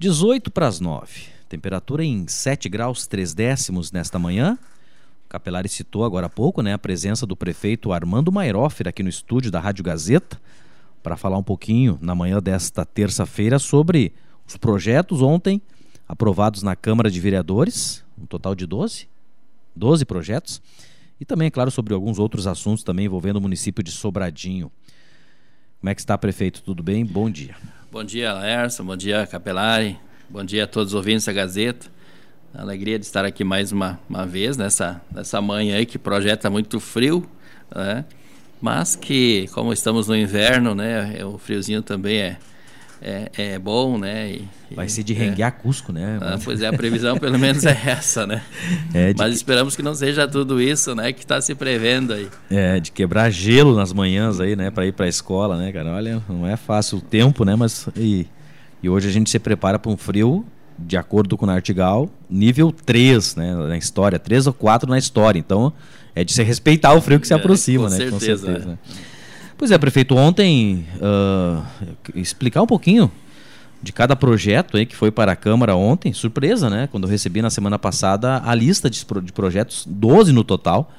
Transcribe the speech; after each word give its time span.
18 0.00 0.52
para 0.52 0.68
as 0.68 0.78
9. 0.78 1.22
Temperatura 1.48 2.04
em 2.04 2.28
7 2.28 2.68
graus 2.68 3.08
3 3.08 3.34
décimos 3.34 3.90
nesta 3.90 4.16
manhã. 4.16 4.56
O 5.26 5.28
Capelari 5.28 5.68
citou 5.68 6.04
agora 6.04 6.26
há 6.26 6.30
pouco 6.30 6.62
né, 6.62 6.72
a 6.72 6.78
presença 6.78 7.26
do 7.26 7.34
prefeito 7.34 7.92
Armando 7.92 8.30
Mairoffer 8.30 8.86
aqui 8.86 9.02
no 9.02 9.08
estúdio 9.08 9.50
da 9.50 9.58
Rádio 9.58 9.82
Gazeta 9.82 10.40
para 11.02 11.16
falar 11.16 11.36
um 11.36 11.42
pouquinho 11.42 11.98
na 12.00 12.14
manhã 12.14 12.40
desta 12.40 12.84
terça-feira 12.84 13.58
sobre 13.58 14.12
os 14.46 14.56
projetos 14.56 15.20
ontem 15.20 15.60
aprovados 16.06 16.62
na 16.62 16.76
Câmara 16.76 17.10
de 17.10 17.20
Vereadores, 17.20 18.04
um 18.16 18.24
total 18.24 18.54
de 18.54 18.66
12, 18.66 19.08
12 19.74 20.04
projetos, 20.04 20.62
e 21.20 21.24
também, 21.24 21.48
é 21.48 21.50
claro, 21.50 21.72
sobre 21.72 21.92
alguns 21.92 22.20
outros 22.20 22.46
assuntos 22.46 22.84
também 22.84 23.06
envolvendo 23.06 23.38
o 23.38 23.40
município 23.40 23.82
de 23.82 23.90
Sobradinho. 23.90 24.70
Como 25.80 25.90
é 25.90 25.94
que 25.94 26.00
está, 26.00 26.16
prefeito? 26.16 26.62
Tudo 26.62 26.84
bem? 26.84 27.04
Bom 27.04 27.28
dia. 27.28 27.56
Bom 27.90 28.04
dia, 28.04 28.34
Laércio. 28.34 28.84
Bom 28.84 28.94
dia, 28.94 29.26
Capelari. 29.26 29.98
Bom 30.28 30.44
dia 30.44 30.64
a 30.64 30.66
todos 30.66 30.92
os 30.92 30.94
ouvintes 30.94 31.24
da 31.24 31.32
Gazeta. 31.32 31.86
Alegria 32.52 32.98
de 32.98 33.06
estar 33.06 33.24
aqui 33.24 33.42
mais 33.42 33.72
uma, 33.72 33.98
uma 34.06 34.26
vez 34.26 34.58
nessa, 34.58 35.00
nessa 35.10 35.40
manhã 35.40 35.76
aí 35.76 35.86
que 35.86 35.98
projeta 35.98 36.50
muito 36.50 36.78
frio, 36.80 37.26
né? 37.74 38.04
mas 38.60 38.94
que, 38.94 39.48
como 39.54 39.72
estamos 39.72 40.06
no 40.06 40.14
inverno, 40.14 40.74
né, 40.74 41.24
o 41.24 41.38
friozinho 41.38 41.80
também 41.80 42.18
é, 42.18 42.36
é, 43.00 43.30
é 43.36 43.58
bom, 43.58 43.96
né? 43.96 44.32
E, 44.32 44.48
Vai 44.74 44.88
ser 44.88 45.02
de 45.02 45.14
renguear 45.14 45.48
é. 45.48 45.62
Cusco, 45.62 45.92
né? 45.92 46.18
Ah, 46.20 46.38
pois 46.42 46.60
é, 46.60 46.66
a 46.66 46.72
previsão 46.72 47.16
pelo 47.16 47.38
menos 47.40 47.64
é 47.64 47.80
essa, 47.86 48.26
né? 48.26 48.42
É 48.92 49.14
Mas 49.16 49.34
esperamos 49.34 49.74
que 49.74 49.82
não 49.82 49.94
seja 49.94 50.26
tudo 50.28 50.60
isso, 50.60 50.94
né? 50.94 51.12
Que 51.12 51.20
está 51.20 51.40
se 51.40 51.54
prevendo 51.54 52.12
aí. 52.12 52.28
É, 52.50 52.80
de 52.80 52.90
quebrar 52.90 53.30
gelo 53.30 53.74
nas 53.74 53.92
manhãs 53.92 54.40
aí, 54.40 54.56
né? 54.56 54.70
Para 54.70 54.86
ir 54.86 54.92
para 54.92 55.06
a 55.06 55.08
escola, 55.08 55.56
né, 55.56 55.72
cara? 55.72 55.92
Olha, 55.92 56.22
não 56.28 56.46
é 56.46 56.56
fácil 56.56 56.98
o 56.98 57.00
tempo, 57.00 57.44
né? 57.44 57.56
Mas 57.56 57.88
e, 57.96 58.26
e 58.82 58.88
hoje 58.88 59.08
a 59.08 59.12
gente 59.12 59.30
se 59.30 59.38
prepara 59.38 59.78
para 59.78 59.90
um 59.90 59.96
frio, 59.96 60.44
de 60.78 60.96
acordo 60.96 61.36
com 61.36 61.44
o 61.44 61.48
Nartigal, 61.48 62.10
nível 62.28 62.72
3, 62.72 63.36
né? 63.36 63.54
Na 63.54 63.78
história, 63.78 64.18
3 64.18 64.48
ou 64.48 64.52
4 64.52 64.88
na 64.90 64.98
história. 64.98 65.38
Então, 65.38 65.72
é 66.14 66.24
de 66.24 66.32
se 66.32 66.42
respeitar 66.42 66.92
o 66.94 67.00
frio 67.00 67.20
que 67.20 67.26
se 67.26 67.32
é, 67.32 67.36
aproxima, 67.36 67.84
com 67.84 67.90
né? 67.90 67.96
Certeza, 67.96 68.46
com 68.46 68.52
certeza. 68.52 68.68
Né? 68.70 68.78
Pois 69.58 69.72
é, 69.72 69.76
prefeito, 69.76 70.14
ontem 70.14 70.86
uh, 71.02 71.64
explicar 72.14 72.62
um 72.62 72.66
pouquinho 72.66 73.10
de 73.82 73.92
cada 73.92 74.14
projeto 74.14 74.76
aí 74.76 74.86
que 74.86 74.94
foi 74.94 75.10
para 75.10 75.32
a 75.32 75.36
Câmara 75.36 75.74
ontem, 75.74 76.12
surpresa, 76.12 76.70
né? 76.70 76.88
Quando 76.92 77.04
eu 77.04 77.10
recebi 77.10 77.42
na 77.42 77.50
semana 77.50 77.76
passada 77.76 78.40
a 78.44 78.54
lista 78.54 78.88
de, 78.88 79.04
projetos, 79.34 79.84
12 79.84 80.32
no 80.32 80.44
total, 80.44 80.92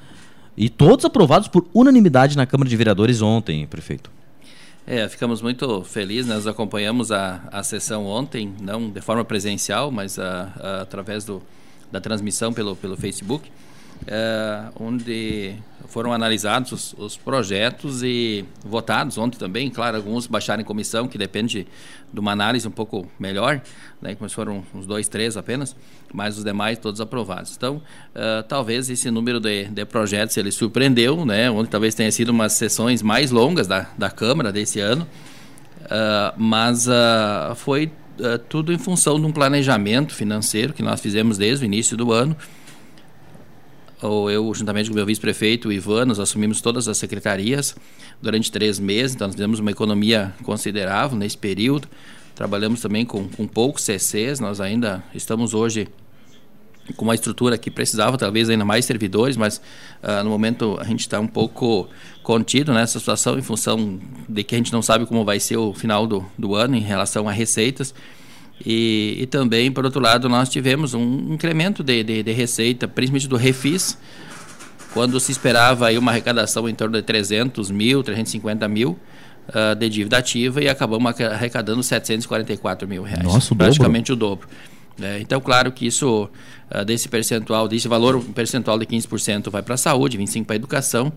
e 0.58 0.68
todos 0.68 1.06
aprovados 1.06 1.48
por 1.48 1.66
unanimidade 1.72 2.36
na 2.36 2.44
Câmara 2.44 2.68
de 2.68 2.76
Vereadores 2.76 3.22
ontem, 3.22 3.66
prefeito. 3.66 4.10
É, 4.86 5.08
ficamos 5.08 5.40
muito 5.40 5.82
felizes, 5.84 6.26
nós 6.26 6.46
acompanhamos 6.46 7.10
a, 7.10 7.40
a 7.50 7.62
sessão 7.62 8.04
ontem, 8.04 8.52
não 8.60 8.90
de 8.90 9.00
forma 9.00 9.24
presencial, 9.24 9.90
mas 9.90 10.18
a, 10.18 10.52
a, 10.60 10.82
através 10.82 11.24
do, 11.24 11.42
da 11.90 11.98
transmissão 11.98 12.52
pelo, 12.52 12.76
pelo 12.76 12.94
Facebook 12.94 13.50
é, 14.06 14.64
onde 14.78 15.54
foram 15.88 16.12
analisados 16.12 16.72
os, 16.72 16.94
os, 16.96 17.16
projetos 17.16 18.02
e 18.02 18.44
votados 18.64 19.18
ontem 19.18 19.38
também. 19.38 19.68
Claro, 19.68 19.96
alguns 19.96 20.26
baixaram 20.26 20.62
em 20.62 20.64
comissão, 20.64 21.08
que 21.08 21.18
depende 21.18 21.66
de 22.12 22.20
uma 22.20 22.32
análise 22.32 22.66
um 22.66 22.70
pouco 22.70 23.06
melhor, 23.18 23.60
né, 24.00 24.14
como 24.14 24.30
foram 24.30 24.64
uns 24.74 24.86
dois, 24.86 25.08
três 25.08 25.36
apenas, 25.36 25.76
mas 26.12 26.38
os 26.38 26.44
demais 26.44 26.78
todos 26.78 27.00
aprovados. 27.00 27.54
Então, 27.56 27.76
uh, 27.76 28.42
talvez 28.48 28.88
esse 28.88 29.10
número 29.10 29.40
de, 29.40 29.64
de, 29.64 29.84
projetos 29.84 30.36
ele 30.36 30.50
surpreendeu, 30.50 31.24
né, 31.24 31.50
onde 31.50 31.68
talvez 31.68 31.94
tenha 31.94 32.10
sido 32.10 32.30
umas 32.30 32.52
sessões 32.52 33.02
mais 33.02 33.30
longas 33.30 33.66
da, 33.66 33.88
da 33.98 34.10
Câmara 34.10 34.52
desse 34.52 34.80
ano, 34.80 35.06
uh, 35.82 36.34
mas 36.36 36.86
uh, 36.86 37.54
foi 37.56 37.92
tudo 38.50 38.70
em 38.70 38.76
função 38.76 39.18
de 39.18 39.24
um 39.24 39.32
planejamento 39.32 40.14
financeiro 40.14 40.74
que 40.74 40.82
nós 40.82 41.00
fizemos 41.00 41.38
desde 41.38 41.64
o 41.64 41.66
início 41.66 41.96
do 41.96 42.12
ano, 42.12 42.36
ou 44.02 44.30
eu, 44.30 44.52
juntamente 44.54 44.88
com 44.88 44.94
o 44.94 44.96
meu 44.96 45.06
vice-prefeito, 45.06 45.70
Ivan, 45.70 46.06
nós 46.06 46.18
assumimos 46.18 46.60
todas 46.60 46.88
as 46.88 46.96
secretarias 46.96 47.76
durante 48.20 48.50
três 48.50 48.78
meses, 48.78 49.14
então 49.14 49.26
nós 49.26 49.34
fizemos 49.34 49.60
uma 49.60 49.70
economia 49.70 50.34
considerável 50.42 51.16
nesse 51.18 51.36
período. 51.36 51.88
Trabalhamos 52.34 52.80
também 52.80 53.04
com, 53.04 53.28
com 53.28 53.46
poucos 53.46 53.82
CCs, 53.82 54.40
nós 54.40 54.60
ainda 54.60 55.04
estamos 55.14 55.52
hoje 55.52 55.88
com 56.96 57.04
uma 57.04 57.14
estrutura 57.14 57.56
que 57.58 57.70
precisava 57.70 58.16
talvez 58.16 58.48
ainda 58.48 58.64
mais 58.64 58.84
servidores, 58.84 59.36
mas 59.36 59.60
uh, 60.02 60.24
no 60.24 60.30
momento 60.30 60.76
a 60.80 60.84
gente 60.84 61.00
está 61.00 61.20
um 61.20 61.26
pouco 61.26 61.88
contido 62.22 62.72
nessa 62.72 62.98
situação 62.98 63.38
em 63.38 63.42
função 63.42 64.00
de 64.28 64.42
que 64.42 64.54
a 64.54 64.58
gente 64.58 64.72
não 64.72 64.82
sabe 64.82 65.06
como 65.06 65.24
vai 65.24 65.38
ser 65.38 65.56
o 65.56 65.72
final 65.72 66.06
do, 66.06 66.24
do 66.38 66.54
ano 66.54 66.76
em 66.76 66.80
relação 66.80 67.28
a 67.28 67.32
receitas. 67.32 67.94
E, 68.64 69.16
e 69.20 69.26
também, 69.26 69.72
por 69.72 69.84
outro 69.84 70.00
lado, 70.00 70.28
nós 70.28 70.48
tivemos 70.48 70.92
um 70.92 71.32
incremento 71.32 71.82
de, 71.82 72.02
de, 72.02 72.22
de 72.22 72.32
receita, 72.32 72.86
principalmente 72.86 73.28
do 73.28 73.36
refis, 73.36 73.96
quando 74.92 75.18
se 75.18 75.32
esperava 75.32 75.86
aí 75.86 75.96
uma 75.96 76.10
arrecadação 76.10 76.68
em 76.68 76.74
torno 76.74 76.96
de 76.96 77.02
300 77.02 77.70
mil, 77.70 78.02
350 78.02 78.68
mil 78.68 78.98
uh, 79.48 79.74
de 79.74 79.88
dívida 79.88 80.18
ativa 80.18 80.62
e 80.62 80.68
acabamos 80.68 81.20
arrecadando 81.20 81.82
744 81.82 82.86
mil 82.88 83.02
reais. 83.02 83.24
Nossa, 83.24 83.54
o 83.54 83.56
praticamente 83.56 84.14
dobro. 84.14 84.46
o 84.46 84.48
dobro. 84.48 84.48
É, 85.02 85.18
então, 85.20 85.40
claro 85.40 85.72
que 85.72 85.86
isso, 85.86 86.28
uh, 86.74 86.84
desse 86.84 87.08
percentual, 87.08 87.66
desse 87.66 87.88
valor, 87.88 88.16
um 88.16 88.32
percentual 88.32 88.78
de 88.78 88.84
15% 88.84 89.50
vai 89.50 89.62
para 89.62 89.74
a 89.74 89.78
saúde, 89.78 90.18
25% 90.18 90.44
para 90.44 90.54
a 90.54 90.56
educação, 90.56 91.12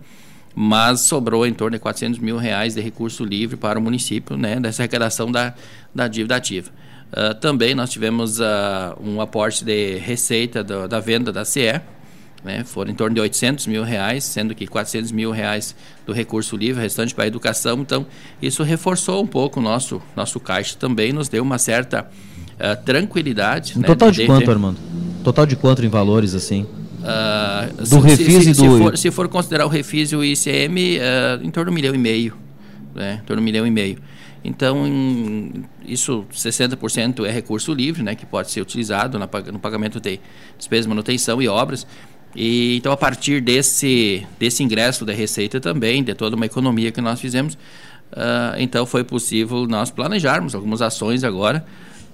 mas 0.54 1.00
sobrou 1.00 1.46
em 1.46 1.52
torno 1.52 1.76
de 1.76 1.80
400 1.80 2.18
mil 2.20 2.38
reais 2.38 2.74
de 2.74 2.80
recurso 2.80 3.24
livre 3.24 3.56
para 3.56 3.78
o 3.78 3.82
município, 3.82 4.36
né, 4.36 4.58
dessa 4.60 4.82
arrecadação 4.82 5.30
da, 5.30 5.52
da 5.94 6.08
dívida 6.08 6.36
ativa. 6.36 6.70
Uh, 7.14 7.32
também 7.34 7.76
nós 7.76 7.90
tivemos 7.90 8.40
uh, 8.40 8.44
um 9.00 9.20
aporte 9.20 9.64
de 9.64 9.98
receita 9.98 10.64
do, 10.64 10.88
da 10.88 10.98
venda 10.98 11.32
da 11.32 11.44
CE, 11.44 11.80
né, 12.44 12.62
foram 12.64 12.90
em 12.90 12.94
torno 12.94 13.14
de 13.14 13.20
800 13.20 13.68
mil 13.68 13.84
reais, 13.84 14.24
sendo 14.24 14.54
que 14.54 14.66
400 14.66 15.12
mil 15.12 15.30
reais 15.30 15.76
do 16.04 16.12
recurso 16.12 16.56
livre, 16.56 16.82
restante 16.82 17.14
para 17.14 17.24
a 17.24 17.26
educação. 17.26 17.78
Então, 17.80 18.04
isso 18.42 18.62
reforçou 18.62 19.22
um 19.22 19.26
pouco 19.26 19.60
o 19.60 19.62
nosso, 19.62 20.02
nosso 20.14 20.38
caixa 20.38 20.76
também, 20.76 21.12
nos 21.12 21.28
deu 21.28 21.42
uma 21.42 21.56
certa 21.56 22.02
uh, 22.02 22.84
tranquilidade. 22.84 23.74
Um 23.78 23.80
né, 23.80 23.86
total 23.86 24.10
de, 24.10 24.22
de 24.22 24.26
quanto, 24.26 24.50
Armando? 24.50 24.78
Total 25.22 25.46
de 25.46 25.56
quanto 25.56 25.84
em 25.84 25.88
valores, 25.88 26.34
assim? 26.34 26.62
Uh, 26.64 27.76
do 27.78 27.86
se, 27.86 28.00
refis 28.00 28.44
se, 28.44 28.50
e 28.50 28.52
do... 28.52 28.54
Se 28.54 28.78
for, 28.78 28.98
se 28.98 29.10
for, 29.10 29.28
considerar 29.28 29.64
o 29.64 29.68
refis 29.68 30.12
e 30.12 30.16
o 30.16 30.24
ICM, 30.24 30.98
uh, 30.98 31.46
em 31.46 31.50
torno 31.50 31.70
de 31.70 31.72
um 31.72 31.74
milhão 31.74 31.94
e 31.94 31.98
meio. 31.98 32.36
Né? 32.94 33.20
Em 33.22 33.26
torno 33.26 33.40
de 33.40 33.42
um 33.42 33.44
milhão 33.44 33.66
e 33.66 33.70
meio. 33.70 33.98
Então, 34.44 34.86
em, 34.86 35.64
isso 35.86 36.26
60% 36.30 37.24
é 37.24 37.30
recurso 37.30 37.72
livre, 37.72 38.02
né, 38.02 38.14
que 38.14 38.26
pode 38.26 38.50
ser 38.50 38.60
utilizado 38.60 39.18
na, 39.18 39.28
no 39.50 39.58
pagamento 39.58 39.98
de 39.98 40.20
despesas 40.58 40.84
de 40.84 40.88
manutenção 40.90 41.40
e 41.40 41.48
obras. 41.48 41.86
E, 42.36 42.76
então, 42.76 42.92
a 42.92 42.96
partir 42.96 43.40
desse, 43.40 44.26
desse 44.38 44.62
ingresso 44.62 45.04
da 45.04 45.14
receita 45.14 45.60
também, 45.60 46.04
de 46.04 46.14
toda 46.14 46.36
uma 46.36 46.44
economia 46.44 46.92
que 46.92 47.00
nós 47.00 47.20
fizemos, 47.20 47.54
uh, 47.54 48.58
então 48.58 48.84
foi 48.84 49.02
possível 49.02 49.66
nós 49.66 49.90
planejarmos 49.90 50.54
algumas 50.54 50.82
ações 50.82 51.24
agora 51.24 51.64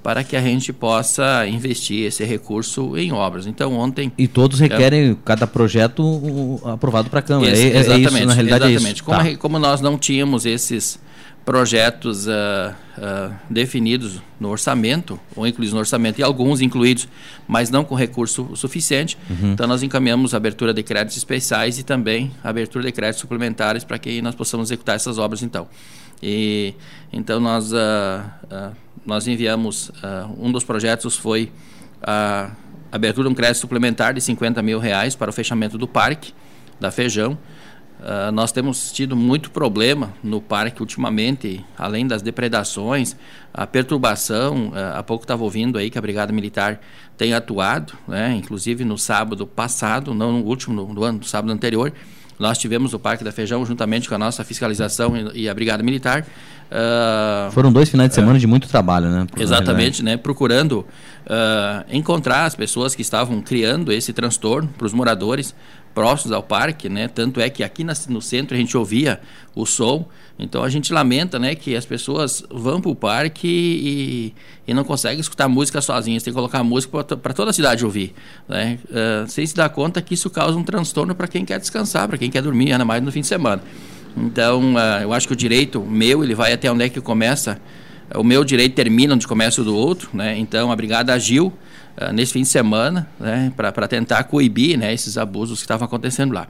para 0.03 0.25
que 0.25 0.35
a 0.37 0.41
gente 0.41 0.73
possa 0.73 1.47
investir 1.47 2.07
esse 2.07 2.25
recurso 2.25 2.97
em 2.97 3.13
obras. 3.13 3.47
Então 3.47 3.75
ontem 3.75 4.11
e 4.17 4.27
todos 4.27 4.59
requerem 4.59 5.11
é, 5.11 5.17
cada 5.25 5.47
projeto 5.47 6.59
aprovado 6.65 7.11
para 7.11 7.21
a 7.21 7.23
Câmara. 7.23 7.51
É, 7.51 7.79
exatamente, 7.79 8.07
é 8.07 8.19
isso, 8.19 8.27
na 8.27 8.33
realidade 8.33 8.65
exatamente. 8.65 8.89
É 8.89 8.93
isso. 8.95 9.05
Como, 9.05 9.19
tá. 9.19 9.37
como 9.37 9.59
nós 9.59 9.81
não 9.83 9.99
tínhamos 9.99 10.47
esses 10.47 10.99
projetos 11.45 12.27
uh, 12.27 12.31
uh, 12.31 13.35
definidos 13.49 14.21
no 14.39 14.49
orçamento, 14.49 15.19
ou 15.35 15.47
incluídos 15.47 15.73
no 15.73 15.81
orçamento, 15.81 16.21
e 16.21 16.23
alguns 16.23 16.61
incluídos, 16.61 17.09
mas 17.49 17.71
não 17.71 17.85
com 17.85 17.95
recurso 17.95 18.55
suficiente. 18.55 19.17
Uhum. 19.29 19.53
Então, 19.53 19.67
nós 19.67 19.83
encaminhamos 19.83 20.35
a 20.35 20.37
abertura 20.37 20.73
de 20.73 20.83
créditos 20.83 21.17
especiais 21.17 21.79
e 21.79 21.83
também 21.83 22.31
a 22.45 22.51
abertura 22.51 22.85
de 22.85 22.93
créditos 22.93 23.21
suplementares 23.21 23.85
para 23.85 23.99
que 23.99 24.21
nós 24.23 24.35
possamos 24.35 24.71
executar 24.71 24.97
essas 24.97 25.19
obras, 25.19 25.43
então. 25.43 25.67
E, 26.23 26.75
então, 27.13 27.41
nós, 27.41 27.73
uh, 27.73 28.73
nós 29.07 29.27
enviamos, 29.27 29.91
um 30.39 30.53
dos 30.53 30.63
projetos 30.63 31.17
foi 31.17 31.51
a 32.03 32.51
abertura 32.93 33.29
de 33.29 33.33
um 33.33 33.35
crédito 33.35 33.59
suplementar 33.59 34.13
de 34.13 34.21
50 34.21 34.63
mil 34.63 34.79
reais 34.79 35.17
para 35.17 35.31
o 35.31 35.33
fechamento 35.33 35.79
do 35.79 35.89
parque 35.89 36.33
da 36.79 36.91
Feijão, 36.91 37.39
Uh, 38.01 38.33
nós 38.33 38.51
temos 38.51 38.91
tido 38.93 39.15
muito 39.15 39.51
problema 39.51 40.15
no 40.25 40.41
parque 40.41 40.81
ultimamente, 40.81 41.63
além 41.77 42.07
das 42.07 42.23
depredações, 42.23 43.15
a 43.53 43.67
perturbação. 43.67 44.69
Uh, 44.69 44.97
há 44.97 45.03
pouco 45.03 45.25
estava 45.25 45.45
ouvindo 45.45 45.77
aí 45.77 45.91
que 45.91 45.99
a 45.99 46.01
Brigada 46.01 46.33
Militar 46.33 46.81
tem 47.19 47.35
atuado, 47.35 47.93
né, 48.09 48.35
inclusive 48.35 48.87
no 48.87 48.97
sábado 48.97 49.47
passado, 49.47 50.15
não 50.15 50.33
no 50.33 50.45
último, 50.47 50.75
no, 50.75 50.95
no 50.95 51.05
ano, 51.05 51.19
no 51.19 51.25
sábado 51.25 51.53
anterior, 51.53 51.93
nós 52.39 52.57
tivemos 52.57 52.95
o 52.95 52.99
Parque 52.99 53.23
da 53.23 53.31
Feijão 53.31 53.67
juntamente 53.67 54.09
com 54.09 54.15
a 54.15 54.19
nossa 54.19 54.43
fiscalização 54.45 55.15
e, 55.15 55.43
e 55.43 55.49
a 55.49 55.53
Brigada 55.53 55.83
Militar. 55.83 56.25
Uh, 56.71 57.51
Foram 57.51 57.71
dois 57.71 57.91
finais 57.91 58.09
de 58.09 58.15
semana 58.15 58.37
uh, 58.37 58.41
de 58.41 58.47
muito 58.47 58.67
trabalho, 58.67 59.11
né? 59.11 59.27
Exatamente, 59.37 60.03
né? 60.03 60.17
Procurando 60.17 60.87
encontrar 61.91 62.47
as 62.47 62.57
pessoas 62.57 62.95
que 62.95 63.03
estavam 63.03 63.41
criando 63.41 63.93
esse 63.93 64.13
transtorno 64.13 64.69
para 64.77 64.87
os 64.87 64.93
moradores, 64.93 65.55
próximos 65.95 66.33
ao 66.33 66.43
parque, 66.43 66.89
né? 66.89 67.09
Tanto 67.09 67.41
é 67.41 67.51
que 67.51 67.63
aqui 67.63 67.85
no 67.85 68.23
centro 68.23 68.55
a 68.55 68.59
gente 68.59 68.77
ouvia 68.77 69.21
o 69.55 69.67
som. 69.67 70.07
Então 70.39 70.65
a 70.65 70.71
gente 70.71 70.93
lamenta, 70.93 71.39
né, 71.39 71.55
que 71.55 71.77
as 71.77 71.85
pessoas 71.85 72.43
vão 72.51 72.81
para 72.81 72.91
o 72.91 72.95
parque 72.95 73.47
e, 73.47 74.35
e, 74.67 74.73
não 74.73 74.85
conseguem 74.85 75.21
escutar 75.21 75.49
música 75.49 75.83
sozinhas. 75.83 76.23
Tem 76.23 76.33
que 76.33 76.37
colocar 76.37 76.65
música 76.65 77.05
para 77.05 77.35
toda 77.35 77.51
a 77.51 77.53
cidade 77.53 77.85
ouvir, 77.85 78.15
né? 78.49 78.79
Uh, 78.87 79.29
sem 79.29 79.45
se 79.45 79.55
dar 79.55 79.69
conta 79.69 80.01
que 80.01 80.15
isso 80.15 80.31
causa 80.31 80.57
um 80.57 80.65
transtorno 80.65 81.15
para 81.15 81.29
quem 81.29 81.45
quer 81.45 81.61
descansar, 81.61 82.09
para 82.09 82.17
quem 82.17 82.31
quer 82.31 82.41
dormir, 82.41 82.73
ainda 82.73 82.85
mais 82.85 83.03
no 83.03 83.13
fim 83.13 83.21
de 83.21 83.27
semana. 83.27 83.63
Então 84.17 84.75
uh, 84.75 85.03
eu 85.03 85.13
acho 85.13 85.27
que 85.27 85.35
o 85.35 85.37
direito 85.37 85.81
meu 85.83 86.25
ele 86.25 86.35
vai 86.35 86.53
até 86.53 86.73
onde 86.73 86.85
é 86.85 86.89
que 86.89 87.01
começa. 87.01 87.61
O 88.15 88.25
meu 88.25 88.43
direito 88.43 88.75
termina 88.75 89.15
onde 89.15 89.27
começa 89.27 89.61
o 89.61 89.65
do 89.65 89.77
outro, 89.77 90.09
né? 90.15 90.39
Então 90.39 90.73
a 90.73 90.77
brigada 90.77 91.13
agiu 91.13 91.53
uh, 91.97 92.13
nesse 92.13 92.33
fim 92.33 92.43
de 92.43 92.49
semana, 92.49 93.09
né, 93.19 93.53
para 93.57 93.89
tentar 93.89 94.25
coibir, 94.25 94.79
né, 94.79 94.93
esses 94.93 95.17
abusos 95.17 95.59
que 95.59 95.65
estavam 95.65 95.87
acontecendo 95.87 96.33
lá. 96.33 96.49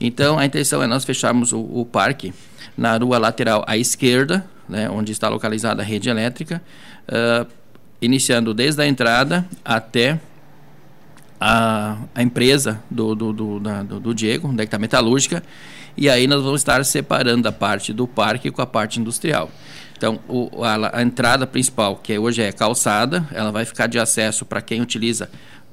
Então 0.00 0.38
a 0.38 0.46
intenção 0.46 0.82
é 0.82 0.86
nós 0.86 1.04
fecharmos 1.04 1.52
o, 1.52 1.60
o 1.60 1.84
parque 1.84 2.32
na 2.76 2.96
rua 2.96 3.18
lateral 3.18 3.64
à 3.66 3.76
esquerda, 3.76 4.44
né, 4.68 4.88
onde 4.88 5.12
está 5.12 5.28
localizada 5.28 5.82
a 5.82 5.84
rede 5.84 6.08
elétrica, 6.08 6.62
uh, 7.08 7.46
iniciando 8.00 8.54
desde 8.54 8.82
a 8.82 8.86
entrada 8.86 9.44
até 9.64 10.20
a, 11.40 11.98
a 12.14 12.22
empresa 12.22 12.80
do, 12.90 13.14
do, 13.14 13.32
do, 13.32 13.60
da, 13.60 13.82
do, 13.82 14.00
do 14.00 14.14
Diego, 14.14 14.48
onde 14.48 14.60
é 14.60 14.64
está 14.64 14.76
a 14.76 14.80
metalúrgica, 14.80 15.42
e 15.96 16.08
aí 16.08 16.26
nós 16.26 16.42
vamos 16.42 16.60
estar 16.60 16.84
separando 16.84 17.48
a 17.48 17.52
parte 17.52 17.92
do 17.92 18.06
parque 18.06 18.50
com 18.50 18.62
a 18.62 18.66
parte 18.66 19.00
industrial. 19.00 19.50
Então, 19.98 20.20
o, 20.28 20.62
a, 20.62 20.98
a, 20.98 21.02
entrada 21.02 21.44
principal, 21.44 21.96
que 21.96 22.16
hoje 22.16 22.40
é 22.40 22.52
calçada, 22.52 23.26
ela 23.32 23.50
vai 23.50 23.64
ficar 23.64 23.88
de 23.88 23.98
acesso 23.98 24.44
para 24.46 24.62
quem 24.62 24.80
utiliza 24.80 25.28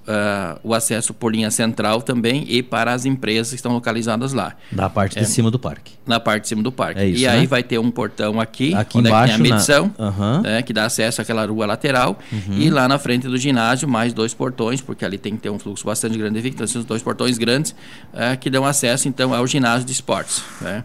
uh, 0.07 0.60
o 0.63 0.74
acesso 0.74 1.13
por 1.13 1.31
linha 1.31 1.51
central 1.51 2.01
também 2.01 2.44
e 2.48 2.63
para 2.63 2.92
as 2.92 3.06
empresas 3.06 3.50
que 3.50 3.56
estão 3.56 3.72
localizadas 3.72 4.33
lá. 4.33 4.56
Na 4.72 4.89
parte 4.89 5.19
é, 5.19 5.22
de 5.22 5.27
cima 5.27 5.51
do 5.51 5.60
parque. 5.60 5.94
Na 6.07 6.19
parte 6.19 6.44
de 6.44 6.48
cima 6.50 6.63
do 6.63 6.72
parque. 6.72 7.00
É 7.00 7.07
isso, 7.07 7.22
e 7.22 7.27
né? 7.27 7.33
aí 7.33 7.45
vai 7.45 7.62
ter 7.62 7.77
um 7.77 7.92
portão 7.92 8.42
aqui, 8.42 8.74
aqui 8.74 8.98
onde 8.98 9.10
embaixo, 9.10 9.33
é 9.33 9.38
que 9.38 9.44
tem 9.44 9.51
a 9.51 9.54
medição, 9.54 9.94
na... 9.95 10.10
uhum. 10.10 10.42
né, 10.42 10.62
que 10.63 10.74
dá 10.74 10.86
acesso 10.86 11.22
àquela 11.22 11.45
rua 11.45 11.68
lateral. 11.68 12.18
Uhum. 12.31 12.57
E 12.57 12.69
lá 12.72 12.88
na 12.88 12.98
frente 12.98 13.27
do 13.27 13.38
ginásio, 13.38 13.88
mais 13.88 14.12
dois 14.12 14.33
portões, 14.33 14.81
porque 14.81 15.06
ali 15.06 15.19
tem 15.19 15.36
que 15.36 15.44
ter 15.44 15.51
um 15.51 15.60
fluxo 15.60 15.86
bastante 15.86 16.18
grande 16.18 16.33
de 16.33 16.42
veículos. 16.42 16.72
Então, 16.72 16.81
esses 16.81 16.88
dois 16.88 17.04
portões 17.04 17.38
grandes 17.38 17.72
uh, 17.72 18.36
que 18.39 18.50
dão 18.50 18.66
acesso, 18.66 19.07
então, 19.07 19.36
ao 19.36 19.45
ginásio 19.45 19.86
de 19.86 19.92
esportes. 19.92 20.44
Né? 20.62 20.83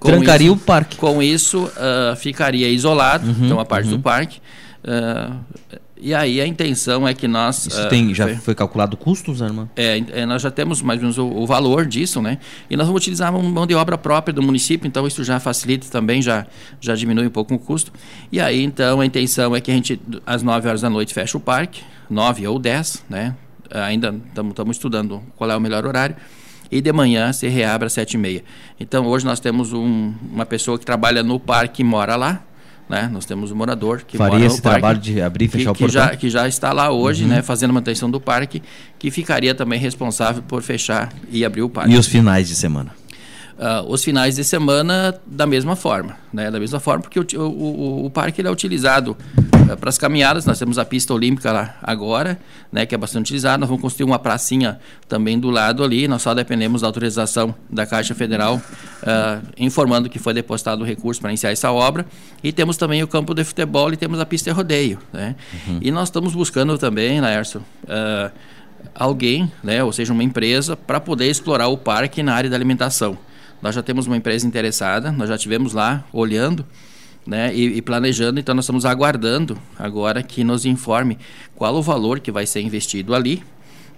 Trancaria 0.00 0.46
isso, 0.46 0.56
o 0.56 0.58
parque. 0.58 0.96
Com 0.96 1.22
isso, 1.22 1.64
uh, 1.64 2.16
ficaria 2.16 2.68
isolado, 2.68 3.26
uhum, 3.26 3.46
então, 3.46 3.60
a 3.60 3.64
parte 3.64 3.88
do 3.88 3.96
uhum. 3.96 4.02
parque. 4.02 4.40
Uh, 4.84 5.36
e 6.00 6.14
aí 6.14 6.40
a 6.40 6.46
intenção 6.46 7.06
é 7.06 7.12
que 7.12 7.26
nós. 7.26 7.66
Isso 7.66 7.82
uh, 7.82 7.88
tem, 7.88 8.14
já 8.14 8.24
foi, 8.24 8.36
foi 8.36 8.54
calculado 8.54 8.96
custos, 8.96 9.40
irmã? 9.40 9.68
É, 9.76 10.02
é, 10.12 10.26
nós 10.26 10.42
já 10.42 10.50
temos 10.50 10.80
mais 10.80 10.98
ou 10.98 11.02
menos 11.02 11.18
o, 11.18 11.26
o, 11.26 11.46
valor 11.46 11.86
disso, 11.86 12.22
né? 12.22 12.38
E 12.70 12.76
nós 12.76 12.86
vamos 12.86 13.02
utilizar 13.02 13.34
uma 13.34 13.42
mão 13.42 13.66
de 13.66 13.74
obra 13.74 13.98
própria 13.98 14.32
do 14.32 14.42
município, 14.42 14.86
então 14.86 15.06
isso 15.06 15.24
já 15.24 15.40
facilita 15.40 15.88
também, 15.88 16.22
já, 16.22 16.46
já 16.80 16.94
diminui 16.94 17.26
um 17.26 17.30
pouco 17.30 17.54
o 17.54 17.58
custo. 17.58 17.92
E 18.30 18.40
aí, 18.40 18.62
então, 18.62 19.00
a 19.00 19.06
intenção 19.06 19.54
é 19.56 19.60
que 19.60 19.70
a 19.70 19.74
gente, 19.74 20.00
às 20.24 20.42
9 20.42 20.68
horas 20.68 20.80
da 20.82 20.90
noite, 20.90 21.12
feche 21.12 21.36
o 21.36 21.40
parque, 21.40 21.82
9 22.08 22.46
ou 22.46 22.58
10, 22.58 23.04
né? 23.10 23.34
Ainda 23.70 24.14
estamos 24.28 24.76
estudando 24.76 25.22
qual 25.36 25.50
é 25.50 25.56
o 25.56 25.60
melhor 25.60 25.84
horário. 25.84 26.16
E 26.70 26.80
de 26.80 26.92
manhã 26.92 27.32
se 27.32 27.48
reabre 27.48 27.86
às 27.86 27.94
7h30. 27.94 28.42
Então, 28.78 29.06
hoje 29.06 29.24
nós 29.24 29.40
temos 29.40 29.72
um, 29.72 30.12
uma 30.32 30.44
pessoa 30.44 30.78
que 30.78 30.84
trabalha 30.84 31.22
no 31.22 31.40
parque 31.40 31.82
e 31.82 31.84
mora 31.84 32.14
lá, 32.14 32.42
né? 32.88 33.08
Nós 33.12 33.24
temos 33.24 33.52
um 33.52 33.56
morador 33.56 34.02
que 34.06 34.16
Faria 34.16 34.34
mora 34.34 34.46
esse 34.46 34.62
parque, 34.62 34.80
trabalho 34.80 34.98
de 34.98 35.20
abrir 35.20 35.44
e 35.44 35.48
fechar 35.48 35.74
que, 35.74 35.84
o 35.84 35.86
portão? 35.86 36.02
Que 36.02 36.10
já, 36.10 36.16
que 36.16 36.30
já 36.30 36.48
está 36.48 36.72
lá 36.72 36.90
hoje, 36.90 37.24
uhum. 37.24 37.30
né, 37.30 37.42
fazendo 37.42 37.72
manutenção 37.72 38.10
do 38.10 38.20
parque, 38.20 38.62
que 38.98 39.10
ficaria 39.10 39.54
também 39.54 39.78
responsável 39.78 40.42
por 40.42 40.62
fechar 40.62 41.12
e 41.30 41.44
abrir 41.44 41.62
o 41.62 41.68
parque. 41.68 41.92
E 41.92 41.98
os 41.98 42.06
finais 42.06 42.48
de 42.48 42.54
semana? 42.54 42.97
Uh, 43.58 43.92
os 43.92 44.04
finais 44.04 44.36
de 44.36 44.44
semana 44.44 45.20
da 45.26 45.44
mesma 45.44 45.74
forma, 45.74 46.16
né? 46.32 46.48
Da 46.48 46.60
mesma 46.60 46.78
forma, 46.78 47.02
porque 47.02 47.18
o, 47.18 47.26
o, 47.40 48.06
o 48.06 48.10
parque 48.10 48.40
ele 48.40 48.46
é 48.46 48.50
utilizado 48.52 49.16
uh, 49.36 49.76
para 49.76 49.88
as 49.88 49.98
caminhadas. 49.98 50.46
Nós 50.46 50.60
temos 50.60 50.78
a 50.78 50.84
pista 50.84 51.12
olímpica 51.12 51.50
lá 51.50 51.76
agora, 51.82 52.38
né? 52.70 52.86
Que 52.86 52.94
é 52.94 52.98
bastante 52.98 53.22
utilizada. 53.24 53.58
Nós 53.58 53.68
vamos 53.68 53.82
construir 53.82 54.04
uma 54.04 54.18
pracinha 54.20 54.78
também 55.08 55.40
do 55.40 55.50
lado 55.50 55.82
ali. 55.82 56.06
Nós 56.06 56.22
só 56.22 56.34
dependemos 56.34 56.82
da 56.82 56.86
autorização 56.86 57.52
da 57.68 57.84
Caixa 57.84 58.14
Federal, 58.14 58.62
uh, 59.02 59.44
informando 59.58 60.08
que 60.08 60.20
foi 60.20 60.32
depositado 60.32 60.82
o 60.82 60.84
recurso 60.84 61.20
para 61.20 61.30
iniciar 61.30 61.50
essa 61.50 61.72
obra. 61.72 62.06
E 62.44 62.52
temos 62.52 62.76
também 62.76 63.02
o 63.02 63.08
campo 63.08 63.34
de 63.34 63.42
futebol 63.42 63.92
e 63.92 63.96
temos 63.96 64.20
a 64.20 64.24
pista 64.24 64.52
de 64.52 64.56
rodeio, 64.56 65.00
né? 65.12 65.34
Uhum. 65.66 65.80
E 65.82 65.90
nós 65.90 66.10
estamos 66.10 66.32
buscando 66.32 66.78
também, 66.78 67.20
Laércio, 67.20 67.60
alguém, 68.94 69.50
né? 69.64 69.82
Ou 69.82 69.92
seja, 69.92 70.12
uma 70.12 70.22
empresa 70.22 70.76
para 70.76 71.00
poder 71.00 71.28
explorar 71.28 71.66
o 71.66 71.76
parque 71.76 72.22
na 72.22 72.34
área 72.34 72.48
da 72.48 72.54
alimentação. 72.54 73.18
Nós 73.62 73.74
já 73.74 73.82
temos 73.82 74.06
uma 74.06 74.16
empresa 74.16 74.46
interessada, 74.46 75.10
nós 75.10 75.28
já 75.28 75.36
tivemos 75.36 75.72
lá 75.72 76.04
olhando 76.12 76.64
né, 77.26 77.54
e, 77.54 77.76
e, 77.76 77.82
planejando, 77.82 78.40
então 78.40 78.54
nós 78.54 78.64
estamos 78.64 78.86
aguardando 78.86 79.58
agora 79.78 80.22
que 80.22 80.42
nos 80.42 80.64
informe 80.64 81.18
qual 81.54 81.74
o 81.74 81.82
valor 81.82 82.20
que 82.20 82.32
vai 82.32 82.46
ser 82.46 82.60
investido 82.60 83.14
ali. 83.14 83.42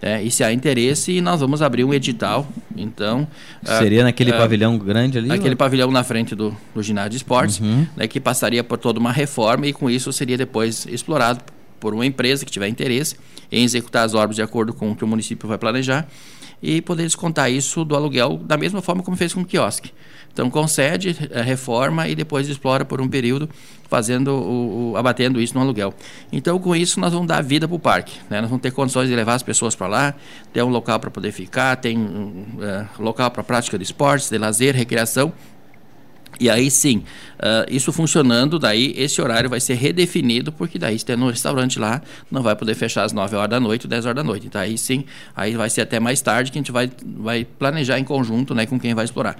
É, 0.02 0.22
e 0.22 0.30
se 0.30 0.42
há 0.42 0.50
interesse, 0.50 1.20
nós 1.20 1.40
vamos 1.40 1.60
abrir 1.60 1.84
um 1.84 1.92
edital. 1.92 2.48
Então 2.74 3.28
seria 3.62 4.00
uh, 4.00 4.04
naquele 4.04 4.32
uh, 4.32 4.36
pavilhão 4.36 4.78
grande 4.78 5.18
ali? 5.18 5.30
Aquele 5.30 5.50
ou? 5.50 5.56
pavilhão 5.56 5.90
na 5.90 6.02
frente 6.02 6.34
do, 6.34 6.56
do 6.74 6.82
ginásio 6.82 7.10
de 7.10 7.16
esportes, 7.18 7.60
uhum. 7.60 7.86
né, 7.94 8.08
que 8.08 8.18
passaria 8.18 8.64
por 8.64 8.78
toda 8.78 8.98
uma 8.98 9.12
reforma 9.12 9.66
e 9.66 9.74
com 9.74 9.90
isso 9.90 10.10
seria 10.10 10.38
depois 10.38 10.86
explorado 10.86 11.44
por 11.81 11.94
uma 11.94 12.06
empresa 12.06 12.44
que 12.44 12.53
tiver 12.53 12.69
interesse 12.69 13.17
em 13.50 13.65
executar 13.65 14.05
as 14.05 14.15
obras 14.15 14.37
de 14.37 14.43
acordo 14.43 14.73
com 14.73 14.93
o 14.93 14.97
que 14.97 15.03
o 15.03 15.09
município 15.09 15.49
vai 15.49 15.59
planejar 15.59 16.06
e 16.62 16.81
poder 16.81 17.05
descontar 17.05 17.50
isso 17.50 17.85
do 17.85 17.97
aluguel 17.97 18.38
da 18.44 18.56
mesma 18.56 18.82
forma 18.82 19.03
como 19.03 19.17
fez 19.17 19.32
com 19.32 19.41
o 19.41 19.44
quiosque. 19.44 19.91
Então 20.32 20.49
concede, 20.49 21.17
eh, 21.31 21.43
reforma 21.43 22.06
e 22.06 22.15
depois 22.15 22.49
explora 22.49 22.85
por 22.85 23.00
um 23.00 23.09
período, 23.09 23.49
fazendo 23.88 24.29
o, 24.29 24.93
o, 24.93 24.97
abatendo 24.97 25.41
isso 25.41 25.55
no 25.55 25.61
aluguel. 25.61 25.93
Então 26.31 26.59
com 26.59 26.77
isso 26.77 27.00
nós 27.00 27.12
vamos 27.12 27.27
dar 27.27 27.43
vida 27.43 27.67
para 27.67 27.75
o 27.75 27.79
parque, 27.81 28.17
né? 28.31 28.41
nós 28.41 28.49
vamos 28.49 28.62
ter 28.62 28.71
condições 28.71 29.09
de 29.09 29.17
levar 29.17 29.35
as 29.35 29.43
pessoas 29.43 29.75
para 29.75 29.88
lá, 29.88 30.15
ter 30.53 30.62
um 30.62 30.69
local 30.69 31.00
para 31.00 31.11
poder 31.11 31.32
ficar, 31.32 31.77
tem 31.77 31.99
um, 31.99 32.44
uh, 32.59 33.03
local 33.03 33.31
para 33.31 33.43
prática 33.43 33.77
de 33.77 33.82
esportes, 33.82 34.31
de 34.31 34.38
lazer, 34.38 34.75
recreação 34.77 35.32
e 36.38 36.49
aí 36.49 36.71
sim, 36.71 36.99
uh, 37.38 37.67
isso 37.71 37.93
funcionando, 37.93 38.59
daí 38.59 38.94
esse 38.97 39.21
horário 39.21 39.50
vai 39.50 39.61
ser 39.61 39.75
redefinido, 39.75 40.53
porque 40.53 40.79
daí 40.79 40.99
se 40.99 41.05
tem 41.05 41.17
no 41.17 41.29
restaurante 41.29 41.79
lá, 41.79 42.00
não 42.31 42.43
vai 42.43 42.55
poder 42.55 42.75
fechar 42.75 43.05
às 43.05 43.12
9 43.12 43.37
horas 43.37 43.50
da 43.50 43.61
noite 43.61 43.87
ou 43.87 43.91
10 43.91 44.06
horas 44.06 44.17
da 44.17 44.25
noite. 44.25 44.47
Então 44.47 44.61
aí 44.61 44.79
sim, 44.79 45.05
aí 45.35 45.55
vai 45.56 45.69
ser 45.69 45.82
até 45.82 45.99
mais 45.99 46.21
tarde 46.21 46.53
que 46.53 46.59
a 46.59 46.61
gente 46.61 46.73
vai, 46.73 46.91
vai 47.05 47.44
planejar 47.44 47.99
em 47.99 48.05
conjunto 48.05 48.55
né, 48.55 48.67
com 48.67 48.79
quem 48.79 48.94
vai 48.94 49.05
explorar. 49.05 49.37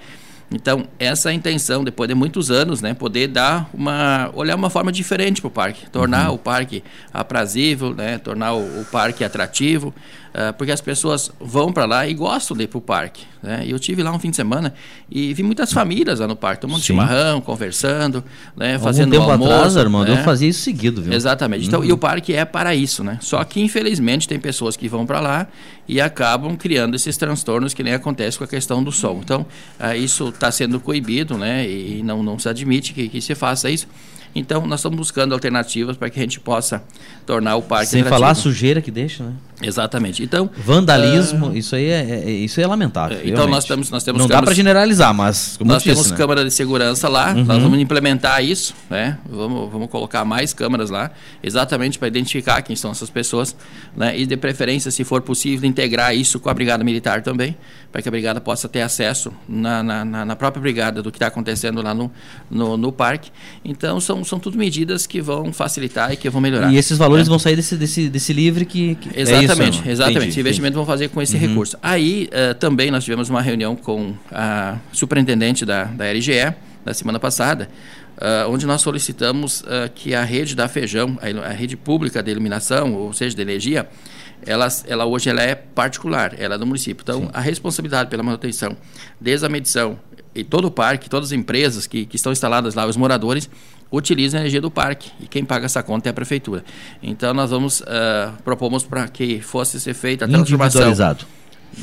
Então, 0.53 0.85
essa 0.99 1.29
é 1.29 1.31
a 1.31 1.33
intenção, 1.33 1.81
depois 1.81 2.09
de 2.09 2.13
muitos 2.13 2.51
anos, 2.51 2.81
né, 2.81 2.93
poder 2.93 3.27
dar 3.27 3.69
uma, 3.73 4.29
olhar 4.33 4.55
uma 4.57 4.69
forma 4.69 4.91
diferente 4.91 5.39
para 5.39 5.47
o 5.47 5.51
parque, 5.51 5.89
tornar 5.89 6.27
uhum. 6.27 6.35
o 6.35 6.37
parque 6.37 6.83
aprazível, 7.13 7.95
né, 7.95 8.17
tornar 8.17 8.53
o, 8.53 8.81
o 8.81 8.85
parque 8.91 9.23
atrativo, 9.23 9.93
uh, 10.33 10.53
porque 10.57 10.71
as 10.71 10.81
pessoas 10.81 11.31
vão 11.39 11.71
para 11.71 11.85
lá 11.85 12.07
e 12.07 12.13
gostam 12.13 12.55
de 12.55 12.63
ir 12.63 12.67
para 12.67 12.77
o 12.77 12.81
parque. 12.81 13.25
Né? 13.41 13.65
Eu 13.67 13.79
tive 13.79 14.03
lá 14.03 14.11
um 14.11 14.19
fim 14.19 14.29
de 14.29 14.35
semana 14.35 14.73
e 15.09 15.33
vi 15.33 15.43
muitas 15.43 15.73
famílias 15.73 16.19
lá 16.19 16.27
no 16.27 16.35
parque, 16.35 16.61
tomando 16.61 16.79
Sim. 16.79 16.87
chimarrão, 16.87 17.41
conversando, 17.41 18.23
né, 18.55 18.77
fazendo 18.77 19.11
tempo 19.11 19.29
almoço. 19.29 19.51
atrás, 19.51 19.75
irmão, 19.75 20.03
né? 20.03 20.11
eu 20.11 20.17
fazia 20.17 20.49
isso 20.49 20.61
seguido, 20.61 21.01
viu? 21.01 21.13
Exatamente. 21.13 21.67
Então, 21.67 21.79
uhum. 21.79 21.85
e 21.85 21.91
o 21.91 21.97
parque 21.97 22.33
é 22.33 22.45
para 22.45 22.75
isso, 22.75 23.03
né? 23.03 23.17
Só 23.21 23.43
que 23.43 23.61
infelizmente 23.61 24.27
tem 24.27 24.39
pessoas 24.39 24.77
que 24.77 24.87
vão 24.87 25.05
para 25.05 25.19
lá 25.19 25.47
e 25.87 25.99
acabam 25.99 26.55
criando 26.55 26.95
esses 26.95 27.17
transtornos 27.17 27.73
que 27.73 27.83
nem 27.83 27.93
acontece 27.93 28.37
com 28.37 28.43
a 28.43 28.47
questão 28.47 28.83
do 28.83 28.91
som. 28.91 29.19
Então, 29.23 29.45
uh, 29.79 29.95
isso 29.95 30.29
está 30.29 30.51
sendo 30.51 30.79
coibido, 30.79 31.37
né? 31.37 31.67
E 31.67 32.01
não, 32.03 32.21
não 32.21 32.37
se 32.37 32.47
admite 32.47 32.93
que, 32.93 33.09
que 33.09 33.21
se 33.21 33.35
faça 33.35 33.69
isso. 33.69 33.87
Então, 34.33 34.65
nós 34.65 34.79
estamos 34.79 34.97
buscando 34.97 35.33
alternativas 35.33 35.97
para 35.97 36.09
que 36.09 36.19
a 36.19 36.23
gente 36.23 36.39
possa 36.39 36.83
tornar 37.25 37.55
o 37.55 37.61
parque 37.61 37.87
Sem 37.87 38.03
falar 38.03 38.31
a 38.31 38.35
sujeira 38.35 38.81
que 38.81 38.91
deixa, 38.91 39.23
né? 39.23 39.33
Exatamente. 39.61 40.23
Então, 40.23 40.49
vandalismo, 40.57 41.49
uh, 41.49 41.57
isso 41.57 41.75
aí 41.75 41.85
é, 41.85 42.23
é, 42.25 42.31
isso 42.31 42.59
é 42.59 42.65
lamentável. 42.65 43.17
É, 43.17 43.27
então 43.27 43.47
nós 43.47 43.65
temos 43.65 43.89
nós 43.89 44.03
temos 44.03 44.19
não 44.19 44.27
câmeras, 44.27 44.41
dá 44.41 44.45
para 44.45 44.55
generalizar, 44.55 45.13
mas 45.13 45.57
nós 45.63 45.83
temos 45.83 46.09
né? 46.09 46.17
câmera 46.17 46.43
de 46.43 46.51
segurança 46.51 47.07
lá. 47.07 47.31
Uhum. 47.31 47.43
Nós 47.45 47.61
vamos 47.61 47.79
implementar 47.79 48.43
isso, 48.43 48.73
né? 48.89 49.17
Vamos 49.29 49.71
vamos 49.71 49.89
colocar 49.89 50.25
mais 50.25 50.53
câmeras 50.53 50.89
lá, 50.89 51.11
exatamente 51.43 51.99
para 51.99 52.07
identificar 52.07 52.61
quem 52.61 52.75
são 52.75 52.91
essas 52.91 53.09
pessoas, 53.09 53.55
né? 53.95 54.17
E 54.17 54.25
de 54.25 54.35
preferência, 54.35 54.89
se 54.89 55.03
for 55.03 55.21
possível, 55.21 55.69
integrar 55.69 56.15
isso 56.15 56.39
com 56.39 56.49
a 56.49 56.53
brigada 56.53 56.83
militar 56.83 57.21
também, 57.21 57.55
para 57.91 58.01
que 58.01 58.07
a 58.07 58.11
brigada 58.11 58.41
possa 58.41 58.67
ter 58.67 58.81
acesso 58.81 59.31
na, 59.47 59.83
na, 59.83 60.25
na 60.25 60.35
própria 60.35 60.61
brigada 60.61 61.03
do 61.03 61.11
que 61.11 61.17
está 61.17 61.27
acontecendo 61.27 61.81
lá 61.81 61.93
no, 61.93 62.11
no, 62.49 62.77
no 62.77 62.91
parque. 62.91 63.31
Então 63.63 63.99
são 63.99 64.20
são 64.23 64.39
tudo 64.39 64.57
medidas 64.57 65.05
que 65.05 65.21
vão 65.21 65.51
facilitar 65.51 66.11
e 66.11 66.17
que 66.17 66.29
vão 66.29 66.41
melhorar. 66.41 66.71
E 66.71 66.77
esses 66.77 66.97
valores 66.97 67.27
é. 67.27 67.29
vão 67.29 67.39
sair 67.39 67.55
desse, 67.55 67.75
desse, 67.75 68.09
desse 68.09 68.33
livre 68.33 68.65
que, 68.65 68.95
que 68.95 69.09
exatamente, 69.19 69.61
é 69.61 69.69
isso, 69.69 69.89
exatamente. 69.89 70.17
Entendi, 70.17 70.29
esse 70.29 70.39
investimento 70.39 70.73
entendi. 70.73 70.85
vão 70.85 70.85
fazer 70.85 71.09
com 71.09 71.21
esse 71.21 71.35
uhum. 71.35 71.41
recurso. 71.41 71.77
Aí 71.81 72.29
uh, 72.31 72.55
também 72.55 72.91
nós 72.91 73.03
tivemos 73.03 73.29
uma 73.29 73.41
reunião 73.41 73.75
com 73.75 74.13
a 74.31 74.77
superintendente 74.91 75.65
da, 75.65 75.85
da 75.85 76.05
LGE 76.11 76.53
da 76.83 76.93
semana 76.93 77.19
passada, 77.19 77.69
uh, 78.17 78.49
onde 78.49 78.65
nós 78.65 78.81
solicitamos 78.81 79.61
uh, 79.61 79.89
que 79.93 80.13
a 80.15 80.23
rede 80.23 80.55
da 80.55 80.67
Feijão, 80.67 81.17
a, 81.21 81.47
a, 81.47 81.51
rede 81.51 81.77
pública 81.77 82.21
de 82.21 82.31
iluminação, 82.31 82.93
ou 82.93 83.13
seja, 83.13 83.35
de 83.35 83.41
energia, 83.41 83.87
ela, 84.45 84.67
ela 84.87 85.05
hoje 85.05 85.29
ela 85.29 85.41
é 85.41 85.53
particular, 85.55 86.33
ela 86.37 86.55
é 86.55 86.57
do 86.57 86.65
município. 86.65 87.03
Então, 87.03 87.21
Sim. 87.21 87.29
a 87.33 87.39
responsabilidade 87.39 88.09
pela 88.09 88.23
manutenção, 88.23 88.75
desde 89.19 89.45
a 89.45 89.49
medição 89.49 89.99
e 90.33 90.43
todo 90.43 90.65
o 90.65 90.71
parque, 90.71 91.09
todas 91.09 91.29
as 91.29 91.31
empresas 91.33 91.85
que, 91.85 92.05
que 92.05 92.15
estão 92.15 92.31
instaladas 92.31 92.73
lá, 92.73 92.85
os 92.85 92.97
moradores, 92.97 93.49
utilizam 93.91 94.39
a 94.39 94.41
energia 94.41 94.61
do 94.61 94.71
parque 94.71 95.11
e 95.19 95.27
quem 95.27 95.43
paga 95.43 95.65
essa 95.65 95.83
conta 95.83 96.09
é 96.09 96.11
a 96.11 96.13
prefeitura. 96.13 96.63
Então 97.03 97.33
nós 97.33 97.49
vamos 97.49 97.81
uh, 97.81 97.85
propomos 98.43 98.83
para 98.83 99.07
que 99.07 99.41
fosse 99.41 99.79
ser 99.79 99.93
feita 99.93 100.25
a 100.25 100.27
transformação 100.27 101.15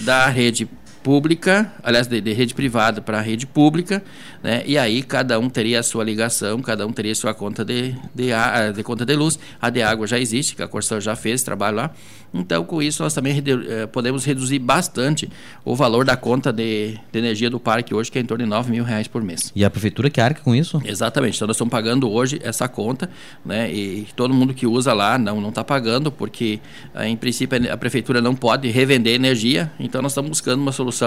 da 0.05 0.27
rede 0.29 0.69
pública, 1.09 1.73
aliás, 1.83 2.07
de, 2.07 2.21
de 2.21 2.35
rede 2.35 2.53
privada 2.53 3.01
para 3.01 3.17
a 3.17 3.23
rede 3.23 3.47
pública, 3.47 4.05
né? 4.43 4.63
E 4.67 4.77
aí 4.77 5.03
cada 5.03 5.39
um 5.39 5.49
teria 5.49 5.81
a 5.81 5.83
sua 5.83 6.05
ligação, 6.05 6.61
cada 6.61 6.87
um 6.87 6.93
teria 6.93 7.13
a 7.13 7.15
sua 7.15 7.33
conta 7.33 7.65
de, 7.65 7.95
de, 8.15 8.29
de 8.75 8.83
conta 8.83 9.07
de 9.07 9.17
luz. 9.17 9.39
A 9.59 9.71
de 9.71 9.81
água 9.81 10.07
já 10.07 10.19
existe, 10.19 10.55
que 10.55 10.63
a 10.63 10.69
Corsã 10.69 11.01
já 11.01 11.17
fez 11.17 11.43
trabalho 11.43 11.79
lá. 11.79 11.91
Então, 12.33 12.63
com 12.63 12.83
isso, 12.83 13.03
nós 13.03 13.15
também 13.15 13.43
eh, 13.43 13.87
podemos 13.87 14.23
reduzir 14.23 14.59
bastante 14.59 15.31
o 15.65 15.75
valor 15.75 16.05
da 16.05 16.15
conta 16.15 16.53
de, 16.53 16.99
de, 17.11 17.19
energia 17.19 17.49
do 17.49 17.59
parque 17.59 17.95
hoje, 17.95 18.11
que 18.11 18.19
é 18.19 18.21
em 18.21 18.27
torno 18.27 18.45
de 18.45 18.51
9 18.51 18.71
mil 18.71 18.85
reais 18.85 19.09
por 19.09 19.23
mês. 19.23 19.51
E 19.57 19.65
a 19.65 19.71
prefeitura 19.71 20.11
que 20.11 20.21
arca 20.21 20.43
com 20.43 20.55
isso? 20.55 20.79
Exatamente. 20.85 21.37
Então, 21.37 21.47
nós 21.47 21.57
estamos 21.57 21.73
pagando 21.73 22.11
hoje 22.11 22.39
essa 22.43 22.69
conta, 22.69 23.09
né? 23.43 23.73
E 23.73 24.07
todo 24.15 24.35
mundo 24.35 24.53
que 24.53 24.67
usa 24.67 24.93
lá 24.93 25.17
não 25.17 25.41
não 25.41 25.49
está 25.49 25.65
pagando, 25.65 26.13
porque, 26.13 26.61
eh, 26.95 27.09
em 27.09 27.17
princípio, 27.17 27.73
a 27.73 27.77
prefeitura 27.79 28.21
não 28.21 28.35
pode 28.35 28.69
revender 28.69 29.15
energia. 29.15 29.73
Então, 29.81 30.03
nós 30.03 30.13
estamos 30.13 30.29
buscando 30.29 30.61
uma 30.61 30.73
solução 30.73 30.98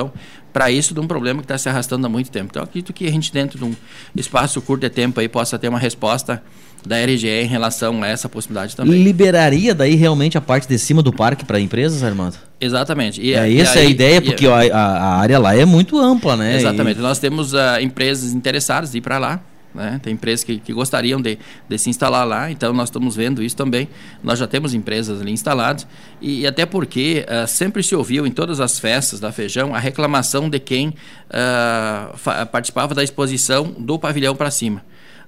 para 0.51 0.69
isso 0.69 0.93
de 0.93 0.99
um 0.99 1.07
problema 1.07 1.39
que 1.39 1.45
está 1.45 1.57
se 1.57 1.69
arrastando 1.69 2.05
há 2.05 2.09
muito 2.09 2.29
tempo. 2.29 2.47
Então, 2.51 2.63
acredito 2.63 2.93
que 2.93 3.07
a 3.07 3.11
gente, 3.11 3.31
dentro 3.31 3.57
de 3.57 3.63
um 3.65 3.75
espaço 4.15 4.61
curto 4.61 4.81
de 4.81 4.89
tempo, 4.89 5.19
aí, 5.19 5.27
possa 5.27 5.57
ter 5.57 5.69
uma 5.69 5.79
resposta 5.79 6.41
da 6.85 6.97
RGE 7.03 7.27
em 7.27 7.47
relação 7.47 8.01
a 8.03 8.07
essa 8.07 8.27
possibilidade 8.27 8.75
também. 8.75 9.03
Liberaria 9.03 9.73
daí 9.73 9.95
realmente 9.95 10.37
a 10.37 10.41
parte 10.41 10.67
de 10.67 10.79
cima 10.79 11.01
do 11.01 11.13
parque 11.13 11.45
para 11.45 11.59
empresas, 11.59 12.03
Armando? 12.03 12.37
Exatamente. 12.59 13.21
E, 13.21 13.33
é, 13.33 13.53
essa 13.59 13.77
e 13.77 13.79
aí, 13.79 13.85
é 13.85 13.87
a 13.87 13.89
ideia, 13.89 14.21
porque 14.21 14.47
a, 14.47 14.55
a, 14.55 15.19
área 15.19 15.39
lá 15.39 15.55
é 15.55 15.65
muito 15.65 15.97
ampla, 15.99 16.35
né? 16.35 16.57
Exatamente. 16.57 16.97
E... 16.99 17.01
Nós 17.01 17.19
temos 17.19 17.53
uh, 17.53 17.79
empresas 17.81 18.33
interessadas 18.33 18.91
de 18.91 18.97
ir 18.97 19.01
para 19.01 19.17
lá. 19.17 19.39
Né? 19.73 19.99
Tem 20.03 20.13
empresas 20.13 20.43
que, 20.43 20.59
que 20.59 20.73
gostariam 20.73 21.21
de, 21.21 21.37
de, 21.67 21.77
se 21.77 21.89
instalar 21.89 22.27
lá, 22.27 22.51
então 22.51 22.73
nós 22.73 22.89
estamos 22.89 23.15
vendo 23.15 23.41
isso 23.41 23.55
também. 23.55 23.87
Nós 24.23 24.37
já 24.37 24.47
temos 24.47 24.73
empresas 24.73 25.21
ali 25.21 25.31
instaladas, 25.31 25.87
e, 26.21 26.41
e 26.41 26.47
até 26.47 26.65
porque 26.65 27.25
uh, 27.27 27.47
sempre 27.47 27.81
se 27.81 27.95
ouviu 27.95 28.27
em 28.27 28.31
todas 28.31 28.59
as 28.59 28.79
festas 28.79 29.19
da 29.19 29.31
Feijão 29.31 29.73
a 29.73 29.79
reclamação 29.79 30.49
de 30.49 30.59
quem 30.59 30.89
uh, 30.89 32.47
participava 32.47 32.93
da 32.93 33.03
exposição 33.03 33.75
do 33.77 33.97
pavilhão 33.97 34.35
para 34.35 34.51
cima 34.51 34.83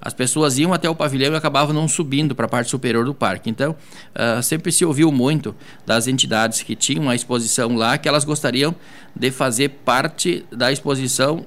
as 0.05 0.13
pessoas 0.13 0.57
iam 0.57 0.73
até 0.73 0.89
o 0.89 0.93
pavilhão 0.95 1.33
e 1.33 1.37
acabavam 1.37 1.73
não 1.73 1.87
subindo 1.87 2.35
para 2.35 2.45
a 2.45 2.49
parte 2.49 2.69
superior 2.69 3.05
do 3.05 3.13
parque. 3.13 3.49
Então, 3.49 3.71
uh, 3.71 4.43
sempre 4.43 4.69
se 4.69 4.83
ouviu 4.83 5.09
muito 5.13 5.55
das 5.85 6.07
entidades 6.07 6.61
que 6.61 6.75
tinham 6.75 7.09
a 7.09 7.15
exposição 7.15 7.77
lá 7.77 7.97
que 7.97 8.09
elas 8.09 8.25
gostariam 8.25 8.75
de 9.15 9.31
fazer 9.31 9.69
parte 9.69 10.45
da 10.51 10.73
exposição 10.73 11.45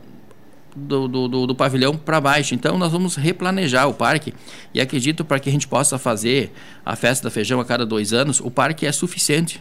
do, 0.76 1.08
do, 1.08 1.28
do, 1.28 1.46
do, 1.46 1.54
pavilhão 1.54 1.96
para 1.96 2.20
baixo. 2.20 2.54
Então, 2.54 2.76
nós 2.76 2.92
vamos 2.92 3.16
replanejar 3.16 3.88
o 3.88 3.94
parque 3.94 4.34
e 4.74 4.80
acredito 4.80 5.24
para 5.24 5.40
que 5.40 5.48
a 5.48 5.52
gente 5.52 5.66
possa 5.66 5.98
fazer 5.98 6.52
a 6.84 6.94
festa 6.94 7.24
da 7.24 7.30
feijão 7.30 7.58
a 7.58 7.64
cada 7.64 7.86
dois 7.86 8.12
anos, 8.12 8.40
o 8.40 8.50
parque 8.50 8.86
é 8.86 8.92
suficiente 8.92 9.60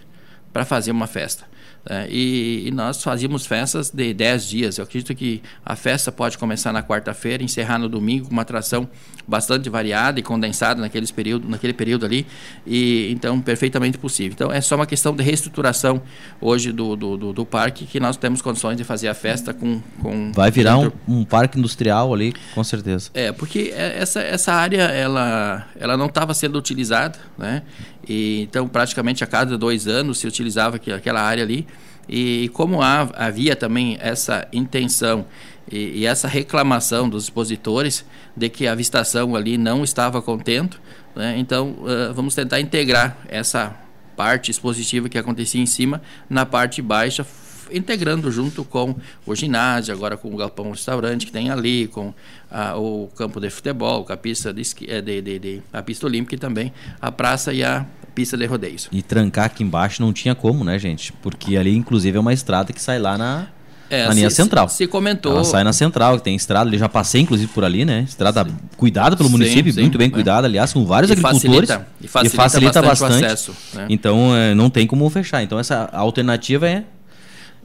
para 0.51 0.65
fazer 0.65 0.91
uma 0.91 1.07
festa. 1.07 1.45
É, 1.87 2.07
e, 2.09 2.67
e, 2.67 2.71
nós 2.71 3.01
fazíamos 3.03 3.45
festas 3.45 3.91
de 3.91 4.13
10 4.13 4.47
dias. 4.47 4.77
Eu 4.77 4.83
acredito 4.83 5.13
que 5.15 5.41
a 5.63 5.75
festa 5.75 6.11
pode 6.11 6.37
começar 6.37 6.73
na 6.73 6.81
quarta-feira, 6.81 7.43
encerrar 7.43 7.77
no 7.77 7.87
domingo, 7.87 8.25
com 8.25 8.31
uma 8.31 8.41
atração 8.41 8.89
bastante 9.27 9.69
variada 9.69 10.19
e 10.19 10.23
condensada 10.23 10.81
naqueles 10.81 11.11
período, 11.11 11.47
naquele 11.47 11.73
período 11.73 12.05
ali. 12.05 12.25
E 12.65 13.11
então, 13.11 13.39
perfeitamente 13.39 13.97
possível. 13.97 14.33
Então, 14.33 14.51
é 14.51 14.61
só 14.61 14.75
uma 14.75 14.85
questão 14.85 15.15
de 15.15 15.23
reestruturação 15.23 16.01
hoje 16.41 16.71
do, 16.71 16.95
do, 16.95 17.17
do, 17.17 17.33
do 17.33 17.45
parque 17.45 17.85
que 17.85 17.99
nós 17.99 18.17
temos 18.17 18.41
condições 18.41 18.77
de 18.77 18.83
fazer 18.83 19.07
a 19.07 19.13
festa 19.13 19.53
com. 19.53 19.81
com 20.01 20.31
Vai 20.31 20.49
virar 20.49 20.79
um, 20.79 20.91
um, 21.07 21.23
parque 21.23 21.59
industrial 21.59 22.13
ali, 22.13 22.33
com 22.53 22.63
certeza. 22.63 23.09
É, 23.13 23.31
porque 23.31 23.73
é, 23.75 23.99
essa, 23.99 24.21
essa 24.21 24.53
área 24.53 24.83
ela, 24.83 25.67
ela 25.79 25.95
não 25.95 26.07
estava 26.07 26.33
sendo 26.33 26.57
utilizada, 26.57 27.19
né? 27.37 27.63
E, 28.07 28.41
então, 28.41 28.67
praticamente 28.67 29.23
a 29.23 29.27
cada 29.27 29.57
dois 29.57 29.87
anos 29.87 30.19
se 30.19 30.27
utilizava 30.27 30.77
aquela 30.77 31.21
área 31.21 31.43
ali. 31.43 31.67
E 32.07 32.49
como 32.53 32.81
havia 32.81 33.55
também 33.55 33.97
essa 33.99 34.47
intenção 34.53 35.25
e, 35.71 36.01
e, 36.01 36.05
essa 36.05 36.27
reclamação 36.27 37.09
dos 37.09 37.23
expositores 37.23 38.05
de 38.35 38.49
que 38.49 38.67
a 38.67 38.75
vistação 38.75 39.35
ali 39.35 39.57
não 39.57 39.83
estava 39.83 40.21
contento, 40.21 40.79
né? 41.15 41.35
então 41.37 41.69
uh, 41.79 42.13
vamos 42.13 42.35
tentar 42.35 42.59
integrar 42.59 43.17
essa 43.27 43.75
parte 44.15 44.51
expositiva 44.51 45.09
que 45.09 45.17
acontecia 45.17 45.61
em 45.61 45.65
cima 45.65 46.01
na 46.29 46.45
parte 46.45 46.81
baixa, 46.81 47.25
integrando 47.71 48.31
junto 48.31 48.63
com 48.63 48.95
o 49.25 49.35
ginásio, 49.35 49.93
agora 49.93 50.17
com 50.17 50.33
o 50.33 50.37
galpão 50.37 50.71
restaurante 50.71 51.25
que 51.25 51.31
tem 51.31 51.49
ali, 51.49 51.87
com 51.87 52.13
a, 52.49 52.77
o 52.77 53.09
campo 53.15 53.39
de 53.39 53.49
futebol, 53.49 54.03
com 54.03 54.13
a 54.13 54.17
pista, 54.17 54.53
de, 54.53 54.63
eh, 54.87 55.01
de, 55.01 55.21
de, 55.21 55.39
de, 55.39 55.61
a 55.71 55.81
pista 55.81 56.05
olímpica 56.05 56.35
e 56.35 56.37
também 56.37 56.73
a 57.01 57.11
praça 57.11 57.53
e 57.53 57.63
a 57.63 57.85
pista 58.13 58.37
de 58.37 58.45
rodeios. 58.45 58.87
E 58.91 59.01
trancar 59.01 59.45
aqui 59.45 59.63
embaixo 59.63 60.01
não 60.01 60.13
tinha 60.13 60.33
como, 60.33 60.63
né, 60.63 60.79
gente? 60.79 61.11
Porque 61.13 61.57
ali, 61.57 61.75
inclusive, 61.75 62.17
é 62.17 62.19
uma 62.19 62.33
estrada 62.33 62.71
que 62.71 62.81
sai 62.81 62.97
lá 62.97 63.17
na, 63.17 63.47
é, 63.89 64.07
na 64.07 64.13
linha 64.13 64.29
se, 64.29 64.37
central. 64.37 64.69
Se 64.69 64.87
comentou. 64.87 65.33
Ela 65.33 65.43
sai 65.43 65.63
na 65.63 65.73
central, 65.73 66.19
tem 66.19 66.35
estrada, 66.35 66.69
ali 66.69 66.77
já 66.77 66.89
passei 66.89 67.21
inclusive 67.21 67.51
por 67.51 67.63
ali, 67.63 67.85
né? 67.85 68.05
Estrada 68.07 68.43
sim. 68.43 68.55
cuidada 68.77 69.15
pelo 69.15 69.29
município, 69.29 69.71
sim, 69.71 69.81
muito 69.81 69.97
bem 69.97 70.07
é. 70.07 70.09
cuidada, 70.09 70.47
aliás, 70.47 70.73
com 70.73 70.85
vários 70.85 71.09
e 71.09 71.13
agricultores. 71.13 71.69
Facilita, 71.69 71.87
e 72.01 72.07
facilita, 72.07 72.35
e 72.35 72.37
facilita 72.37 72.81
bastante. 72.81 73.11
bastante. 73.11 73.25
Acesso, 73.25 73.55
né? 73.73 73.87
Então 73.89 74.35
é, 74.35 74.55
não 74.55 74.69
tem 74.69 74.87
como 74.87 75.07
fechar. 75.09 75.43
Então 75.43 75.59
essa 75.59 75.89
alternativa 75.93 76.67
é. 76.67 76.83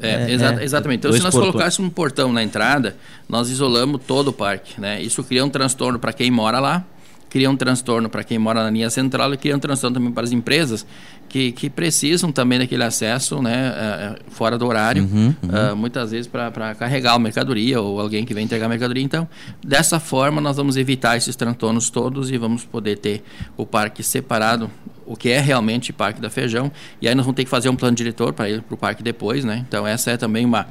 É, 0.00 0.30
exa 0.30 0.60
é, 0.60 0.64
exatamente. 0.64 0.98
Então, 1.00 1.12
se 1.12 1.20
nós 1.20 1.34
colocássemos 1.34 1.90
um 1.90 1.92
portão 1.92 2.32
na 2.32 2.42
entrada, 2.42 2.96
nós 3.28 3.50
isolamos 3.50 4.00
todo 4.06 4.28
o 4.28 4.32
parque. 4.32 4.80
Né? 4.80 5.02
Isso 5.02 5.22
cria 5.22 5.44
um 5.44 5.50
transtorno 5.50 5.98
para 5.98 6.12
quem 6.12 6.30
mora 6.30 6.58
lá, 6.58 6.84
cria 7.28 7.48
um 7.48 7.56
transtorno 7.56 8.08
para 8.08 8.24
quem 8.24 8.38
mora 8.38 8.64
na 8.64 8.70
linha 8.70 8.90
central 8.90 9.32
e 9.32 9.36
cria 9.36 9.56
um 9.56 9.58
transtorno 9.58 9.94
também 9.94 10.12
para 10.12 10.24
as 10.24 10.32
empresas 10.32 10.84
que, 11.30 11.52
que 11.52 11.70
precisam 11.70 12.32
também 12.32 12.58
daquele 12.58 12.82
acesso 12.82 13.40
né, 13.40 13.70
uh, 13.70 14.32
fora 14.32 14.58
do 14.58 14.66
horário, 14.66 15.04
uhum, 15.04 15.34
uhum. 15.42 15.72
Uh, 15.72 15.76
muitas 15.76 16.10
vezes 16.10 16.26
para 16.26 16.74
carregar 16.74 17.14
a 17.14 17.18
mercadoria 17.20 17.80
ou 17.80 18.00
alguém 18.00 18.24
que 18.24 18.34
vem 18.34 18.44
entregar 18.44 18.66
a 18.66 18.68
mercadoria. 18.68 19.02
Então, 19.02 19.28
dessa 19.64 20.00
forma, 20.00 20.40
nós 20.40 20.56
vamos 20.56 20.76
evitar 20.76 21.16
esses 21.16 21.36
transtornos 21.36 21.88
todos 21.88 22.32
e 22.32 22.36
vamos 22.36 22.64
poder 22.64 22.98
ter 22.98 23.22
o 23.56 23.64
parque 23.64 24.02
separado, 24.02 24.68
o 25.10 25.16
que 25.16 25.28
é 25.28 25.40
realmente 25.40 25.92
Parque 25.92 26.20
da 26.20 26.30
Feijão. 26.30 26.70
E 27.02 27.08
aí 27.08 27.14
nós 27.16 27.26
vamos 27.26 27.34
ter 27.34 27.42
que 27.42 27.50
fazer 27.50 27.68
um 27.68 27.74
plano 27.74 27.96
diretor 27.96 28.32
para 28.32 28.48
ir 28.48 28.62
para 28.62 28.74
o 28.74 28.78
parque 28.78 29.02
depois. 29.02 29.44
Né? 29.44 29.64
Então, 29.66 29.84
essa 29.84 30.12
é 30.12 30.16
também 30.16 30.46
uma 30.46 30.68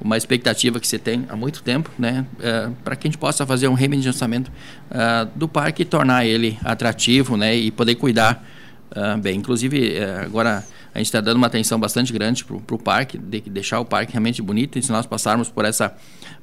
uma 0.00 0.16
expectativa 0.16 0.78
que 0.78 0.86
se 0.86 0.96
tem 0.96 1.26
há 1.28 1.34
muito 1.34 1.60
tempo, 1.60 1.90
né, 1.98 2.24
é, 2.40 2.70
para 2.84 2.94
que 2.94 3.08
a 3.08 3.10
gente 3.10 3.18
possa 3.18 3.44
fazer 3.44 3.66
um 3.66 3.74
redimensionamento 3.74 4.48
uh, 4.92 5.28
do 5.34 5.48
parque 5.48 5.82
e 5.82 5.84
tornar 5.84 6.24
ele 6.24 6.56
atrativo, 6.62 7.36
né, 7.36 7.56
e 7.56 7.72
poder 7.72 7.96
cuidar 7.96 8.46
uh, 8.92 9.18
bem. 9.18 9.40
Inclusive, 9.40 9.98
uh, 9.98 10.24
agora 10.24 10.64
a 10.98 11.00
gente 11.00 11.06
está 11.06 11.20
dando 11.20 11.36
uma 11.36 11.46
atenção 11.46 11.78
bastante 11.78 12.12
grande 12.12 12.44
para 12.44 12.74
o 12.74 12.78
parque, 12.78 13.16
de 13.16 13.40
deixar 13.42 13.78
o 13.78 13.84
parque 13.84 14.12
realmente 14.12 14.42
bonito. 14.42 14.80
E 14.80 14.82
se 14.82 14.90
nós 14.90 15.06
passarmos 15.06 15.48
por 15.48 15.64
essa 15.64 15.94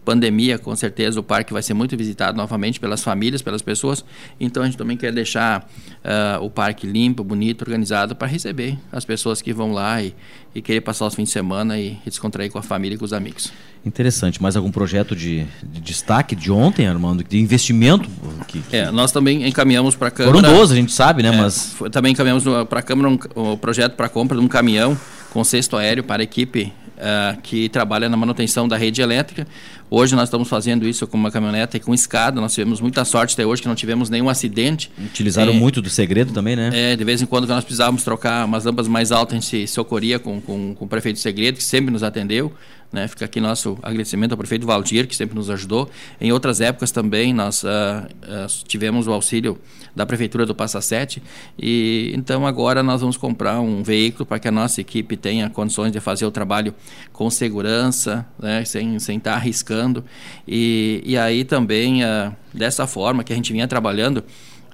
pandemia, 0.05 0.57
com 0.57 0.73
certeza 0.77 1.19
o 1.19 1.23
parque 1.23 1.51
vai 1.51 1.61
ser 1.61 1.73
muito 1.73 1.97
visitado 1.97 2.37
novamente 2.37 2.79
pelas 2.79 3.03
famílias, 3.03 3.41
pelas 3.41 3.61
pessoas. 3.61 4.05
Então 4.39 4.63
a 4.63 4.65
gente 4.65 4.77
também 4.77 4.95
quer 4.95 5.11
deixar 5.11 5.69
uh, 6.05 6.41
o 6.41 6.49
parque 6.49 6.87
limpo, 6.87 7.21
bonito, 7.21 7.63
organizado 7.63 8.15
para 8.15 8.29
receber 8.29 8.77
as 8.93 9.03
pessoas 9.03 9.41
que 9.41 9.51
vão 9.51 9.73
lá 9.73 10.01
e, 10.01 10.15
e 10.53 10.61
querer 10.61 10.79
passar 10.79 11.05
os 11.05 11.15
fins 11.15 11.25
de 11.25 11.31
semana 11.31 11.77
e, 11.77 11.97
e 12.05 12.09
descontrair 12.09 12.49
com 12.49 12.57
a 12.57 12.63
família 12.63 12.95
e 12.95 12.97
com 12.97 13.03
os 13.03 13.11
amigos. 13.11 13.51
Interessante. 13.85 14.41
Mais 14.41 14.55
algum 14.55 14.71
projeto 14.71 15.15
de, 15.15 15.45
de 15.61 15.79
destaque 15.79 16.35
de 16.35 16.51
ontem, 16.51 16.87
Armando, 16.87 17.23
de 17.23 17.37
investimento? 17.37 18.09
Que, 18.47 18.59
que... 18.59 18.75
É, 18.75 18.89
nós 18.89 19.11
também 19.11 19.47
encaminhamos 19.47 19.95
para 19.95 20.07
a 20.07 20.11
Câmara. 20.11 20.37
Foram 20.37 20.57
12, 20.57 20.73
a 20.73 20.75
gente 20.75 20.91
sabe, 20.91 21.21
né? 21.21 21.29
É, 21.29 21.37
mas... 21.37 21.75
Também 21.91 22.13
encaminhamos 22.13 22.43
para 22.67 22.79
a 22.79 22.81
Câmara 22.81 23.09
um, 23.09 23.19
um 23.35 23.55
projeto 23.55 23.93
para 23.93 24.09
compra 24.09 24.35
de 24.35 24.43
um 24.45 24.47
caminhão 24.47 24.97
com 25.31 25.43
cesto 25.43 25.75
aéreo 25.75 26.03
para 26.03 26.21
a 26.21 26.23
equipe 26.23 26.71
uh, 26.97 27.39
que 27.41 27.69
trabalha 27.69 28.09
na 28.09 28.17
manutenção 28.17 28.67
da 28.67 28.77
rede 28.77 29.01
elétrica. 29.01 29.47
Hoje 29.89 30.15
nós 30.15 30.25
estamos 30.25 30.47
fazendo 30.47 30.87
isso 30.87 31.05
com 31.05 31.15
uma 31.15 31.29
caminhonete 31.29 31.77
e 31.77 31.79
com 31.79 31.93
escada. 31.93 32.41
Nós 32.41 32.53
tivemos 32.53 32.81
muita 32.81 33.05
sorte 33.05 33.33
até 33.33 33.45
hoje 33.45 33.61
que 33.61 33.67
não 33.67 33.75
tivemos 33.75 34.09
nenhum 34.09 34.29
acidente. 34.29 34.91
Utilizaram 34.97 35.53
é, 35.53 35.55
muito 35.55 35.81
do 35.81 35.89
segredo 35.89 36.33
também, 36.33 36.55
né? 36.55 36.71
É, 36.73 36.95
de 36.95 37.03
vez 37.03 37.21
em 37.21 37.25
quando, 37.25 37.47
nós 37.47 37.63
precisávamos 37.63 38.03
trocar 38.03 38.45
umas 38.45 38.65
lâmpadas 38.65 38.87
mais 38.87 39.11
altas, 39.11 39.33
a 39.33 39.39
gente 39.39 39.67
se 39.67 39.67
socorria 39.67 40.17
com, 40.17 40.41
com, 40.41 40.73
com 40.73 40.85
o 40.85 40.87
prefeito 40.87 41.17
do 41.17 41.19
segredo, 41.19 41.57
que 41.57 41.63
sempre 41.63 41.91
nos 41.91 42.01
atendeu. 42.01 42.51
Né? 42.91 43.07
Fica 43.07 43.25
aqui 43.25 43.41
nosso 43.41 43.77
agradecimento 43.83 44.31
ao 44.31 44.37
prefeito 44.37 44.65
Valdir, 44.65 45.05
que 45.05 45.15
sempre 45.15 45.35
nos 45.35 45.49
ajudou. 45.49 45.89
Em 46.19 46.31
outras 46.31 46.61
épocas 46.61 46.91
também 46.91 47.33
nós 47.33 47.63
uh, 47.63 47.67
uh, 47.67 48.63
tivemos 48.65 49.05
o 49.05 49.11
auxílio 49.11 49.59
da 49.93 50.05
prefeitura 50.05 50.45
do 50.45 50.55
Passa 50.55 50.79
Sete 50.81 51.21
e 51.57 52.11
então 52.15 52.45
agora 52.45 52.81
nós 52.83 53.01
vamos 53.01 53.17
comprar 53.17 53.59
um 53.59 53.83
veículo 53.83 54.25
para 54.25 54.39
que 54.39 54.47
a 54.47 54.51
nossa 54.51 54.81
equipe 54.81 55.17
tenha 55.17 55.49
condições 55.49 55.91
de 55.91 55.99
fazer 55.99 56.25
o 56.25 56.31
trabalho 56.31 56.73
com 57.11 57.29
segurança, 57.29 58.25
né, 58.37 58.63
sem 58.65 58.95
estar 58.95 59.05
sem 59.05 59.19
tá 59.19 59.33
arriscando. 59.33 60.03
E, 60.47 61.01
e 61.05 61.17
aí 61.17 61.43
também, 61.43 62.03
uh, 62.03 62.35
dessa 62.53 62.85
forma 62.85 63.23
que 63.23 63.31
a 63.31 63.35
gente 63.35 63.51
vinha 63.53 63.67
trabalhando, 63.67 64.23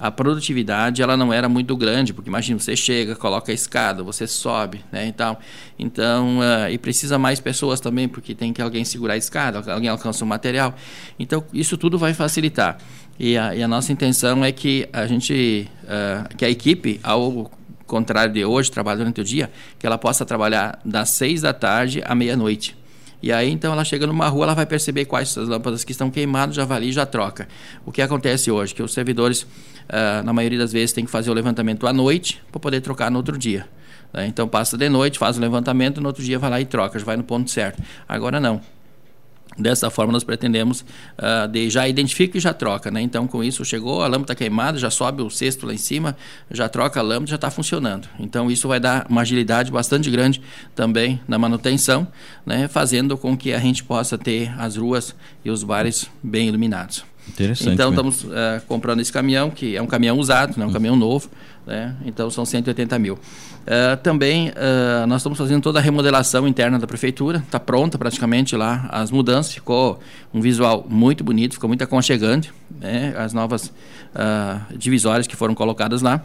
a 0.02 0.10
produtividade 0.10 1.04
ela 1.04 1.16
não 1.16 1.32
era 1.32 1.48
muito 1.48 1.78
grande, 1.78 2.12
porque 2.12 2.28
imagina, 2.28 2.60
você 2.60 2.76
chega, 2.76 3.16
coloca 3.16 3.52
a 3.52 3.56
escada, 3.56 4.02
você 4.02 4.26
sobe, 4.26 4.84
né, 4.92 5.06
então, 5.06 5.38
então 5.78 6.40
uh, 6.40 6.72
e 6.72 6.78
precisa 6.80 7.20
mais 7.20 7.40
pessoas 7.40 7.80
também, 7.80 8.08
porque 8.08 8.34
tem 8.34 8.52
que 8.52 8.62
alguém 8.62 8.84
segurar 8.84 9.14
a 9.14 9.18
escada, 9.18 9.72
alguém 9.72 9.90
alcança 9.90 10.26
o 10.26 10.28
material, 10.28 10.74
então 11.20 11.44
isso 11.54 11.78
tudo 11.78 12.00
vai 12.00 12.16
facilitar. 12.16 12.80
E 13.20 13.38
a, 13.38 13.56
e 13.56 13.62
a 13.62 13.68
nossa 13.68 13.94
intenção 13.94 14.44
é 14.44 14.52
que 14.52 14.90
a 14.92 15.06
gente, 15.06 15.70
uh, 15.84 16.36
que 16.36 16.44
a 16.44 16.50
equipe, 16.50 17.00
ao 17.04 17.52
contrário 17.92 18.34
de 18.34 18.46
hoje, 18.46 18.72
trabalha 18.72 19.00
durante 19.00 19.20
o 19.20 19.24
dia, 19.24 19.52
que 19.78 19.86
ela 19.86 19.98
possa 19.98 20.26
trabalhar 20.26 20.80
das 20.86 21.10
seis 21.10 21.42
da 21.42 21.54
tarde 21.54 22.02
à 22.06 22.16
meia-noite. 22.16 22.78
E 23.22 23.32
aí, 23.32 23.52
então, 23.52 23.72
ela 23.72 23.84
chega 23.84 24.08
numa 24.08 24.28
rua, 24.30 24.46
ela 24.46 24.56
vai 24.56 24.66
perceber 24.66 25.06
quais 25.06 25.30
são 25.30 25.44
as 25.44 25.50
lâmpadas 25.50 25.84
que 25.84 25.92
estão 25.92 26.10
queimadas, 26.10 26.56
já 26.56 26.64
avalia 26.64 26.90
e 26.90 26.92
já 26.92 27.06
troca. 27.06 27.48
O 27.86 27.92
que 27.92 28.02
acontece 28.02 28.50
hoje? 28.50 28.74
Que 28.74 28.82
os 28.82 28.94
servidores, 28.94 29.44
uh, 29.44 30.24
na 30.24 30.34
maioria 30.34 30.58
das 30.58 30.72
vezes, 30.72 30.92
têm 30.92 31.06
que 31.06 31.12
fazer 31.12 31.30
o 31.30 31.34
levantamento 31.34 31.86
à 31.86 31.94
noite 31.94 32.42
para 32.50 32.60
poder 32.60 32.82
trocar 32.82 33.12
no 33.12 33.18
outro 33.18 33.38
dia. 33.38 33.68
Né? 34.12 34.26
Então, 34.26 34.48
passa 34.48 34.76
de 34.76 34.90
noite, 34.90 35.20
faz 35.20 35.38
o 35.38 35.42
levantamento, 35.42 36.02
no 36.02 36.08
outro 36.08 36.24
dia 36.24 36.40
vai 36.40 36.50
lá 36.50 36.60
e 36.60 36.66
troca, 36.66 36.98
já 36.98 37.06
vai 37.06 37.18
no 37.18 37.24
ponto 37.24 37.52
certo. 37.52 37.84
Agora, 38.08 38.40
não. 38.40 38.60
Dessa 39.58 39.90
forma, 39.90 40.14
nós 40.14 40.24
pretendemos 40.24 40.82
uh, 40.82 41.48
de 41.48 41.70
já 41.70 41.88
identifica 41.88 42.38
e 42.38 42.42
já 42.42 42.54
troca, 42.54 42.90
né? 42.90 43.02
Então, 43.02 43.28
com 43.28 43.44
isso, 43.44 43.66
chegou, 43.66 44.02
a 44.02 44.08
lâmpada 44.08 44.34
queimada, 44.34 44.78
já 44.78 44.90
sobe 44.90 45.22
o 45.22 45.30
cesto 45.30 45.66
lá 45.66 45.74
em 45.74 45.78
cima, 45.78 46.16
já 46.50 46.70
troca 46.70 47.00
a 47.00 47.04
lâmpada, 47.04 47.32
já 47.32 47.36
está 47.36 47.52
funcionando. 47.52 48.08
Então, 48.18 48.50
isso 48.50 48.68
vai 48.68 48.80
dar 48.80 49.06
uma 49.10 49.22
agilidade 49.22 49.70
bastante 49.70 50.10
grande 50.10 50.42
também 50.74 51.20
na 51.28 51.38
manutenção, 51.38 52.08
né? 52.46 52.68
Fazendo 52.70 53.18
com 53.18 53.38
que 53.38 53.54
a 53.54 53.60
gente 53.60 53.84
possa 53.84 54.18
ter 54.18 54.54
as 54.58 54.78
ruas 54.78 55.14
e 55.44 55.52
os 55.52 55.64
bares 55.64 56.10
bem 56.24 56.48
iluminados. 56.48 57.11
Interessante. 57.34 57.74
Então, 57.74 57.90
estamos 57.90 58.24
uh, 58.24 58.62
comprando 58.68 59.00
esse 59.00 59.12
caminhão, 59.12 59.50
que 59.50 59.76
é 59.76 59.82
um 59.82 59.88
caminhão 59.88 60.18
usado, 60.18 60.58
não 60.58 60.66
é 60.66 60.70
um 60.70 60.74
caminhão 60.74 60.96
novo, 60.96 61.30
né? 61.66 61.96
Então, 62.06 62.30
são 62.30 62.46
180 62.46 62.98
mil. 63.00 63.14
Uh, 63.14 63.96
também 64.02 64.50
uh, 64.50 65.06
nós 65.08 65.22
estamos 65.22 65.38
fazendo 65.38 65.62
toda 65.62 65.80
a 65.80 65.82
remodelação 65.82 66.48
interna 66.48 66.80
da 66.80 66.88
prefeitura, 66.88 67.38
está 67.40 67.60
pronta 67.60 67.98
praticamente 67.98 68.56
lá 68.56 68.90
as 68.92 69.12
mudanças, 69.12 69.54
ficou 69.54 70.00
um 70.34 70.42
visual 70.42 70.86
muito 70.90 71.24
bonito, 71.24 71.54
ficou 71.54 71.68
muito 71.68 71.84
aconchegante, 71.84 72.52
né? 72.80 73.14
as 73.16 73.34
novas 73.34 73.68
uh, 73.68 74.78
divisórias 74.78 75.28
que 75.28 75.36
foram 75.36 75.54
colocadas 75.54 76.02
lá. 76.02 76.24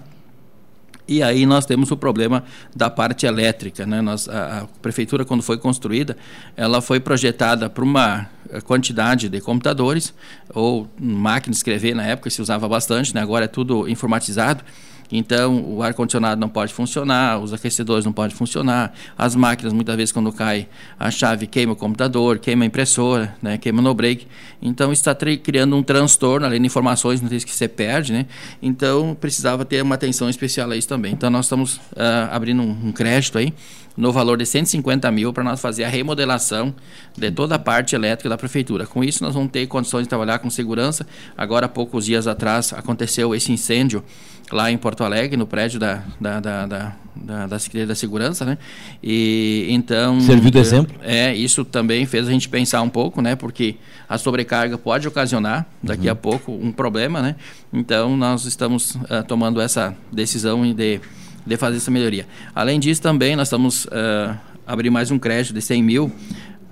E 1.08 1.22
aí 1.22 1.46
nós 1.46 1.64
temos 1.64 1.90
o 1.90 1.96
problema 1.96 2.44
da 2.74 2.90
parte 2.90 3.26
elétrica. 3.26 3.86
Né? 3.86 4.00
Nós, 4.00 4.28
a, 4.28 4.60
a 4.60 4.66
prefeitura, 4.82 5.24
quando 5.24 5.42
foi 5.42 5.56
construída, 5.56 6.16
ela 6.56 6.80
foi 6.80 6.98
projetada 6.98 7.70
para 7.70 7.84
uma 7.84 8.28
quantidade 8.64 9.28
de 9.28 9.40
computadores, 9.40 10.14
ou 10.52 10.88
máquina 11.00 11.50
de 11.50 11.56
escrever 11.56 11.94
na 11.94 12.04
época 12.04 12.30
se 12.30 12.40
usava 12.40 12.68
bastante, 12.68 13.14
né? 13.14 13.20
agora 13.20 13.44
é 13.44 13.48
tudo 13.48 13.88
informatizado. 13.88 14.64
Então, 15.10 15.62
o 15.64 15.82
ar-condicionado 15.82 16.40
não 16.40 16.48
pode 16.48 16.72
funcionar, 16.72 17.38
os 17.38 17.52
aquecedores 17.52 18.04
não 18.04 18.12
podem 18.12 18.36
funcionar, 18.36 18.92
as 19.16 19.34
máquinas, 19.34 19.72
muitas 19.72 19.96
vezes, 19.96 20.12
quando 20.12 20.32
cai 20.32 20.68
a 20.98 21.10
chave, 21.10 21.46
queima 21.46 21.72
o 21.72 21.76
computador, 21.76 22.38
queima 22.38 22.64
a 22.64 22.66
impressora, 22.66 23.36
né, 23.40 23.58
queima 23.58 23.80
no 23.80 23.94
break. 23.94 24.26
Então, 24.60 24.92
está 24.92 25.14
criando 25.14 25.76
um 25.76 25.82
transtorno, 25.82 26.46
além 26.46 26.60
de 26.60 26.66
informações 26.66 27.20
que 27.20 27.52
você 27.52 27.68
perde, 27.68 28.12
né? 28.12 28.26
Então, 28.60 29.16
precisava 29.20 29.64
ter 29.64 29.82
uma 29.82 29.94
atenção 29.94 30.28
especial 30.28 30.70
a 30.70 30.76
isso 30.76 30.88
também. 30.88 31.12
Então, 31.12 31.30
nós 31.30 31.46
estamos 31.46 31.76
uh, 31.76 32.30
abrindo 32.30 32.62
um, 32.62 32.88
um 32.88 32.92
crédito 32.92 33.38
aí, 33.38 33.52
no 33.96 34.12
valor 34.12 34.36
de 34.36 34.44
150 34.44 35.10
mil 35.10 35.32
para 35.32 35.42
nós 35.42 35.60
fazer 35.60 35.84
a 35.84 35.88
remodelação 35.88 36.74
de 37.16 37.30
toda 37.30 37.54
a 37.54 37.58
parte 37.58 37.94
elétrica 37.94 38.28
da 38.28 38.36
prefeitura. 38.36 38.86
Com 38.86 39.02
isso, 39.02 39.24
nós 39.24 39.34
vamos 39.34 39.50
ter 39.50 39.66
condições 39.66 40.02
de 40.02 40.08
trabalhar 40.08 40.38
com 40.38 40.50
segurança. 40.50 41.06
Agora, 41.36 41.66
há 41.66 41.68
poucos 41.68 42.04
dias 42.04 42.26
atrás, 42.26 42.72
aconteceu 42.72 43.34
esse 43.34 43.50
incêndio 43.50 44.04
lá 44.50 44.70
em 44.70 44.78
Porto 44.78 45.02
Alegre, 45.02 45.36
no 45.36 45.46
prédio 45.46 45.80
da, 45.80 46.02
da, 46.20 46.40
da, 46.40 46.66
da, 46.66 46.96
da, 47.16 47.46
da 47.46 47.58
Secretaria 47.58 47.86
da 47.86 47.94
Segurança, 47.94 48.44
né? 48.44 48.58
E 49.02 49.66
então... 49.70 50.20
Serviu 50.20 50.50
de 50.50 50.58
exemplo? 50.58 50.96
É, 51.02 51.34
isso 51.34 51.64
também 51.64 52.06
fez 52.06 52.28
a 52.28 52.30
gente 52.30 52.48
pensar 52.48 52.82
um 52.82 52.88
pouco, 52.88 53.20
né? 53.20 53.34
Porque 53.34 53.76
a 54.08 54.16
sobrecarga 54.16 54.78
pode 54.78 55.08
ocasionar, 55.08 55.66
daqui 55.82 56.06
uhum. 56.06 56.12
a 56.12 56.14
pouco, 56.14 56.52
um 56.52 56.70
problema, 56.70 57.20
né? 57.20 57.36
Então, 57.72 58.16
nós 58.16 58.44
estamos 58.44 58.94
uh, 58.94 59.24
tomando 59.26 59.60
essa 59.60 59.96
decisão 60.12 60.62
de, 60.72 61.00
de 61.44 61.56
fazer 61.56 61.78
essa 61.78 61.90
melhoria. 61.90 62.26
Além 62.54 62.78
disso, 62.78 63.02
também, 63.02 63.34
nós 63.34 63.48
estamos 63.48 63.86
uh, 63.86 64.36
abrir 64.66 64.90
mais 64.90 65.10
um 65.10 65.18
crédito 65.18 65.54
de 65.54 65.60
100 65.60 65.82
mil 65.82 66.12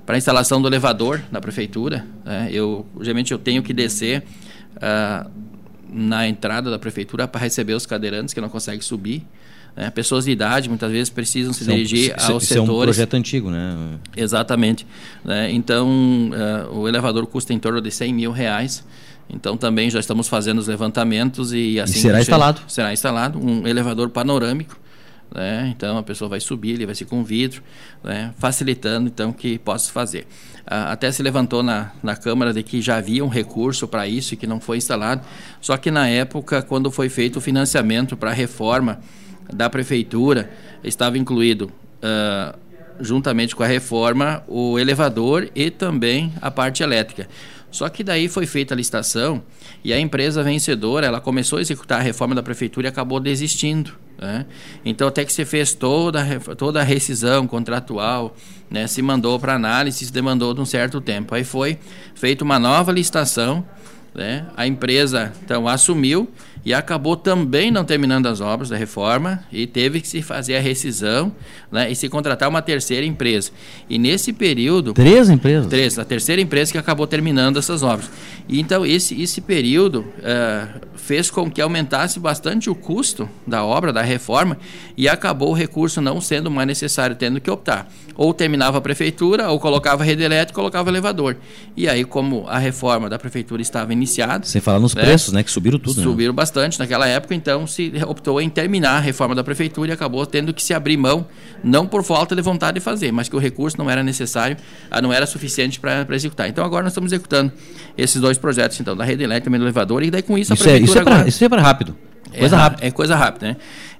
para 0.06 0.16
instalação 0.16 0.62
do 0.62 0.68
elevador 0.68 1.20
na 1.32 1.40
prefeitura. 1.40 2.06
Né? 2.24 2.50
Eu, 2.52 2.86
geralmente, 3.00 3.32
eu 3.32 3.38
tenho 3.38 3.62
que 3.62 3.72
descer... 3.72 4.22
Uh, 4.76 5.44
na 5.94 6.26
entrada 6.26 6.70
da 6.70 6.78
prefeitura 6.78 7.28
para 7.28 7.40
receber 7.40 7.74
os 7.74 7.86
cadeirantes 7.86 8.34
que 8.34 8.40
não 8.40 8.48
conseguem 8.48 8.80
subir. 8.80 9.24
Né? 9.76 9.90
Pessoas 9.90 10.24
de 10.24 10.32
idade 10.32 10.68
muitas 10.68 10.90
vezes 10.90 11.10
precisam 11.10 11.52
se 11.52 11.64
dirigir 11.64 12.10
é 12.10 12.22
um, 12.22 12.34
aos 12.34 12.42
isso 12.42 12.54
setores. 12.54 12.68
é 12.68 12.72
um 12.72 12.82
projeto 12.82 13.14
antigo, 13.14 13.50
né? 13.50 13.98
Exatamente. 14.16 14.86
Né? 15.24 15.50
Então, 15.52 15.88
uh, 16.68 16.76
o 16.76 16.88
elevador 16.88 17.26
custa 17.26 17.52
em 17.52 17.58
torno 17.58 17.80
de 17.80 17.90
100 17.90 18.12
mil 18.12 18.32
reais. 18.32 18.84
Então, 19.30 19.56
também 19.56 19.88
já 19.88 20.00
estamos 20.00 20.28
fazendo 20.28 20.58
os 20.58 20.66
levantamentos 20.66 21.52
e 21.52 21.80
assim. 21.80 21.98
E 21.98 22.02
será 22.02 22.20
instalado? 22.20 22.60
Será 22.68 22.92
instalado 22.92 23.38
um 23.38 23.66
elevador 23.66 24.10
panorâmico 24.10 24.76
né? 25.34 25.72
Então 25.76 25.98
a 25.98 26.02
pessoa 26.02 26.28
vai 26.28 26.40
subir, 26.40 26.74
ele 26.74 26.86
vai 26.86 26.94
ser 26.94 27.04
com 27.06 27.24
vidro, 27.24 27.62
né? 28.02 28.32
facilitando 28.38 29.08
então 29.08 29.32
que 29.32 29.58
possa 29.58 29.90
fazer. 29.92 30.26
Ah, 30.66 30.92
até 30.92 31.10
se 31.10 31.22
levantou 31.22 31.62
na, 31.62 31.90
na 32.02 32.16
Câmara 32.16 32.52
de 32.52 32.62
que 32.62 32.80
já 32.80 32.96
havia 32.96 33.24
um 33.24 33.28
recurso 33.28 33.88
para 33.88 34.06
isso 34.06 34.34
e 34.34 34.36
que 34.36 34.46
não 34.46 34.60
foi 34.60 34.78
instalado, 34.78 35.22
só 35.60 35.76
que 35.76 35.90
na 35.90 36.08
época, 36.08 36.62
quando 36.62 36.90
foi 36.90 37.08
feito 37.08 37.36
o 37.36 37.40
financiamento 37.40 38.16
para 38.16 38.30
a 38.30 38.34
reforma 38.34 39.00
da 39.52 39.68
Prefeitura, 39.68 40.50
estava 40.82 41.18
incluído. 41.18 41.70
Uh, 42.02 42.64
juntamente 43.00 43.56
com 43.56 43.64
a 43.64 43.66
reforma, 43.66 44.44
o 44.46 44.78
elevador 44.78 45.50
e 45.52 45.68
também 45.68 46.32
a 46.40 46.48
parte 46.48 46.80
elétrica. 46.80 47.28
Só 47.74 47.88
que 47.88 48.04
daí 48.04 48.28
foi 48.28 48.46
feita 48.46 48.72
a 48.72 48.76
licitação 48.76 49.42
e 49.82 49.92
a 49.92 49.98
empresa 49.98 50.44
vencedora 50.44 51.08
ela 51.08 51.20
começou 51.20 51.58
a 51.58 51.60
executar 51.60 51.98
a 51.98 52.02
reforma 52.02 52.32
da 52.32 52.42
prefeitura 52.42 52.86
e 52.86 52.88
acabou 52.88 53.18
desistindo. 53.18 53.92
Né? 54.24 54.46
Então, 54.86 55.06
até 55.06 55.22
que 55.22 55.30
se 55.30 55.44
fez 55.44 55.74
toda, 55.74 56.24
toda 56.56 56.80
a 56.80 56.82
rescisão 56.82 57.46
contratual, 57.46 58.34
né? 58.70 58.86
se 58.86 59.02
mandou 59.02 59.38
para 59.38 59.54
análise, 59.54 60.06
se 60.06 60.10
demandou 60.10 60.54
de 60.54 60.62
um 60.62 60.64
certo 60.64 60.98
tempo. 60.98 61.34
Aí 61.34 61.44
foi 61.44 61.78
feita 62.14 62.42
uma 62.42 62.58
nova 62.58 62.90
licitação, 62.90 63.62
né? 64.14 64.46
a 64.56 64.66
empresa 64.66 65.30
então 65.44 65.68
assumiu 65.68 66.26
e 66.64 66.72
acabou 66.72 67.16
também 67.16 67.70
não 67.70 67.84
terminando 67.84 68.26
as 68.26 68.40
obras 68.40 68.70
da 68.70 68.76
reforma 68.76 69.44
e 69.52 69.66
teve 69.66 70.00
que 70.00 70.08
se 70.08 70.22
fazer 70.22 70.56
a 70.56 70.60
rescisão 70.60 71.30
né, 71.70 71.90
e 71.90 71.94
se 71.94 72.08
contratar 72.08 72.48
uma 72.48 72.62
terceira 72.62 73.04
empresa. 73.04 73.50
E 73.88 73.98
nesse 73.98 74.32
período... 74.32 74.94
Três 74.94 75.28
empresas? 75.28 75.66
Três. 75.66 75.98
A 75.98 76.04
terceira 76.04 76.40
empresa 76.40 76.72
que 76.72 76.78
acabou 76.78 77.06
terminando 77.06 77.58
essas 77.58 77.82
obras. 77.82 78.10
E, 78.48 78.58
então, 78.60 78.84
esse, 78.86 79.20
esse 79.20 79.40
período 79.40 80.00
uh, 80.00 80.80
fez 80.96 81.30
com 81.30 81.50
que 81.50 81.60
aumentasse 81.60 82.18
bastante 82.18 82.70
o 82.70 82.74
custo 82.74 83.28
da 83.46 83.62
obra, 83.62 83.92
da 83.92 84.02
reforma, 84.02 84.56
e 84.96 85.06
acabou 85.06 85.50
o 85.50 85.54
recurso 85.54 86.00
não 86.00 86.20
sendo 86.20 86.50
mais 86.50 86.66
necessário, 86.66 87.14
tendo 87.14 87.40
que 87.40 87.50
optar. 87.50 87.90
Ou 88.16 88.32
terminava 88.32 88.78
a 88.78 88.80
prefeitura, 88.80 89.50
ou 89.50 89.58
colocava 89.58 90.04
rede 90.04 90.22
elétrica, 90.22 90.54
colocava 90.54 90.90
elevador. 90.90 91.36
E 91.76 91.88
aí, 91.88 92.04
como 92.04 92.46
a 92.48 92.58
reforma 92.58 93.08
da 93.08 93.18
prefeitura 93.18 93.60
estava 93.62 93.92
iniciada... 93.92 94.46
Sem 94.46 94.60
falar 94.60 94.78
nos 94.78 94.94
né, 94.94 95.02
preços, 95.02 95.32
né? 95.32 95.42
Que 95.42 95.50
subiram 95.50 95.78
tudo. 95.78 95.96
Né? 95.96 96.02
Subiram 96.02 96.32
né? 96.32 96.36
bastante 96.36 96.78
naquela 96.78 97.06
época, 97.06 97.34
então 97.34 97.66
se 97.66 97.92
optou 98.06 98.40
em 98.40 98.48
terminar 98.48 98.96
a 98.96 99.00
reforma 99.00 99.34
da 99.34 99.42
prefeitura 99.42 99.90
e 99.90 99.92
acabou 99.92 100.24
tendo 100.26 100.52
que 100.52 100.62
se 100.62 100.72
abrir 100.72 100.96
mão, 100.96 101.26
não 101.62 101.86
por 101.86 102.02
falta 102.02 102.36
de 102.36 102.42
vontade 102.42 102.74
de 102.74 102.80
fazer, 102.80 103.12
mas 103.12 103.28
que 103.28 103.36
o 103.36 103.38
recurso 103.38 103.78
não 103.78 103.90
era 103.90 104.02
necessário, 104.02 104.56
ah, 104.90 105.00
não 105.00 105.12
era 105.12 105.26
suficiente 105.26 105.80
para 105.80 106.06
executar. 106.10 106.48
Então 106.48 106.64
agora 106.64 106.82
nós 106.82 106.92
estamos 106.92 107.12
executando 107.12 107.52
esses 107.96 108.20
dois 108.20 108.38
projetos, 108.38 108.78
então, 108.80 108.96
da 108.96 109.04
rede 109.04 109.22
elétrica 109.22 109.54
e 109.54 109.58
do 109.58 109.64
elevador, 109.64 110.02
e 110.02 110.10
daí 110.10 110.22
com 110.22 110.36
isso 110.38 110.52
a 110.52 110.54
isso 110.54 110.64
prefeitura 110.64 110.84
é, 110.84 110.84
isso 110.84 110.98
é 110.98 111.04
pra, 111.04 111.28
Isso 111.28 111.44
é 111.44 111.48
para 111.48 111.62
rápido. 111.62 111.96
Coisa 112.38 112.56
é, 112.56 112.58
rápida. 112.58 112.86
É 112.86 112.90
coisa 112.90 113.16
rápida, 113.16 113.46
né? 113.48 113.56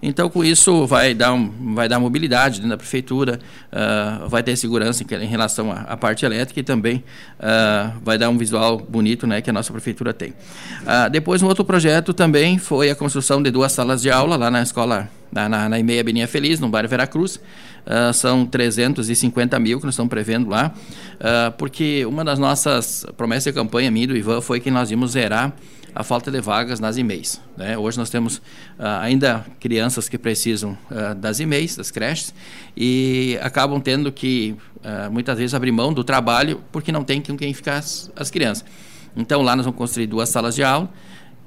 Então, 0.07 0.29
com 0.29 0.45
isso, 0.45 0.87
vai 0.87 1.15
dar, 1.15 1.33
um, 1.33 1.75
vai 1.75 1.89
dar 1.89 1.99
mobilidade 1.99 2.57
dentro 2.57 2.69
da 2.69 2.77
prefeitura, 2.77 3.41
uh, 3.73 4.29
vai 4.29 4.43
ter 4.43 4.55
segurança 4.55 5.03
em, 5.03 5.25
em 5.25 5.27
relação 5.27 5.73
à, 5.73 5.97
parte 5.97 6.27
elétrica 6.27 6.61
e 6.61 6.63
também 6.63 7.03
uh, 7.41 7.99
vai 8.03 8.19
dar 8.19 8.29
um 8.29 8.37
visual 8.37 8.77
bonito 8.77 9.27
né, 9.27 9.41
que 9.41 9.49
a 9.49 9.53
nossa 9.53 9.73
prefeitura 9.73 10.13
tem. 10.13 10.31
Uh, 10.31 11.09
depois, 11.11 11.43
um 11.43 11.47
outro 11.47 11.65
projeto 11.65 12.13
também 12.13 12.59
foi 12.59 12.91
a 12.91 12.95
construção 12.95 13.43
de 13.43 13.51
duas 13.51 13.73
salas 13.73 14.03
de 14.03 14.11
aula 14.11 14.37
lá 14.37 14.51
na 14.51 14.63
escola, 14.63 15.09
na, 15.33 15.49
na, 15.49 15.71
na 15.71 15.77
Feliz, 16.29 16.61
no 16.61 16.69
bairro 16.69 16.89
Veracruz. 16.89 17.37
Uh, 17.37 18.13
são 18.13 18.45
350 18.45 19.59
mil 19.59 19.79
que 19.79 19.87
nós 19.87 19.95
estamos 19.95 20.11
prevendo 20.11 20.51
lá, 20.51 20.71
porque 21.57 22.05
uma 22.05 22.23
das 22.23 22.39
nossas 22.39 23.07
promessas 23.17 23.45
de 23.45 23.53
campanha, 23.53 23.91
minha 23.91 24.05
e 24.05 24.07
do 24.07 24.17
Ivan, 24.17 24.43
foi 24.43 24.61
que 24.61 24.71
nós 24.71 24.91
íamos 24.91 25.13
zerar 25.13 25.55
a 25.95 26.03
falta 26.03 26.31
de 26.31 26.41
vagas 26.41 26.81
nas 26.81 26.97
e-mails. 26.97 27.41
Né? 27.57 27.79
Hoje 27.79 27.97
nós 27.97 28.11
temos 28.11 28.39
uh, 28.39 28.43
ainda 29.01 29.47
crianças 29.61 30.09
que 30.09 30.19
precisam 30.19 30.77
uh, 30.91 31.15
das 31.15 31.39
e-mails, 31.39 31.77
das 31.77 31.91
creches, 31.91 32.35
e 32.77 33.39
acabam 33.41 33.81
tendo 33.81 34.11
que 34.11 34.57
uh, 34.79 35.11
muitas 35.11 35.39
vezes 35.39 35.55
abrir 35.55 35.71
mão 35.71 35.93
do 35.93 36.03
trabalho 36.03 36.61
porque 36.73 36.91
não 36.91 37.05
tem 37.05 37.21
com 37.21 37.37
quem 37.37 37.55
ficar 37.55 37.77
as, 37.77 38.11
as 38.17 38.31
crianças. 38.31 38.65
Então 39.17 39.43
lá 39.43 39.55
nós 39.55 39.65
vamos 39.65 39.79
construir 39.79 40.07
duas 40.07 40.29
salas 40.29 40.55
de 40.55 40.65
aula 40.65 40.91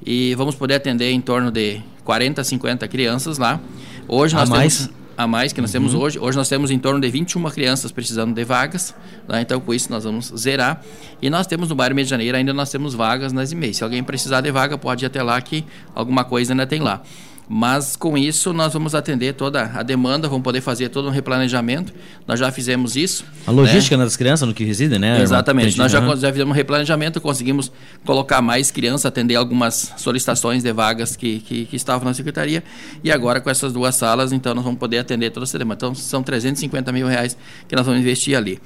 e 0.06 0.34
vamos 0.36 0.56
poder 0.56 0.76
atender 0.76 1.12
em 1.12 1.20
torno 1.20 1.52
de 1.52 1.82
40, 2.06 2.44
50 2.44 2.88
crianças 2.88 3.38
lá. 3.38 3.60
Hoje 4.08 4.36
nós 4.36 4.48
mais? 4.50 4.78
temos 4.78 4.98
a 5.18 5.26
mais 5.26 5.52
que 5.52 5.60
nós 5.60 5.72
uhum. 5.74 5.82
temos 5.82 5.94
hoje. 5.96 6.20
Hoje 6.20 6.38
nós 6.38 6.48
temos 6.48 6.70
em 6.70 6.78
torno 6.78 7.02
de 7.02 7.10
21 7.10 7.44
crianças 7.50 7.92
precisando 7.92 8.34
de 8.34 8.44
vagas, 8.44 8.94
né? 9.28 9.42
então 9.42 9.60
com 9.60 9.74
isso 9.74 9.92
nós 9.92 10.04
vamos 10.04 10.32
zerar. 10.38 10.82
E 11.20 11.30
nós 11.30 11.48
temos 11.48 11.70
no 11.70 11.76
bairro 11.76 11.98
Janeiro 12.04 12.38
ainda 12.38 12.54
nós 12.54 12.70
temos 12.70 12.94
vagas 12.94 13.34
nas 13.34 13.52
e-mails. 13.52 13.78
Se 13.78 13.84
alguém 13.84 14.04
precisar 14.04 14.42
de 14.42 14.52
vaga, 14.52 14.78
pode 14.78 15.04
ir 15.04 15.08
até 15.08 15.24
lá 15.24 15.42
que 15.42 15.66
alguma 15.96 16.24
coisa 16.24 16.54
ainda 16.54 16.68
tem 16.68 16.80
lá. 16.80 17.02
Mas 17.50 17.96
com 17.96 18.18
isso 18.18 18.52
nós 18.52 18.74
vamos 18.74 18.94
atender 18.94 19.34
toda 19.34 19.72
a 19.74 19.82
demanda, 19.82 20.28
vamos 20.28 20.44
poder 20.44 20.60
fazer 20.60 20.90
todo 20.90 21.08
um 21.08 21.12
replanejamento. 21.12 21.94
Nós 22.28 22.40
já 22.40 22.52
fizemos 22.52 22.98
isso. 22.98 23.24
A 23.46 23.52
logística 23.52 23.96
né? 23.96 24.04
das 24.04 24.18
crianças 24.18 24.46
no 24.46 24.54
que 24.54 24.66
residem, 24.66 25.00
né? 25.00 25.22
Exatamente. 25.22 25.78
Nós 25.78 25.90
já, 25.90 26.02
já 26.18 26.32
fizemos 26.32 26.52
um 26.52 26.56
replanejamento, 26.56 27.22
conseguimos 27.22 27.72
colocar 28.06 28.42
mais 28.42 28.70
crianças, 28.70 29.06
atender 29.06 29.36
algumas 29.36 29.94
solicitações 29.96 30.62
de 30.62 30.74
vagas 30.74 31.16
que, 31.16 31.40
que, 31.40 31.66
que, 31.66 31.76
estavam 31.76 32.06
na 32.06 32.14
secretaria. 32.14 32.62
E 33.02 33.10
agora 33.10 33.40
com 33.40 33.50
essas 33.50 33.72
duas 33.72 33.96
salas, 33.96 34.34
então 34.34 34.54
nós 34.54 34.64
vamos 34.64 34.80
poder 34.80 34.98
atender 34.98 35.30
toda 35.30 35.46
essa 35.46 35.58
demanda. 35.58 35.78
Então 35.78 35.96
são 35.96 36.22
350 36.22 36.92
mil 36.92 37.08
reais 37.08 37.38
que 37.66 37.76
nós 37.78 37.86
vamos 37.86 38.02
investir 38.02 38.36
ali. 38.36 38.60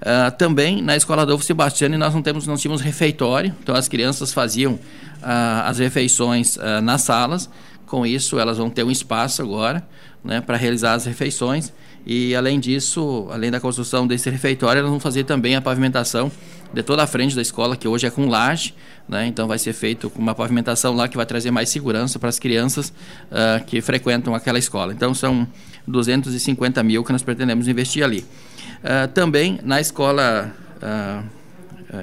Uh, 0.00 0.30
também 0.36 0.80
na 0.80 0.96
escola 0.96 1.22
Adolfo 1.22 1.44
Sebastiani 1.44 1.96
nós 1.96 2.14
não 2.14 2.22
temos, 2.22 2.46
não 2.46 2.54
tínhamos 2.54 2.80
refeitório, 2.80 3.52
então 3.60 3.74
as 3.74 3.88
crianças 3.88 4.32
faziam 4.32 4.74
uh, 4.74 4.78
as 5.64 5.80
refeições 5.80 6.56
uh, 6.56 6.80
nas 6.80 7.02
salas. 7.02 7.50
Com 7.88 8.04
isso, 8.04 8.38
elas 8.38 8.58
vão 8.58 8.68
ter 8.68 8.84
um 8.84 8.90
espaço 8.90 9.40
agora 9.40 9.82
né, 10.22 10.42
para 10.42 10.56
realizar 10.56 10.92
as 10.92 11.06
refeições. 11.06 11.72
E, 12.06 12.34
além 12.36 12.60
disso, 12.60 13.26
além 13.30 13.50
da 13.50 13.58
construção 13.58 14.06
desse 14.06 14.28
refeitório, 14.28 14.80
elas 14.80 14.90
vão 14.90 15.00
fazer 15.00 15.24
também 15.24 15.56
a 15.56 15.60
pavimentação 15.60 16.30
de 16.72 16.82
toda 16.82 17.02
a 17.02 17.06
frente 17.06 17.34
da 17.34 17.40
escola, 17.40 17.76
que 17.76 17.88
hoje 17.88 18.06
é 18.06 18.10
com 18.10 18.26
laje. 18.28 18.74
Né? 19.08 19.26
Então, 19.26 19.48
vai 19.48 19.58
ser 19.58 19.72
feito 19.72 20.10
com 20.10 20.20
uma 20.20 20.34
pavimentação 20.34 20.94
lá 20.94 21.08
que 21.08 21.16
vai 21.16 21.24
trazer 21.24 21.50
mais 21.50 21.70
segurança 21.70 22.18
para 22.18 22.28
as 22.28 22.38
crianças 22.38 22.90
uh, 22.90 23.64
que 23.64 23.80
frequentam 23.80 24.34
aquela 24.34 24.58
escola. 24.58 24.92
Então, 24.92 25.14
são 25.14 25.48
250 25.86 26.82
mil 26.82 27.02
que 27.02 27.10
nós 27.10 27.22
pretendemos 27.22 27.68
investir 27.68 28.04
ali. 28.04 28.20
Uh, 28.84 29.08
também 29.14 29.58
na 29.62 29.80
escola. 29.80 30.52
Uh, 30.76 31.37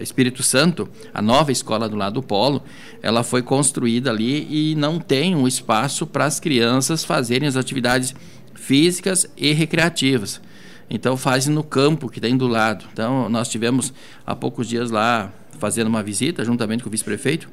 Espírito 0.02 0.42
Santo, 0.42 0.90
a 1.14 1.22
nova 1.22 1.52
escola 1.52 1.88
do 1.88 1.96
lado 1.96 2.16
do 2.16 2.24
Polo, 2.24 2.64
ela 3.02 3.24
foi 3.24 3.42
construída 3.42 4.10
ali 4.10 4.72
e 4.72 4.76
não 4.76 5.00
tem 5.00 5.36
um 5.36 5.48
espaço 5.48 6.08
para 6.08 6.26
as 6.26 6.40
crianças 6.40 7.04
fazerem 7.04 7.48
as 7.48 7.56
atividades 7.56 8.16
físicas 8.56 9.28
e 9.38 9.52
recreativas. 9.54 10.42
Então 10.90 11.18
fazem 11.18 11.54
no 11.54 11.64
campo 11.64 12.10
que 12.10 12.20
tem 12.20 12.36
do 12.36 12.48
lado. 12.48 12.86
Então 12.92 13.30
nós 13.30 13.50
tivemos 13.50 13.94
há 14.26 14.36
poucos 14.36 14.68
dias 14.68 14.92
lá 14.92 15.32
fazendo 15.60 15.88
uma 15.88 16.04
visita 16.04 16.44
juntamente 16.44 16.84
com 16.84 16.90
o 16.90 16.92
vice-prefeito 16.92 17.50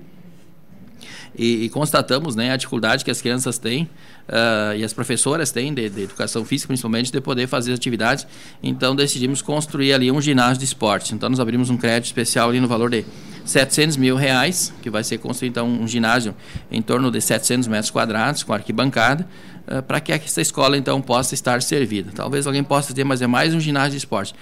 e, 1.37 1.65
e, 1.65 1.69
constatamos 1.71 2.37
né, 2.37 2.53
a 2.53 2.57
dificuldade 2.57 3.05
que 3.05 3.11
as 3.11 3.21
crianças 3.21 3.57
têm 3.59 3.85
uh, 4.29 4.77
e 4.77 4.85
as 4.85 4.93
professoras 4.93 5.51
têm 5.51 5.73
de, 5.73 5.89
de, 5.89 6.03
educação 6.03 6.45
física, 6.45 6.69
principalmente, 6.69 7.11
de 7.11 7.21
poder 7.21 7.47
fazer 7.47 7.73
atividades. 7.73 8.27
Então, 8.63 8.95
decidimos 8.95 9.41
construir 9.41 9.93
ali 9.95 10.11
um 10.11 10.21
ginásio 10.21 10.59
de 10.59 10.65
esporte. 10.65 11.15
Então, 11.15 11.29
nós 11.29 11.41
abrimos 11.41 11.71
um 11.71 11.77
crédito 11.77 12.07
especial 12.07 12.51
ali 12.51 12.61
no 12.61 12.69
valor 12.69 12.91
de 12.91 13.05
700 13.45 13.97
mil 13.97 14.15
reais, 14.15 14.73
que 14.83 14.91
vai 14.91 15.03
ser 15.03 15.19
construído 15.19 15.53
então, 15.53 15.67
um 15.67 15.89
ginásio 15.89 16.35
em 16.71 16.83
torno 16.83 17.11
de 17.11 17.21
700 17.21 17.67
metros 17.67 17.91
quadrados, 17.91 18.43
com 18.43 18.53
arquibancada, 18.53 19.27
uh, 19.67 19.83
para 19.83 20.01
que 20.01 20.13
essa 20.13 20.41
escola 20.41 20.77
então 20.77 21.01
possa 21.01 21.35
estar 21.35 21.63
servida. 21.63 22.11
Talvez 22.15 22.47
alguém 22.47 22.63
possa 22.63 22.93
ter, 22.93 23.05
mas 23.05 23.23
é 23.23 23.27
mais 23.27 23.55
um 23.55 23.61
ginásio 23.61 23.93
de 23.93 23.99
esporte 23.99 24.35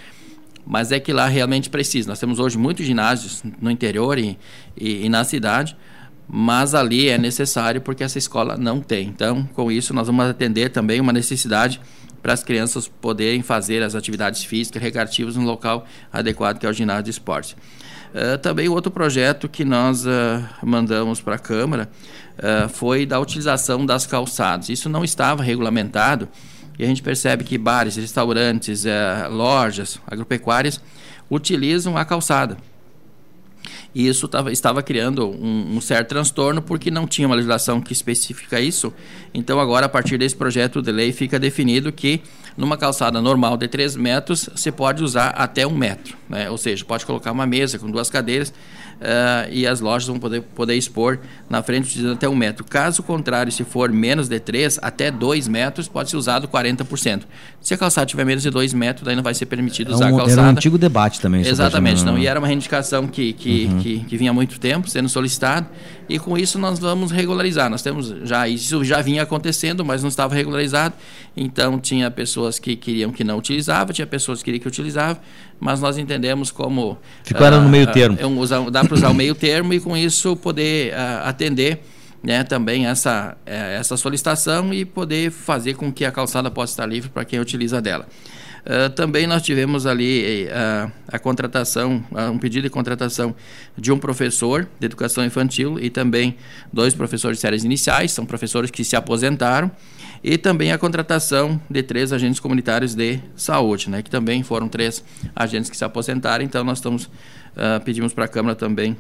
mas 0.67 0.93
é 0.93 1.01
que 1.01 1.13
lá 1.13 1.27
realmente 1.27 1.69
precisa. 1.69 2.09
Nós 2.09 2.21
temos 2.21 2.39
hoje 2.39 2.57
muitos 2.57 2.87
ginásios 2.87 3.43
no 3.61 3.71
interior 3.71 4.19
e, 4.19 4.39
e, 4.77 5.07
e 5.07 5.09
na 5.09 5.25
cidade, 5.25 5.77
mas 6.33 6.77
ali 6.77 7.09
é 7.09 7.19
necessário 7.19 7.81
porque 7.81 8.05
essa 8.05 8.17
escola 8.17 8.57
não 8.57 8.81
tem. 8.81 9.09
Então, 9.09 9.43
com 9.53 9.71
isso, 9.71 9.93
nós 9.93 10.07
vamos 10.07 10.25
atender 10.27 10.71
também 10.71 11.01
uma 11.01 11.13
necessidade 11.13 11.81
para 12.23 12.33
as 12.33 12.45
crianças 12.45 12.87
poderem 12.87 13.43
fazer 13.43 13.83
as 13.83 13.97
atividades 13.97 14.45
físicas 14.45 14.81
recreativas 14.81 15.35
no 15.35 15.45
local 15.45 15.85
adequado, 16.13 16.59
que 16.59 16.67
é 16.67 16.69
o 16.69 16.73
ginásio 16.73 17.05
de 17.05 17.11
esporte. 17.11 17.57
Uh, 18.15 18.39
também 18.39 18.69
outro 18.69 18.93
projeto 18.93 19.49
que 19.49 19.65
nós 19.65 20.07
uh, 20.07 20.09
mandamos 20.63 21.21
para 21.21 21.35
a 21.35 21.39
Câmara 21.39 21.91
uh, 22.39 22.69
foi 22.69 23.05
da 23.05 23.19
utilização 23.19 23.85
das 23.85 24.07
calçadas. 24.07 24.69
Isso 24.69 24.89
não 24.89 25.03
estava 25.03 25.43
regulamentado 25.43 26.29
e 26.79 26.85
a 26.85 26.87
gente 26.87 27.03
percebe 27.03 27.43
que 27.43 27.59
bares, 27.59 27.97
restaurantes, 27.97 28.85
lojas 29.31 30.01
agropecuárias 30.07 30.81
utilizam 31.29 31.97
a 31.97 32.05
calçada 32.05 32.57
e 33.95 34.07
isso 34.07 34.29
tava, 34.29 34.53
estava 34.53 34.83
criando 34.83 35.29
um, 35.29 35.77
um, 35.77 35.81
certo 35.81 36.09
transtorno 36.09 36.63
porque 36.63 36.91
não 36.91 37.07
tinha 37.07 37.27
uma 37.27 37.35
legislação 37.35 37.81
que 37.81 37.93
especifica 37.93 38.61
isso. 38.61 38.93
Então, 39.35 39.59
agora, 39.59 39.87
a 39.87 39.89
partir 39.89 40.17
desse 40.19 40.37
projeto 40.37 40.81
de 40.81 40.93
lei, 40.93 41.13
fica 41.13 41.39
definido 41.39 41.91
que 41.91 42.23
numa 42.57 42.77
calçada 42.77 43.21
normal 43.21 43.57
de 43.57 43.69
3 43.69 43.97
metros, 43.97 44.49
você 44.55 44.71
pode 44.71 45.03
usar 45.03 45.29
até 45.31 45.67
um 45.67 45.77
metro. 45.77 46.17
Né? 46.29 46.51
Ou 46.51 46.59
seja, 46.59 46.85
pode 46.85 47.05
colocar 47.07 47.33
uma 47.33 47.47
mesa 47.47 47.79
com 47.79 47.91
duas 47.91 48.11
cadeiras 48.11 48.53
uh, 49.01 49.51
e 49.51 49.67
as 49.67 49.81
lojas 49.81 50.07
vão 50.07 50.19
poder, 50.19 50.43
poder 50.43 50.75
expor 50.75 51.19
na 51.49 51.63
frente 51.63 51.87
utilizando 51.87 52.15
até 52.15 52.29
um 52.29 52.37
metro. 52.37 52.65
Caso 52.65 53.03
contrário, 53.03 53.51
se 53.51 53.65
for 53.65 53.91
menos 53.91 54.29
de 54.29 54.39
3, 54.39 54.79
até 54.83 55.11
2 55.11 55.49
metros, 55.49 55.89
pode 55.89 56.11
ser 56.11 56.17
usado 56.17 56.47
40%. 56.47 57.23
Se 57.61 57.75
a 57.75 57.79
calçada 57.79 58.07
tiver 58.07 58.25
menos 58.25 58.43
de 58.43 58.51
2 58.51 58.73
metros, 58.73 59.05
daí 59.05 59.17
não 59.17 59.23
vai 59.23 59.35
ser 59.35 59.47
permitido 59.47 59.93
usar 59.93 60.09
é 60.09 60.13
um, 60.13 60.15
a 60.15 60.19
calçada. 60.19 60.41
Era 60.41 60.49
um 60.49 60.53
antigo 60.53 60.79
debate 60.79 61.21
também. 61.21 61.47
Exatamente, 61.47 62.05
não. 62.05 62.19
E 62.19 62.27
era 62.27 62.39
uma 62.39 62.47
reivindicação 62.47 63.07
que, 63.07 63.33
que, 63.33 63.67
uhum. 63.67 63.79
que, 63.81 64.01
que, 64.01 64.17
vinha 64.17 64.31
há 64.31 64.35
muito 64.35 64.61
tempo 64.61 64.89
sendo 64.89 65.09
solicitado 65.09 65.67
e 66.09 66.19
com 66.19 66.37
isso 66.37 66.59
nós 66.59 66.79
vamos 66.79 67.11
regularizar. 67.11 67.71
Nós 67.71 67.83
temos 67.83 68.15
já, 68.25 68.49
isso 68.49 68.83
já 68.85 69.01
vinha 69.01 69.23
acontecendo, 69.23 69.85
mas 69.85 70.03
não 70.03 70.09
estava 70.09 70.35
regularizado. 70.35 70.95
Então 71.37 71.79
tinha 71.79 72.11
pessoas 72.11 72.59
que 72.59 72.77
queriam 72.77 73.13
que 73.13 73.23
não 73.23 73.39
utilizava, 73.39 73.93
tinha 73.93 74.07
pessoas 74.07 74.41
que 74.41 74.47
queriam 74.47 74.61
que 74.61 74.69
utilizava, 74.69 75.21
mas 75.61 75.81
nós 75.81 75.99
entendemos 75.99 76.51
como... 76.51 76.99
Ficou 77.23 77.47
uh, 77.47 77.61
no 77.61 77.69
meio 77.69 77.89
ah, 77.89 77.93
termo. 77.93 78.17
Uh, 78.17 78.71
dá 78.71 78.83
para 78.83 78.95
usar 78.95 79.11
o 79.11 79.15
meio 79.15 79.35
termo 79.35 79.75
e 79.75 79.79
com 79.79 79.97
isso 79.97 80.35
poder 80.37 80.93
uh, 80.95 81.29
atender 81.29 81.81
né, 82.23 82.45
também 82.45 82.87
essa, 82.87 83.37
eh, 83.47 83.77
essa 83.79 83.97
solicitação 83.97 84.73
e 84.75 84.85
poder 84.85 85.31
fazer 85.31 85.75
com 85.75 85.91
que 85.93 86.05
a 86.05 86.13
calçada 86.13 86.51
possa 86.51 86.73
estar 86.75 86.87
livre 86.87 87.09
para 87.09 87.25
quem 87.25 87.41
utiliza 87.41 87.81
dela. 87.81 88.07
Uh, 88.61 88.91
também 88.91 89.27
nós 89.27 89.43
tivemos 89.43 89.87
ali 89.87 90.47
uh, 90.47 90.93
a 91.09 91.19
contratação, 91.19 92.05
uh, 92.13 92.31
um 92.31 92.39
pedido 92.39 92.65
de 92.65 92.71
contratação 92.71 93.35
de 93.77 93.91
um 93.91 93.99
professor 93.99 94.69
de 94.79 94.87
educação 94.87 95.25
infantil 95.25 95.79
e 95.81 95.89
também 95.89 96.37
dois 96.73 96.95
professores 96.95 97.39
de 97.39 97.43
séries 97.43 97.65
iniciais, 97.65 98.13
são 98.13 98.27
professores 98.27 98.71
que 98.71 98.85
se 98.85 98.97
aposentaram, 98.97 99.71
e 100.23 100.37
também 100.37 100.71
a 100.71 100.77
contratação 100.77 101.61
de 101.71 101.83
três 101.83 102.13
agentes 102.13 102.39
comunitários 102.39 102.95
de 102.95 103.19
saúde, 103.35 103.89
né, 103.89 104.03
que 104.03 104.11
também 104.11 104.43
foram 104.43 104.69
três 104.69 105.03
agentes 105.35 105.71
que 105.71 105.77
se 105.77 105.85
aposentaram, 105.85 106.45
então 106.45 106.63
nós 106.63 106.77
estamos, 106.77 107.11
pedimos 107.87 108.13
para 108.13 108.27
a 108.27 108.29
Câmara 108.29 108.55
também 108.55 108.95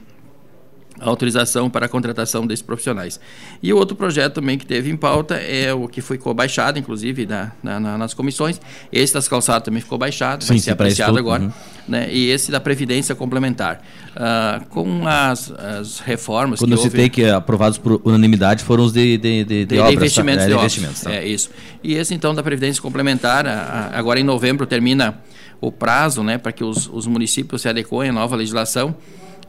a 0.98 1.08
autorização 1.08 1.70
para 1.70 1.86
a 1.86 1.88
contratação 1.88 2.46
desses 2.46 2.62
profissionais. 2.62 3.20
E 3.62 3.72
o 3.72 3.76
outro 3.76 3.96
projeto 3.96 4.34
também 4.34 4.58
que 4.58 4.66
teve 4.66 4.90
em 4.90 4.96
pauta 4.96 5.34
é 5.34 5.72
o 5.72 5.88
que 5.88 6.00
ficou 6.00 6.34
baixado, 6.34 6.78
inclusive, 6.78 7.26
na, 7.26 7.52
na, 7.62 7.98
nas 7.98 8.14
comissões. 8.14 8.60
Esse 8.92 9.14
das 9.14 9.28
calçadas 9.28 9.64
também 9.64 9.80
ficou 9.80 9.98
baixado, 9.98 10.44
Sim, 10.44 10.54
vai 10.54 10.58
ser 10.58 10.70
apreciado 10.72 11.18
agora. 11.18 11.44
Uhum. 11.44 11.52
Né? 11.88 12.12
E 12.12 12.30
esse 12.30 12.50
da 12.50 12.60
Previdência 12.60 13.14
Complementar. 13.14 13.82
Uh, 14.10 14.66
com 14.66 15.06
as, 15.06 15.52
as 15.52 16.00
reformas 16.00 16.58
Quando 16.58 16.72
que 16.72 16.78
eu 16.78 16.82
citei 16.82 17.04
houve, 17.04 17.10
que 17.10 17.24
aprovados 17.24 17.78
por 17.78 18.00
unanimidade 18.04 18.64
foram 18.64 18.84
os 18.84 18.92
de, 18.92 19.16
de, 19.16 19.44
de, 19.44 19.44
de, 19.44 19.66
de 19.66 19.78
obras, 19.78 19.94
investimentos. 19.94 20.44
Tá? 20.44 20.44
É, 20.44 20.48
de 20.48 20.58
investimentos 20.58 21.00
tá. 21.00 21.12
É, 21.12 21.26
isso. 21.26 21.50
E 21.82 21.94
esse, 21.94 22.12
então, 22.12 22.34
da 22.34 22.42
Previdência 22.42 22.82
Complementar, 22.82 23.46
agora 23.92 24.18
em 24.18 24.24
novembro 24.24 24.66
termina 24.66 25.18
o 25.60 25.70
prazo 25.70 26.22
né, 26.22 26.38
para 26.38 26.52
que 26.52 26.64
os, 26.64 26.88
os 26.92 27.06
municípios 27.06 27.62
se 27.62 27.68
adequem 27.68 28.08
à 28.08 28.12
nova 28.12 28.34
legislação 28.34 28.96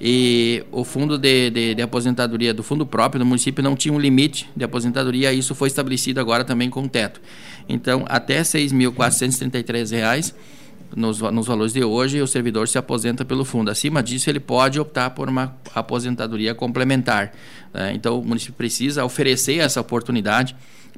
e 0.03 0.63
o 0.71 0.83
fundo 0.83 1.15
de, 1.15 1.51
de, 1.51 1.75
de, 1.75 1.81
aposentadoria 1.83 2.55
do 2.55 2.63
fundo 2.63 2.87
próprio 2.87 3.19
do 3.19 3.25
município 3.25 3.63
não 3.63 3.75
tinha 3.75 3.93
um 3.93 3.99
limite 3.99 4.49
de 4.55 4.63
aposentadoria, 4.63 5.31
isso 5.31 5.53
foi 5.53 5.67
estabelecido 5.67 6.19
agora 6.19 6.43
também 6.43 6.71
com 6.71 6.87
teto. 6.87 7.21
Então, 7.69 8.03
até 8.09 8.37
R$ 8.37 8.41
6.433 8.41 10.33
nos, 10.95 11.21
nos 11.21 11.45
valores 11.45 11.71
de 11.71 11.83
hoje, 11.83 12.19
o 12.19 12.25
servidor 12.25 12.67
se 12.67 12.79
aposenta 12.79 13.23
pelo 13.23 13.45
fundo. 13.45 13.69
Acima 13.69 14.01
disso, 14.01 14.27
ele 14.27 14.39
pode 14.39 14.79
optar 14.79 15.11
por 15.11 15.29
uma 15.29 15.55
aposentadoria 15.75 16.55
complementar. 16.55 17.31
Né? 17.71 17.93
Então, 17.93 18.19
o 18.19 18.25
município 18.25 18.55
precisa 18.55 19.05
oferecer 19.05 19.59
essa 19.59 19.79
oportunidade 19.79 20.55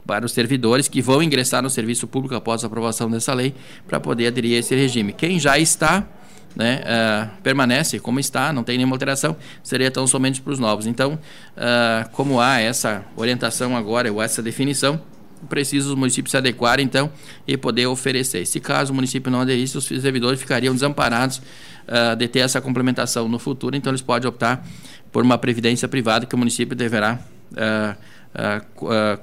para 0.07 0.25
os 0.25 0.31
servidores 0.31 0.87
que 0.87 1.01
vão 1.01 1.21
ingressar 1.21 1.61
no 1.61 1.69
serviço 1.69 2.07
público 2.07 2.35
após 2.35 2.63
a 2.63 2.67
aprovação 2.67 3.11
dessa 3.11 3.33
lei, 3.33 3.53
para 3.85 3.99
poder 3.99 4.27
aderir 4.27 4.55
a 4.55 4.59
esse 4.59 4.73
regime. 4.73 5.11
Quem 5.11 5.37
já 5.37 5.59
está 5.59 6.07
né, 6.55 6.81
uh, 6.83 7.41
permanece 7.41 7.99
como 7.99 8.19
está, 8.19 8.53
não 8.53 8.63
tem 8.63 8.77
nenhuma 8.77 8.95
alteração, 8.95 9.35
seria 9.63 9.89
tão 9.89 10.05
somente 10.05 10.41
para 10.41 10.53
os 10.53 10.59
novos. 10.59 10.85
Então, 10.85 11.13
uh, 11.13 12.09
como 12.11 12.39
há 12.39 12.59
essa 12.59 13.03
orientação 13.15 13.75
agora, 13.75 14.11
ou 14.11 14.21
essa 14.21 14.41
definição, 14.41 15.01
precisa 15.49 15.89
os 15.89 15.95
municípios 15.95 16.31
se 16.31 16.37
adequar, 16.37 16.79
então, 16.79 17.11
e 17.47 17.57
poder 17.57 17.87
oferecer. 17.87 18.45
Se 18.45 18.59
caso 18.59 18.93
o 18.93 18.95
município 18.95 19.31
não 19.31 19.41
aderisse, 19.41 19.77
os 19.77 19.85
servidores 19.85 20.39
ficariam 20.39 20.73
desamparados 20.73 21.37
uh, 21.37 22.15
de 22.15 22.27
ter 22.27 22.39
essa 22.39 22.61
complementação 22.61 23.27
no 23.27 23.39
futuro, 23.39 23.75
então 23.75 23.91
eles 23.91 24.01
podem 24.01 24.29
optar 24.29 24.65
por 25.11 25.23
uma 25.23 25.37
previdência 25.37 25.87
privada 25.87 26.25
que 26.25 26.33
o 26.33 26.37
município 26.37 26.75
deverá 26.75 27.19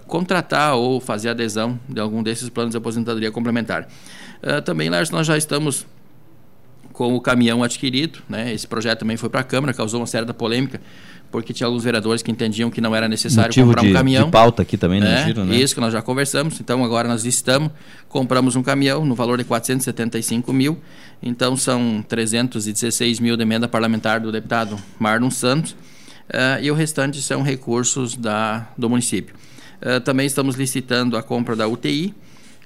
contratar 0.07 0.77
ou 0.77 1.01
fazer 1.01 1.31
adesão 1.31 1.81
de 1.88 2.01
algum 2.01 2.23
desses 2.23 2.49
planos 2.49 2.71
de 2.71 2.77
aposentadoria 2.77 3.33
complementar. 3.33 3.88
também, 4.64 4.88
Lars, 4.88 5.11
nós 5.11 5.27
já 5.27 5.37
estamos 5.37 5.85
com 7.01 7.17
o 7.17 7.21
caminhão 7.21 7.63
adquirido, 7.63 8.19
né? 8.29 8.53
esse 8.53 8.67
projeto 8.67 8.99
também 8.99 9.17
foi 9.17 9.31
para 9.31 9.41
a 9.41 9.43
Câmara, 9.43 9.73
causou 9.73 10.01
uma 10.01 10.07
certa 10.07 10.35
polêmica, 10.35 10.79
porque 11.31 11.51
tinha 11.51 11.67
alguns 11.67 11.83
vereadores 11.83 12.21
que 12.21 12.31
entendiam 12.31 12.71
que 12.71 12.79
não 12.79 12.95
era 12.95 13.09
necessário 13.09 13.49
Motivo 13.49 13.69
comprar 13.69 13.81
de, 13.85 13.89
um 13.89 13.93
caminhão. 13.95 14.25
De 14.27 14.31
pauta 14.31 14.61
aqui 14.61 14.77
também, 14.77 15.01
né? 15.01 15.25
Giro, 15.25 15.47
né? 15.47 15.57
Isso 15.57 15.75
que 15.75 15.81
nós 15.81 15.95
já 15.95 16.03
conversamos. 16.03 16.61
Então 16.61 16.85
agora 16.85 17.09
nós 17.09 17.25
listamos, 17.25 17.73
compramos 18.07 18.55
um 18.55 18.63
caminhão 18.63 19.07
no 19.07 19.15
valor 19.15 19.39
de 19.39 19.45
475 19.45 20.53
mil. 20.53 20.79
Então 21.23 21.57
são 21.57 22.05
316 22.07 23.19
mil 23.19 23.35
de 23.35 23.45
emenda 23.45 23.67
parlamentar 23.67 24.21
do 24.21 24.31
deputado 24.31 24.77
Marlon 24.99 25.31
Santos. 25.31 25.73
Uh, 25.73 26.61
e 26.61 26.71
o 26.71 26.75
restante 26.75 27.23
são 27.23 27.41
recursos 27.41 28.15
da, 28.15 28.69
do 28.77 28.91
município. 28.91 29.35
Uh, 29.81 30.01
também 30.01 30.27
estamos 30.27 30.55
licitando 30.55 31.17
a 31.17 31.23
compra 31.23 31.57
da 31.57 31.67
UTI, 31.67 32.15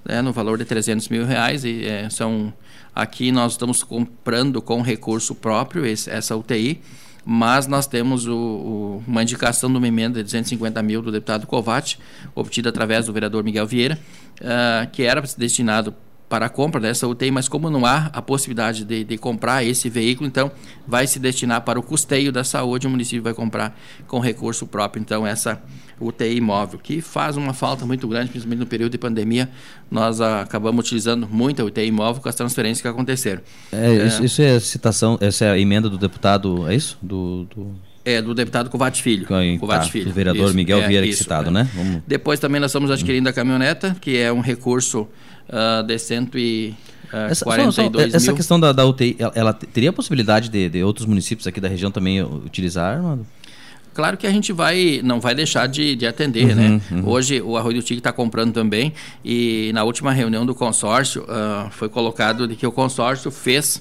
né, 0.05 0.21
no 0.21 0.33
valor 0.33 0.59
de 0.59 0.65
300 0.65 1.09
mil 1.09 1.25
reais. 1.25 1.65
E, 1.65 1.87
é, 1.87 2.11
são, 2.11 2.53
aqui 2.95 3.33
nós 3.33 3.53
estamos 3.53 3.83
comprando 3.83 4.63
com 4.63 4.81
recurso 4.83 5.35
próprio 5.35 5.85
esse, 5.85 6.11
essa 6.11 6.37
UTI 6.37 6.81
mas 7.25 7.67
nós 7.67 7.87
temos 7.87 8.27
o, 8.27 8.37
o, 8.37 9.03
uma 9.07 9.23
indicação 9.23 9.71
de 9.71 9.79
uma 9.79 9.89
emenda 9.89 10.19
de 10.19 10.25
250 10.25 10.83
mil 10.83 11.01
do 11.01 11.11
deputado 11.11 11.47
Covatti, 11.47 11.99
obtida 12.35 12.69
através 12.69 13.07
do 13.07 13.13
vereador 13.13 13.43
Miguel 13.43 13.67
Vieira, 13.67 13.99
uh, 14.41 14.91
que 14.91 15.03
era 15.03 15.23
destinado 15.39 15.95
para 16.29 16.47
a 16.47 16.49
compra 16.49 16.81
dessa 16.81 17.07
UTI, 17.07 17.31
mas 17.31 17.49
como 17.49 17.71
não 17.71 17.87
há 17.87 18.11
a 18.13 18.21
possibilidade 18.21 18.85
de, 18.85 19.05
de, 19.05 19.19
comprar 19.19 19.63
esse 19.65 19.89
veículo, 19.89 20.27
então 20.27 20.51
vai 20.87 21.07
se 21.07 21.19
destinar 21.19 21.63
para 21.63 21.79
o 21.79 21.83
custeio 21.83 22.33
da 22.33 22.43
saúde, 22.43 22.87
o 22.87 22.91
município 22.91 23.23
vai 23.23 23.35
comprar 23.35 23.79
com 24.07 24.19
recurso 24.19 24.67
próprio, 24.67 25.01
então 25.01 25.27
essa 25.27 25.63
UTI 26.01 26.41
móvel, 26.41 26.79
que 26.83 27.01
faz 27.01 27.37
uma 27.37 27.53
falta 27.53 27.87
muito 27.87 28.07
grande, 28.09 28.31
principalmente 28.31 28.61
no 28.61 28.67
período 28.67 28.93
de 28.93 28.99
pandemia, 28.99 29.49
nós 29.91 30.21
acabamos 30.21 30.85
utilizando 30.85 31.29
muito 31.29 31.63
a 31.63 31.65
UTI 31.65 31.91
móvel 31.91 32.23
com 32.23 32.29
as 32.29 32.35
transferências 32.35 32.81
que 32.81 32.89
aconteceram. 32.89 33.43
É, 33.73 33.97
é, 33.97 34.07
isso, 34.07 34.25
isso, 34.25 34.43
é 34.43 34.59
citação, 34.61 35.19
essa 35.21 35.45
é 35.45 35.51
a 35.51 35.59
emenda 35.59 35.89
do 35.89 35.99
deputado, 35.99 36.69
é 36.69 36.75
isso? 36.75 36.99
Do, 37.01 37.45
do... 37.45 37.75
É, 38.05 38.21
do 38.21 38.35
deputado 38.35 38.69
Covate 38.69 39.03
Filho. 39.03 39.27
Covate 39.27 39.87
tá, 39.87 39.91
Filho. 39.91 40.07
Do 40.07 40.13
vereador 40.13 40.47
isso, 40.47 40.55
Miguel 40.55 40.83
é, 40.83 40.89
Vieira 40.89 41.07
isso, 41.07 41.23
citado, 41.23 41.49
é. 41.49 41.53
né? 41.53 41.71
Vamos... 41.75 42.03
Depois 42.07 42.39
também 42.39 42.61
nós 42.61 42.71
estamos 42.71 42.91
adquirindo 42.91 43.29
a 43.29 43.33
caminhoneta, 43.33 43.97
que 43.99 44.19
é 44.19 44.31
um 44.31 44.41
recurso 44.41 45.09
uh, 45.49 45.83
de 45.83 45.99
cento 45.99 46.39
e... 46.39 46.75
Uh, 47.13 47.17
essa, 47.31 47.45
só, 47.45 47.71
só, 47.71 47.91
essa 48.13 48.33
questão 48.33 48.59
da, 48.59 48.73
da 48.73 48.85
UTI, 48.85 49.17
ela, 49.19 49.33
ela, 49.35 49.53
teria 49.53 49.91
a 49.91 49.93
possibilidade 49.93 50.49
de, 50.49 50.69
de, 50.69 50.83
outros 50.83 51.07
municípios 51.07 51.47
aqui 51.47 51.61
da 51.61 51.69
região 51.69 51.91
também 51.91 52.21
utilizar, 52.23 53.01
mano? 53.01 53.25
Claro 53.95 54.17
que 54.17 54.27
a 54.27 54.31
gente 54.31 54.53
vai, 54.53 55.01
não 55.05 55.21
vai 55.21 55.35
deixar 55.35 55.69
de, 55.69 55.95
de 55.95 56.07
atender, 56.07 56.49
uhum, 56.49 56.55
né? 56.55 56.81
Uhum. 56.91 57.09
Hoje 57.09 57.41
o 57.41 57.57
Arroio 57.57 57.77
do 57.77 57.83
Tigre 57.83 58.01
está 58.01 58.13
comprando 58.13 58.53
também 58.53 58.93
e 59.25 59.71
na 59.73 59.85
última 59.85 60.13
reunião 60.13 60.45
do 60.45 60.55
consórcio 60.55 61.23
uh, 61.23 61.71
foi 61.71 61.89
colocado 61.89 62.49
de 62.49 62.57
que 62.57 62.67
o 62.67 62.73
consórcio 62.73 63.31
fez 63.31 63.81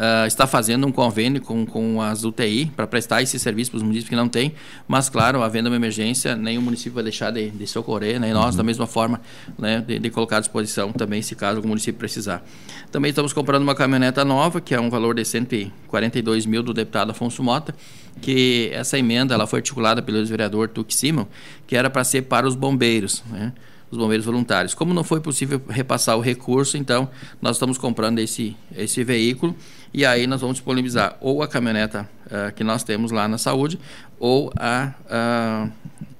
Uh, 0.00 0.26
está 0.26 0.46
fazendo 0.46 0.86
um 0.86 0.92
convênio 0.92 1.42
com, 1.42 1.66
com 1.66 2.00
as 2.00 2.24
UTI 2.24 2.72
para 2.74 2.86
prestar 2.86 3.20
esse 3.20 3.38
serviço 3.38 3.70
para 3.70 3.76
os 3.76 3.82
municípios 3.82 4.08
que 4.08 4.16
não 4.16 4.30
têm, 4.30 4.54
mas 4.88 5.10
claro, 5.10 5.42
havendo 5.42 5.68
uma 5.68 5.76
emergência, 5.76 6.34
nenhum 6.34 6.62
município 6.62 6.92
vai 6.92 7.02
deixar 7.02 7.30
de, 7.30 7.50
de 7.50 7.66
socorrer, 7.66 8.18
né? 8.18 8.32
nós 8.32 8.52
uhum. 8.52 8.56
da 8.56 8.62
mesma 8.62 8.86
forma, 8.86 9.20
né, 9.58 9.84
de, 9.86 9.98
de, 9.98 10.08
colocar 10.08 10.38
à 10.38 10.40
disposição 10.40 10.90
também, 10.90 11.20
se 11.20 11.34
caso 11.34 11.60
o 11.60 11.68
município 11.68 11.98
precisar. 11.98 12.42
Também 12.90 13.10
estamos 13.10 13.34
comprando 13.34 13.62
uma 13.62 13.74
caminhoneta 13.74 14.24
nova, 14.24 14.58
que 14.58 14.74
é 14.74 14.80
um 14.80 14.88
valor 14.88 15.14
de 15.14 15.22
142 15.22 16.46
mil 16.46 16.62
do 16.62 16.72
deputado 16.72 17.10
Afonso 17.10 17.42
Mota, 17.42 17.74
que 18.22 18.70
essa 18.72 18.98
emenda 18.98 19.34
ela 19.34 19.46
foi 19.46 19.58
articulada 19.58 20.00
pelo 20.00 20.24
vereador 20.24 20.70
Tuque 20.70 20.94
Simon, 20.94 21.26
que 21.66 21.76
era 21.76 21.90
para 21.90 22.04
ser 22.04 22.22
para 22.22 22.48
os 22.48 22.54
bombeiros, 22.54 23.22
né? 23.30 23.52
Os 23.90 23.98
bombeiros 23.98 24.24
voluntários. 24.24 24.74
Como 24.74 24.94
não 24.94 25.02
foi 25.02 25.20
possível 25.20 25.60
repassar 25.68 26.16
o 26.16 26.20
recurso, 26.20 26.76
então 26.76 27.08
nós 27.40 27.56
estamos 27.56 27.76
comprando 27.76 28.18
esse, 28.18 28.56
esse 28.76 29.02
veículo 29.02 29.54
e 29.92 30.06
aí 30.06 30.26
nós 30.26 30.40
vamos 30.40 30.56
disponibilizar 30.56 31.16
ou 31.20 31.42
a 31.42 31.48
caminhoneta 31.48 32.08
uh, 32.26 32.54
que 32.54 32.62
nós 32.62 32.84
temos 32.84 33.10
lá 33.10 33.26
na 33.26 33.38
saúde 33.38 33.78
ou 34.18 34.52
a 34.56 34.92
uh, 35.06 35.72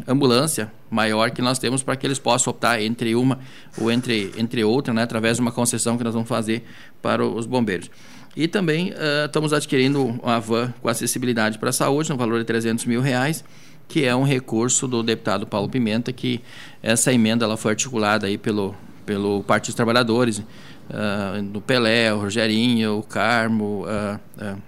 ambulância 0.08 0.72
maior 0.90 1.30
que 1.30 1.40
nós 1.40 1.58
temos 1.58 1.82
para 1.82 1.94
que 1.94 2.06
eles 2.06 2.18
possam 2.18 2.50
optar 2.50 2.82
entre 2.82 3.14
uma 3.14 3.38
ou 3.78 3.92
entre, 3.92 4.32
entre 4.36 4.64
outra, 4.64 4.92
né, 4.92 5.02
através 5.02 5.36
de 5.36 5.40
uma 5.40 5.52
concessão 5.52 5.96
que 5.96 6.02
nós 6.02 6.12
vamos 6.12 6.28
fazer 6.28 6.64
para 7.00 7.24
os 7.24 7.46
bombeiros. 7.46 7.90
E 8.36 8.48
também 8.48 8.90
uh, 8.90 9.26
estamos 9.26 9.52
adquirindo 9.52 10.04
uma 10.04 10.40
van 10.40 10.72
com 10.80 10.88
acessibilidade 10.88 11.58
para 11.58 11.70
a 11.70 11.72
saúde, 11.72 12.10
no 12.10 12.16
valor 12.16 12.38
de 12.38 12.44
300 12.44 12.84
mil 12.84 13.00
reais, 13.00 13.44
que 13.90 14.04
é 14.04 14.14
um 14.14 14.22
recurso 14.22 14.86
do 14.86 15.02
deputado 15.02 15.44
Paulo 15.48 15.68
Pimenta, 15.68 16.12
que 16.12 16.40
essa 16.80 17.12
emenda 17.12 17.44
ela 17.44 17.56
foi 17.56 17.72
articulada 17.72 18.28
aí 18.28 18.38
pelo, 18.38 18.72
pelo 19.04 19.42
Partido 19.42 19.70
dos 19.70 19.74
Trabalhadores, 19.74 20.38
uh, 20.38 21.42
do 21.42 21.60
Pelé, 21.60 22.14
o 22.14 22.20
Rogerinho, 22.20 22.98
o 22.98 23.02
Carmo, 23.02 23.84
uh, 23.84 24.20
uh, 24.40 24.62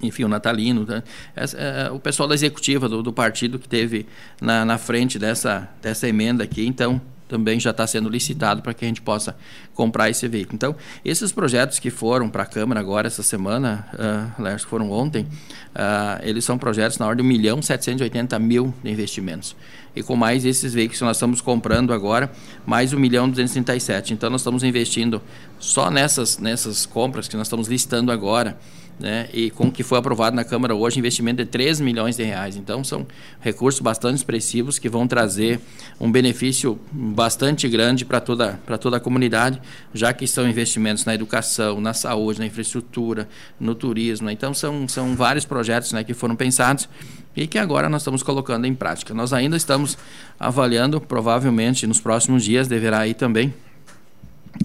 enfim, 0.00 0.22
o 0.22 0.28
Natalino, 0.28 0.86
né? 0.86 1.02
Essa, 1.34 1.90
o 1.92 1.98
pessoal 1.98 2.28
da 2.28 2.34
executiva 2.36 2.88
do, 2.88 3.02
do 3.02 3.12
partido 3.12 3.58
que 3.58 3.68
teve 3.68 4.06
na, 4.40 4.64
na 4.64 4.78
frente 4.78 5.18
dessa, 5.18 5.68
dessa 5.82 6.08
emenda 6.08 6.44
aqui, 6.44 6.64
então 6.64 7.00
também 7.30 7.60
já 7.60 7.70
está 7.70 7.86
sendo 7.86 8.08
licitado 8.08 8.60
para 8.60 8.74
que 8.74 8.84
a 8.84 8.88
gente 8.88 9.00
possa 9.00 9.36
comprar 9.72 10.10
esse 10.10 10.26
veículo. 10.26 10.56
Então, 10.56 10.76
esses 11.04 11.30
projetos 11.30 11.78
que 11.78 11.88
foram 11.88 12.28
para 12.28 12.42
a 12.42 12.46
Câmara 12.46 12.80
agora 12.80 13.06
essa 13.06 13.22
semana, 13.22 13.86
uh, 13.94 14.58
foram 14.66 14.90
ontem, 14.90 15.22
uh, 15.22 16.20
eles 16.22 16.44
são 16.44 16.58
projetos 16.58 16.98
na 16.98 17.06
ordem 17.06 17.24
de 17.24 17.32
1 17.32 17.32
milhão 17.32 17.62
780 17.62 18.36
mil 18.40 18.74
de 18.82 18.90
investimentos. 18.90 19.54
E 19.94 20.02
com 20.02 20.16
mais 20.16 20.44
esses 20.44 20.74
veículos 20.74 20.98
que 20.98 21.04
nós 21.04 21.16
estamos 21.16 21.40
comprando 21.40 21.92
agora, 21.92 22.30
mais 22.66 22.92
1 22.92 22.98
milhão 22.98 23.28
237. 23.30 24.12
Então, 24.12 24.28
nós 24.28 24.40
estamos 24.40 24.64
investindo 24.64 25.22
só 25.58 25.90
nessas, 25.90 26.38
nessas 26.38 26.84
compras 26.84 27.28
que 27.28 27.36
nós 27.36 27.46
estamos 27.46 27.68
listando 27.68 28.10
agora, 28.10 28.58
né? 29.00 29.28
E 29.32 29.50
com 29.50 29.68
o 29.68 29.72
que 29.72 29.82
foi 29.82 29.98
aprovado 29.98 30.36
na 30.36 30.44
Câmara 30.44 30.74
hoje, 30.74 30.98
investimento 30.98 31.42
de 31.42 31.50
3 31.50 31.80
milhões 31.80 32.16
de 32.16 32.22
reais. 32.22 32.56
Então, 32.56 32.84
são 32.84 33.06
recursos 33.40 33.80
bastante 33.80 34.16
expressivos 34.16 34.78
que 34.78 34.88
vão 34.88 35.08
trazer 35.08 35.58
um 35.98 36.12
benefício 36.12 36.78
bastante 36.92 37.68
grande 37.68 38.04
para 38.04 38.20
toda, 38.20 38.60
toda 38.78 38.98
a 38.98 39.00
comunidade, 39.00 39.60
já 39.94 40.12
que 40.12 40.26
são 40.26 40.48
investimentos 40.48 41.04
na 41.04 41.14
educação, 41.14 41.80
na 41.80 41.94
saúde, 41.94 42.38
na 42.38 42.46
infraestrutura, 42.46 43.26
no 43.58 43.74
turismo. 43.74 44.28
Então, 44.30 44.52
são, 44.52 44.86
são 44.86 45.16
vários 45.16 45.46
projetos 45.46 45.92
né, 45.92 46.04
que 46.04 46.12
foram 46.12 46.36
pensados 46.36 46.88
e 47.34 47.46
que 47.46 47.58
agora 47.58 47.88
nós 47.88 48.02
estamos 48.02 48.22
colocando 48.22 48.66
em 48.66 48.74
prática. 48.74 49.14
Nós 49.14 49.32
ainda 49.32 49.56
estamos 49.56 49.96
avaliando, 50.38 51.00
provavelmente 51.00 51.86
nos 51.86 52.00
próximos 52.00 52.44
dias 52.44 52.68
deverá 52.68 53.06
ir 53.06 53.14
também. 53.14 53.54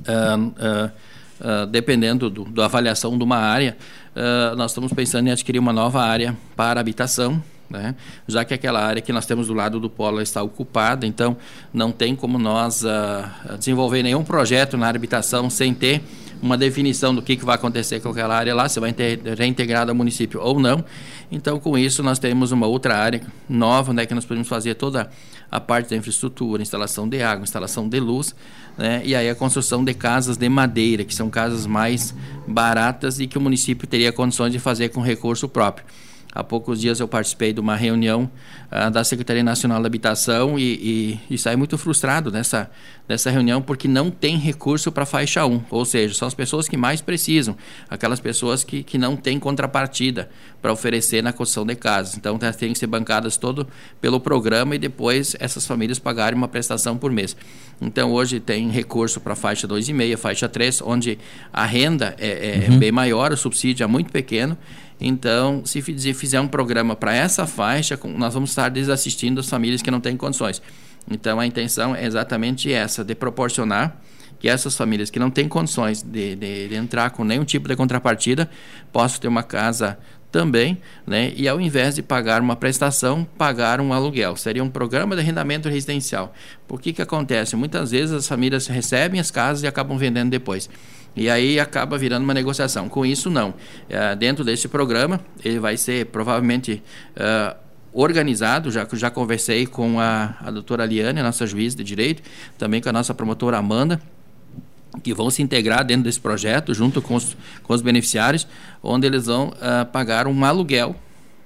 Uh, 0.01 0.87
uh, 0.87 0.91
uh, 1.39 1.65
dependendo 1.65 2.29
do, 2.29 2.45
da 2.45 2.65
avaliação 2.65 3.17
de 3.17 3.23
uma 3.23 3.37
área, 3.37 3.77
uh, 4.15 4.55
nós 4.55 4.71
estamos 4.71 4.93
pensando 4.93 5.27
em 5.27 5.31
adquirir 5.31 5.59
uma 5.59 5.73
nova 5.73 6.01
área 6.01 6.35
para 6.55 6.79
habitação, 6.79 7.41
né? 7.69 7.95
já 8.27 8.45
que 8.45 8.53
aquela 8.53 8.83
área 8.83 9.01
que 9.01 9.11
nós 9.11 9.25
temos 9.25 9.47
do 9.47 9.53
lado 9.53 9.79
do 9.79 9.89
polo 9.89 10.21
está 10.21 10.41
ocupada, 10.43 11.05
então 11.05 11.35
não 11.73 11.91
tem 11.91 12.15
como 12.15 12.37
nós 12.37 12.83
uh, 12.83 13.57
desenvolver 13.57 14.03
nenhum 14.03 14.23
projeto 14.23 14.77
na 14.77 14.87
habitação 14.87 15.49
sem 15.49 15.73
ter 15.73 16.03
uma 16.45 16.57
definição 16.57 17.13
do 17.13 17.21
que, 17.21 17.35
que 17.35 17.43
vai 17.43 17.55
acontecer 17.55 17.99
com 17.99 18.09
aquela 18.09 18.35
área 18.35 18.53
lá, 18.53 18.69
se 18.69 18.79
vai 18.79 18.95
reintegrada 19.37 19.91
ao 19.91 19.95
município 19.95 20.39
ou 20.39 20.59
não. 20.59 20.85
Então, 21.31 21.59
com 21.59 21.77
isso, 21.77 22.03
nós 22.03 22.19
temos 22.19 22.51
uma 22.51 22.67
outra 22.67 22.95
área 22.95 23.21
nova, 23.49 23.91
né, 23.93 24.05
que 24.05 24.13
nós 24.13 24.25
podemos 24.25 24.47
fazer 24.47 24.75
toda 24.75 25.09
a 25.51 25.59
parte 25.59 25.89
da 25.89 25.95
infraestrutura, 25.95 26.61
instalação 26.61 27.09
de 27.09 27.21
água, 27.21 27.43
instalação 27.43 27.89
de 27.89 27.99
luz, 27.99 28.35
né, 28.77 29.01
e 29.03 29.15
aí 29.15 29.29
a 29.29 29.35
construção 29.35 29.83
de 29.83 29.93
casas 29.93 30.37
de 30.37 30.47
madeira, 30.47 31.03
que 31.03 31.15
são 31.15 31.29
casas 31.29 31.65
mais 31.65 32.13
baratas 32.47 33.19
e 33.19 33.27
que 33.27 33.37
o 33.37 33.41
município 33.41 33.87
teria 33.87 34.11
condições 34.11 34.51
de 34.51 34.59
fazer 34.59 34.89
com 34.89 35.01
recurso 35.01 35.49
próprio. 35.49 35.85
Há 36.35 36.43
poucos 36.43 36.81
dias 36.81 36.99
eu 36.99 37.07
participei 37.07 37.53
de 37.53 37.61
uma 37.61 37.77
reunião 37.77 38.29
uh, 38.69 38.91
da 38.91 39.03
Secretaria 39.05 39.43
Nacional 39.43 39.81
da 39.81 39.87
Habitação 39.87 40.59
e, 40.59 41.19
e, 41.29 41.35
e 41.35 41.37
saí 41.37 41.55
muito 41.55 41.77
frustrado 41.77 42.29
nessa, 42.29 42.69
dessa 43.07 43.31
reunião 43.31 43.61
porque 43.61 43.87
não 43.87 44.11
tem 44.11 44.37
recurso 44.37 44.91
para 44.91 45.05
faixa 45.05 45.45
1, 45.45 45.63
ou 45.69 45.85
seja, 45.85 46.13
são 46.13 46.27
as 46.27 46.33
pessoas 46.33 46.67
que 46.67 46.75
mais 46.75 46.99
precisam, 46.99 47.55
aquelas 47.89 48.19
pessoas 48.19 48.63
que, 48.65 48.83
que 48.83 48.97
não 48.97 49.15
têm 49.15 49.39
contrapartida 49.39 50.29
para 50.61 50.73
oferecer 50.73 51.23
na 51.23 51.31
construção 51.31 51.65
de 51.65 51.75
casas. 51.75 52.17
Então, 52.17 52.37
tá, 52.37 52.51
tem 52.51 52.73
que 52.73 52.79
ser 52.79 52.87
bancadas 52.87 53.37
todo 53.37 53.67
pelo 54.01 54.19
programa 54.19 54.75
e 54.75 54.79
depois 54.79 55.35
essas 55.39 55.65
famílias 55.65 55.99
pagarem 55.99 56.37
uma 56.37 56.47
prestação 56.47 56.97
por 56.97 57.11
mês. 57.11 57.35
Então, 57.79 58.11
hoje 58.11 58.39
tem 58.39 58.69
recurso 58.69 59.19
para 59.19 59.35
faixa 59.35 59.67
2,5, 59.67 60.17
faixa 60.17 60.49
3, 60.49 60.81
onde 60.81 61.19
a 61.53 61.65
renda 61.65 62.15
é, 62.17 62.65
é 62.65 62.69
uhum. 62.69 62.79
bem 62.79 62.91
maior, 62.91 63.31
o 63.31 63.37
subsídio 63.37 63.83
é 63.83 63.87
muito 63.87 64.11
pequeno. 64.11 64.57
Então, 64.99 65.65
se 65.65 65.81
fizer 65.81 66.39
um 66.39 66.47
programa 66.47 66.95
para 66.95 67.13
essa 67.13 67.45
faixa, 67.45 67.99
nós 68.17 68.33
vamos 68.33 68.51
estar 68.51 68.69
desassistindo 68.69 69.39
as 69.39 69.49
famílias 69.49 69.81
que 69.81 69.91
não 69.91 69.99
têm 69.99 70.15
condições. 70.15 70.61
Então, 71.09 71.39
a 71.39 71.45
intenção 71.45 71.95
é 71.95 72.05
exatamente 72.05 72.71
essa, 72.71 73.03
de 73.03 73.13
proporcionar 73.13 74.01
que 74.39 74.49
essas 74.49 74.75
famílias 74.75 75.09
que 75.09 75.19
não 75.19 75.29
têm 75.29 75.47
condições 75.47 76.01
de, 76.01 76.35
de, 76.35 76.67
de 76.67 76.75
entrar 76.75 77.09
com 77.11 77.23
nenhum 77.23 77.45
tipo 77.45 77.67
de 77.67 77.75
contrapartida 77.75 78.49
possam 78.91 79.19
ter 79.19 79.27
uma 79.27 79.43
casa 79.43 79.97
também, 80.31 80.77
né? 81.07 81.31
E 81.35 81.47
ao 81.47 81.61
invés 81.61 81.95
de 81.95 82.03
pagar 82.03 82.41
uma 82.41 82.57
prestação, 82.57 83.25
pagar 83.37 83.79
um 83.79 83.93
aluguel. 83.93 84.35
Seria 84.35 84.61
um 84.61 84.69
programa 84.69 85.15
de 85.15 85.21
arrendamento 85.21 85.69
residencial. 85.69 86.33
Por 86.67 86.81
que 86.81 86.91
que 86.91 87.01
acontece? 87.01 87.55
Muitas 87.55 87.91
vezes 87.91 88.13
as 88.13 88.27
famílias 88.27 88.67
recebem 88.67 89.19
as 89.19 89.31
casas 89.31 89.63
e 89.63 89.67
acabam 89.67 89.97
vendendo 89.97 90.29
depois. 90.29 90.69
E 91.15 91.29
aí 91.29 91.59
acaba 91.59 91.97
virando 91.97 92.23
uma 92.23 92.33
negociação. 92.33 92.89
Com 92.89 93.05
isso, 93.05 93.29
não. 93.29 93.53
É, 93.89 94.15
dentro 94.15 94.43
desse 94.43 94.67
programa, 94.67 95.21
ele 95.43 95.59
vai 95.59 95.77
ser 95.77 96.07
provavelmente 96.07 96.83
uh, 97.15 97.55
organizado, 97.93 98.69
já 98.69 98.85
já 98.91 99.09
conversei 99.09 99.65
com 99.65 99.99
a, 99.99 100.35
a 100.41 100.51
doutora 100.51 100.85
Liane, 100.85 101.21
a 101.21 101.23
nossa 101.23 101.47
juiz 101.47 101.73
de 101.73 101.83
direito, 101.83 102.21
também 102.57 102.81
com 102.81 102.89
a 102.89 102.93
nossa 102.93 103.13
promotora 103.13 103.57
Amanda, 103.57 104.01
que 105.01 105.13
vão 105.13 105.29
se 105.29 105.41
integrar 105.41 105.85
dentro 105.85 106.03
desse 106.03 106.19
projeto, 106.19 106.73
junto 106.73 107.01
com 107.01 107.15
os, 107.15 107.37
com 107.63 107.73
os 107.73 107.81
beneficiários, 107.81 108.45
onde 108.83 109.07
eles 109.07 109.25
vão 109.27 109.47
uh, 109.47 109.85
pagar 109.91 110.27
um 110.27 110.43
aluguel 110.43 110.95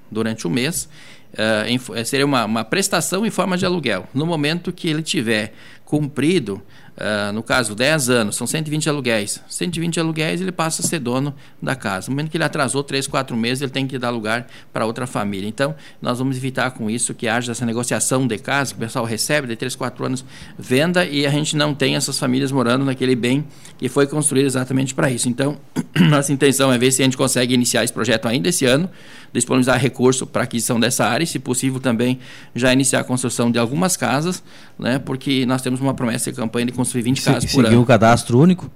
durante 0.10 0.48
o 0.48 0.50
mês. 0.50 0.90
Uh, 1.34 1.68
em, 1.68 2.06
seria 2.06 2.26
uma, 2.26 2.46
uma 2.46 2.64
prestação 2.64 3.24
em 3.24 3.30
forma 3.30 3.56
de 3.56 3.64
aluguel. 3.64 4.08
No 4.16 4.26
momento 4.26 4.74
que 4.74 4.90
ele 4.90 5.04
tiver 5.04 5.54
cumprido 5.86 6.62
Uh, 7.00 7.32
no 7.32 7.42
caso, 7.42 7.74
10 7.74 8.10
anos, 8.10 8.36
são 8.36 8.46
120 8.46 8.90
aluguéis. 8.90 9.42
120 9.48 10.02
aluguéis, 10.02 10.42
ele 10.42 10.52
passa 10.52 10.82
a 10.82 10.86
ser 10.86 11.00
dono 11.00 11.34
da 11.62 11.74
casa. 11.74 12.08
No 12.10 12.12
momento 12.12 12.30
que 12.30 12.36
ele 12.36 12.44
atrasou 12.44 12.84
3, 12.84 13.08
4 13.08 13.38
meses, 13.38 13.62
ele 13.62 13.72
tem 13.72 13.88
que 13.88 13.98
dar 13.98 14.10
lugar 14.10 14.46
para 14.74 14.86
outra 14.86 15.08
família. 15.08 15.48
Então, 15.48 15.74
nós 16.02 16.20
vamos 16.20 16.36
evitar 16.36 16.72
com 16.72 16.90
isso 16.90 17.14
que 17.14 17.26
haja 17.26 17.54
essa 17.54 17.66
negociação 17.66 18.28
de 18.28 18.38
casa, 18.38 18.74
que 18.74 18.78
o 18.78 18.82
pessoal 18.82 19.06
recebe 19.06 19.48
de 19.48 19.56
3, 19.56 19.78
4 19.78 20.06
anos, 20.06 20.26
venda 20.58 21.06
e 21.06 21.26
a 21.26 21.30
gente 21.30 21.56
não 21.56 21.74
tem 21.74 21.96
essas 21.96 22.20
famílias 22.20 22.52
morando 22.52 22.84
naquele 22.84 23.16
bem 23.16 23.48
que 23.78 23.88
foi 23.88 24.06
construído 24.06 24.48
exatamente 24.48 24.94
para 24.94 25.10
isso. 25.10 25.30
Então, 25.30 25.58
nossa 26.10 26.34
intenção 26.34 26.70
é 26.70 26.78
ver 26.78 26.92
se 26.92 27.02
a 27.02 27.06
gente 27.06 27.16
consegue 27.16 27.54
iniciar 27.54 27.86
esse 27.86 27.94
projeto 27.94 28.28
ainda 28.28 28.50
esse 28.50 28.66
ano, 28.66 28.90
disponibilizar 29.32 29.80
recurso 29.80 30.28
para 30.28 30.44
aquisição 30.44 30.78
dessa 30.78 31.06
área 31.06 31.24
e, 31.24 31.28
se 31.28 31.40
possível, 31.40 31.80
também 31.80 32.20
já 32.54 32.74
iniciar 32.74 33.00
a 33.00 33.04
construção 33.04 33.50
de 33.50 33.58
algumas 33.58 33.96
casas, 33.96 34.44
né, 34.78 35.00
porque 35.00 35.46
nós 35.46 35.62
temos 35.62 35.80
uma 35.80 35.94
promessa 35.94 36.30
de 36.30 36.36
campanha 36.36 36.66
de 36.66 36.72
construir 36.90 37.04
20 37.04 37.22
casas 37.22 37.52
por 37.52 37.60
ano. 37.60 37.68
Seguir 37.70 37.82
o 37.82 37.86
cadastro 37.86 38.40
único? 38.40 38.72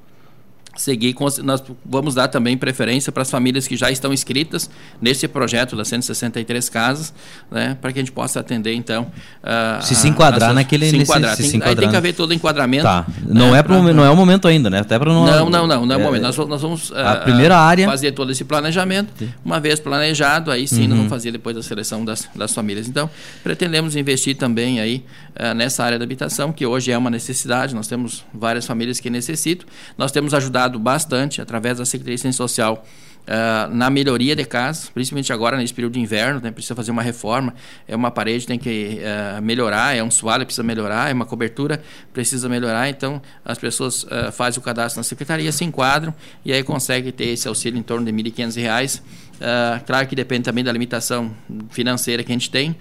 Seguir, 0.76 1.16
nós 1.44 1.64
vamos 1.86 2.16
dar 2.16 2.28
também 2.28 2.58
preferência 2.58 3.12
para 3.12 3.22
as 3.22 3.30
famílias 3.30 3.68
que 3.68 3.78
já 3.78 3.92
estão 3.92 4.12
inscritas 4.12 4.70
nesse 5.00 5.28
projeto 5.28 5.76
das 5.76 5.88
163 5.88 6.68
casas, 6.70 7.14
né, 7.52 7.78
para 7.80 7.92
que 7.94 8.00
a 8.00 8.02
gente 8.02 8.12
possa 8.12 8.40
atender 8.40 8.74
então 8.74 9.04
uh, 9.44 9.84
se 9.84 9.94
se 9.94 10.08
enquadrar 10.08 10.50
a, 10.50 10.54
naquele 10.54 10.90
se 10.90 10.98
enquadrar. 10.98 11.32
Nesse, 11.38 11.52
tem, 11.52 11.62
se 11.62 11.68
Aí 11.68 11.76
tem 11.76 11.90
que 11.90 11.96
haver 11.96 12.14
todo 12.14 12.32
o 12.32 12.34
enquadramento. 12.34 12.84
Tá. 12.84 13.06
Não 13.24 13.52
né, 13.52 13.60
é 13.60 13.64
pra, 13.64 13.80
não 13.94 14.04
é 14.04 14.10
o 14.10 14.16
momento 14.16 14.48
ainda, 14.48 14.70
né? 14.70 14.80
Até 14.80 14.98
para 14.98 15.14
não 15.14 15.26
Não, 15.26 15.50
não, 15.50 15.68
não, 15.68 15.86
não 15.86 15.96
é 15.96 15.98
o 15.98 16.02
é, 16.02 16.04
momento. 16.04 16.24
Nós, 16.24 16.38
nós 16.38 16.62
vamos 16.62 16.90
uh, 16.90 16.98
a 16.98 17.16
primeira 17.18 17.58
área 17.58 17.88
fazer 17.88 18.12
todo 18.12 18.32
esse 18.32 18.44
planejamento. 18.44 19.14
Uma 19.46 19.60
vez 19.60 19.80
planejado, 19.80 20.50
aí 20.50 20.68
sim 20.68 20.84
uhum. 20.84 20.88
nós 20.88 20.98
vamos 20.98 21.10
fazer 21.12 21.32
depois 21.32 21.56
a 21.56 21.62
seleção 21.62 22.04
das, 22.04 22.28
das 22.34 22.54
famílias. 22.54 22.88
Então, 22.88 23.10
pretendemos 23.44 23.96
investir 23.96 24.36
também 24.36 24.80
aí 24.80 25.04
uh, 25.40 25.54
nessa 25.54 25.84
área 25.84 26.00
da 26.00 26.04
habitação, 26.04 26.52
que 26.52 26.66
hoje 26.66 26.92
é 26.92 26.98
uma 26.98 27.12
necessidade. 27.12 27.76
Nós 27.76 27.88
temos 27.88 28.26
várias 28.34 28.66
famílias 28.66 29.00
que 29.00 29.10
necessitam. 29.10 29.68
Nós 29.98 30.12
temos 30.12 30.34
ajudado 30.34 30.63
ajudado 30.64 30.80
bastante 30.80 31.42
através 31.42 31.78
da 31.78 31.86
Secretaria 31.86 32.16
de 32.16 32.22
Ciência 32.22 32.38
Social 32.38 32.86
uh, 33.28 33.74
na 33.74 33.90
melhoria 33.90 34.36
de 34.36 34.46
casas, 34.46 34.90
principalmente 34.90 35.32
agora 35.32 35.58
nesse 35.58 35.74
período 35.74 35.94
de 35.94 36.00
inverno, 36.00 36.40
né, 36.42 36.52
precisa 36.52 36.76
fazer 36.76 36.92
uma 36.92 37.02
reforma, 37.02 37.54
é 37.88 37.96
uma 37.96 38.12
parede 38.12 38.46
tem 38.46 38.60
que 38.60 39.00
uh, 39.00 39.42
melhorar, 39.42 39.96
é 39.96 40.04
um 40.04 40.12
soalho 40.12 40.46
precisa 40.46 40.64
melhorar, 40.64 41.10
é 41.10 41.14
uma 41.14 41.26
cobertura 41.26 41.82
precisa 42.14 42.48
melhorar, 42.50 42.90
então 42.90 43.22
as 43.44 43.58
pessoas 43.58 44.04
uh, 44.04 44.32
fazem 44.32 44.60
o 44.60 44.64
cadastro 44.64 45.00
na 45.00 45.04
secretaria, 45.04 45.52
se 45.52 45.64
enquadram 45.64 46.14
e 46.44 46.54
aí 46.54 46.64
conseguem 46.64 47.12
ter 47.12 47.26
esse 47.26 47.48
auxílio 47.48 47.78
em 47.78 47.84
torno 47.84 48.06
de 48.06 48.12
R$ 48.12 48.32
1.500. 48.32 49.02
Uh, 49.34 49.84
claro 49.86 50.08
que 50.08 50.16
depende 50.16 50.44
também 50.44 50.64
da 50.64 50.72
limitação 50.72 51.36
financeira 51.72 52.24
que 52.24 52.32
a 52.32 52.36
gente 52.36 52.50
tem, 52.50 52.72
uh, 52.72 52.76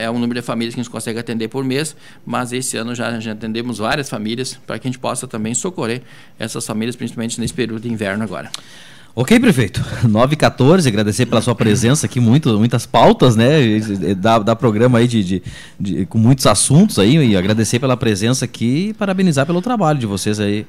é 0.00 0.08
o 0.08 0.12
número 0.14 0.40
de 0.40 0.46
famílias 0.46 0.74
que 0.74 0.80
a 0.80 0.82
gente 0.82 0.90
consegue 0.90 1.18
atender 1.18 1.48
por 1.48 1.64
mês, 1.64 1.96
mas 2.24 2.52
esse 2.52 2.76
ano 2.76 2.94
já, 2.94 3.18
já 3.18 3.32
atendemos 3.32 3.78
várias 3.78 4.08
famílias 4.08 4.54
para 4.54 4.78
que 4.78 4.86
a 4.86 4.90
gente 4.90 4.98
possa 4.98 5.26
também 5.26 5.54
socorrer 5.54 6.02
essas 6.38 6.64
famílias, 6.64 6.94
principalmente 6.94 7.40
nesse 7.40 7.54
período 7.54 7.82
de 7.82 7.90
inverno 7.90 8.22
agora. 8.22 8.50
Ok, 9.16 9.38
prefeito. 9.38 9.84
9 10.08 10.34
e 10.34 10.36
14, 10.36 10.88
agradecer 10.88 11.26
pela 11.26 11.40
sua 11.40 11.54
presença 11.54 12.06
aqui, 12.06 12.18
muito, 12.18 12.58
muitas 12.58 12.84
pautas, 12.84 13.36
né? 13.36 13.78
Da, 14.16 14.40
da 14.40 14.56
programa 14.56 14.98
aí 14.98 15.06
de, 15.06 15.22
de, 15.22 15.42
de, 15.78 16.06
com 16.06 16.18
muitos 16.18 16.46
assuntos 16.46 16.98
aí, 16.98 17.16
e 17.16 17.36
agradecer 17.36 17.78
pela 17.78 17.96
presença 17.96 18.44
aqui 18.44 18.88
e 18.88 18.94
parabenizar 18.94 19.46
pelo 19.46 19.62
trabalho 19.62 20.00
de 20.00 20.06
vocês 20.06 20.40
aí 20.40 20.66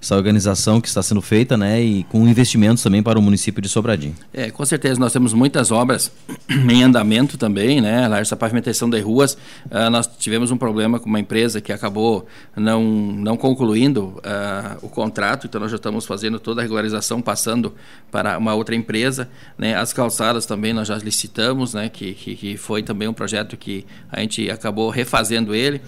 essa 0.00 0.14
organização 0.14 0.80
que 0.80 0.88
está 0.88 1.02
sendo 1.02 1.22
feita, 1.22 1.56
né, 1.56 1.80
e 1.80 2.04
com 2.04 2.26
investimentos 2.28 2.82
também 2.82 3.02
para 3.02 3.18
o 3.18 3.22
município 3.22 3.60
de 3.60 3.68
Sobradinho. 3.68 4.14
É, 4.32 4.50
com 4.50 4.64
certeza 4.64 5.00
nós 5.00 5.12
temos 5.12 5.32
muitas 5.32 5.70
obras 5.70 6.12
em 6.48 6.82
andamento 6.82 7.36
também, 7.36 7.80
né, 7.80 8.06
lá 8.08 8.20
essa 8.20 8.36
pavimentação 8.36 8.88
de 8.88 9.00
ruas, 9.00 9.34
uh, 9.66 9.90
nós 9.90 10.06
tivemos 10.06 10.50
um 10.50 10.56
problema 10.56 10.98
com 10.98 11.08
uma 11.08 11.20
empresa 11.20 11.60
que 11.60 11.72
acabou 11.72 12.26
não 12.54 12.84
não 12.86 13.36
concluindo 13.36 14.06
uh, 14.18 14.78
o 14.82 14.88
contrato, 14.88 15.46
então 15.46 15.60
nós 15.60 15.70
já 15.70 15.76
estamos 15.76 16.06
fazendo 16.06 16.38
toda 16.38 16.60
a 16.60 16.62
regularização, 16.62 17.20
passando 17.20 17.74
para 18.10 18.38
uma 18.38 18.54
outra 18.54 18.74
empresa, 18.74 19.28
né, 19.58 19.74
as 19.74 19.92
calçadas 19.92 20.46
também 20.46 20.72
nós 20.72 20.88
já 20.88 20.96
licitamos, 20.96 21.74
né, 21.74 21.88
que, 21.88 22.14
que, 22.14 22.36
que 22.36 22.56
foi 22.56 22.82
também 22.82 23.08
um 23.08 23.14
projeto 23.14 23.56
que 23.56 23.84
a 24.10 24.20
gente 24.20 24.50
acabou 24.50 24.90
refazendo 24.90 25.54
ele, 25.54 25.80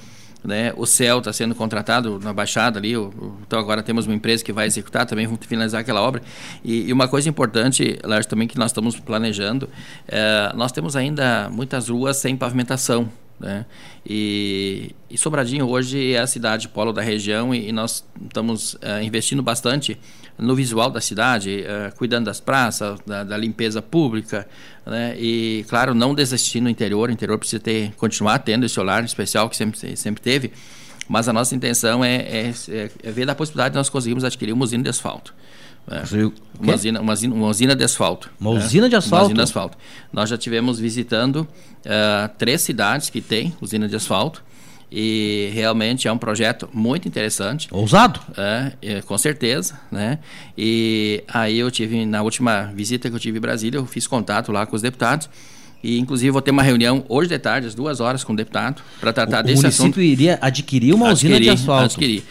né? 0.45 0.73
O 0.77 0.87
céu 0.87 1.19
está 1.19 1.33
sendo 1.33 1.55
contratado 1.55 2.19
na 2.23 2.33
Baixada 2.33 2.79
ali, 2.79 2.97
o, 2.97 3.13
então 3.47 3.59
agora 3.59 3.83
temos 3.83 4.07
uma 4.07 4.15
empresa 4.15 4.45
que 4.45 4.53
vai 4.53 4.67
executar, 4.67 5.07
também 5.07 5.27
vamos 5.27 5.45
finalizar 5.47 5.81
aquela 5.81 6.01
obra. 6.01 6.23
E, 6.65 6.89
e 6.89 6.93
uma 6.93 7.09
coisa 7.09 7.29
importante, 7.29 7.99
Lars, 8.05 8.27
também 8.27 8.47
que 8.47 8.59
nós 8.59 8.71
estamos 8.71 8.99
planejando, 8.99 9.69
é, 10.07 10.53
nós 10.55 10.73
temos 10.73 10.97
ainda 10.97 11.49
muitas 11.51 11.89
ruas 11.89 12.17
sem 12.17 12.37
pavimentação. 12.37 13.09
Né? 13.41 13.65
E, 14.05 14.95
e, 15.09 15.17
Sobradinho 15.17 15.69
hoje 15.69 16.13
é 16.13 16.19
a 16.19 16.27
cidade 16.27 16.69
polo 16.69 16.93
da 16.93 17.03
região 17.03 17.55
e, 17.55 17.69
e 17.69 17.73
nós 17.73 18.05
estamos 18.21 18.75
uh, 18.75 19.01
investindo 19.03 19.43
bastante 19.43 19.99
no 20.37 20.55
visual 20.55 20.91
da 20.91 21.01
cidade, 21.01 21.65
uh, 21.65 21.97
cuidando 21.97 22.27
das 22.27 22.41
praças, 22.41 22.99
da, 23.07 23.23
da, 23.23 23.37
limpeza 23.37 23.81
pública, 23.81 24.49
né? 24.85 25.15
e 25.19 25.65
claro, 25.69 25.95
não 25.95 26.15
desistir 26.15 26.61
no 26.61 26.69
interior, 26.69 27.09
o 27.09 27.13
interior 27.13 27.39
precisa 27.39 27.61
ter, 27.61 27.93
continuar 27.97 28.41
tendo 28.41 28.67
esse 28.67 28.79
olhar 28.81 29.05
especial 29.05 29.49
que 29.49 29.57
sempre, 29.57 29.97
sempre 29.97 30.21
teve, 30.21 30.53
mas 31.09 31.29
a 31.29 31.33
nossa 31.33 31.55
intenção 31.55 32.05
é, 32.05 32.17
é, 32.17 32.53
é, 33.03 33.11
ver 33.11 33.29
a 33.31 33.35
possibilidade 33.35 33.73
de 33.73 33.79
nós 33.79 33.89
conseguirmos 33.89 34.25
adquirir 34.25 34.53
uma 34.53 34.65
usina 34.65 34.83
de 34.83 34.91
asfalto. 34.91 35.35
É. 35.91 36.03
Uma, 36.61 36.75
usina, 36.75 37.01
uma, 37.01 37.13
usina, 37.13 37.35
uma 37.35 37.49
usina 37.49 37.77
de 37.77 37.85
asfalto. 37.85 38.31
Uma 38.41 38.55
né? 38.55 38.65
usina 38.65 38.89
de 38.89 38.97
asfalto? 38.97 39.17
Uma 39.17 39.25
usina 39.27 39.37
de 39.37 39.43
asfalto. 39.43 39.79
Nós 40.13 40.29
já 40.29 40.37
tivemos 40.37 40.79
visitando 40.79 41.37
uh, 41.37 42.29
três 42.37 42.61
cidades 42.61 43.11
que 43.11 43.21
têm 43.21 43.55
usina 43.61 43.89
de 43.89 43.97
asfalto 43.97 44.43
e 44.91 45.51
realmente 45.53 46.09
é 46.09 46.13
um 46.13 46.19
projeto 46.19 46.69
muito 46.73 47.07
interessante. 47.07 47.69
Ousado? 47.71 48.21
É, 48.37 48.73
é, 48.81 49.03
com 49.03 49.19
certeza, 49.19 49.79
né? 49.91 50.19
E 50.57 51.23
aí 51.29 51.59
eu 51.59 51.71
tive, 51.71 52.07
na 52.07 52.23
última 52.23 52.73
visita 52.75 53.09
que 53.11 53.15
eu 53.15 53.21
tive 53.21 53.39
em 53.39 53.41
Brasília, 53.41 53.79
eu 53.79 53.87
fiz 53.87 54.07
contato 54.07 54.51
lá 54.51 54.65
com 54.65 54.75
os 54.75 54.83
deputados 54.83 55.29
e, 55.83 55.99
inclusive, 55.99 56.31
vou 56.31 56.43
ter 56.43 56.51
uma 56.51 56.63
reunião 56.63 57.05
hoje 57.09 57.29
de 57.29 57.39
tarde, 57.39 57.67
às 57.67 57.75
duas 57.75 58.01
horas, 58.01 58.25
com 58.25 58.33
o 58.33 58.37
deputado, 58.37 58.83
para 58.99 59.13
tratar 59.13 59.45
o, 59.45 59.47
desse 59.47 59.67
assunto. 59.67 59.97
O 59.97 59.99
município 59.99 60.03
iria 60.03 60.39
adquirir 60.41 60.93
uma 60.93 61.11
adquirir, 61.11 61.35
usina 61.35 61.45
de 61.45 61.51
asfalto? 61.51 61.85
Adquirir. 61.85 62.25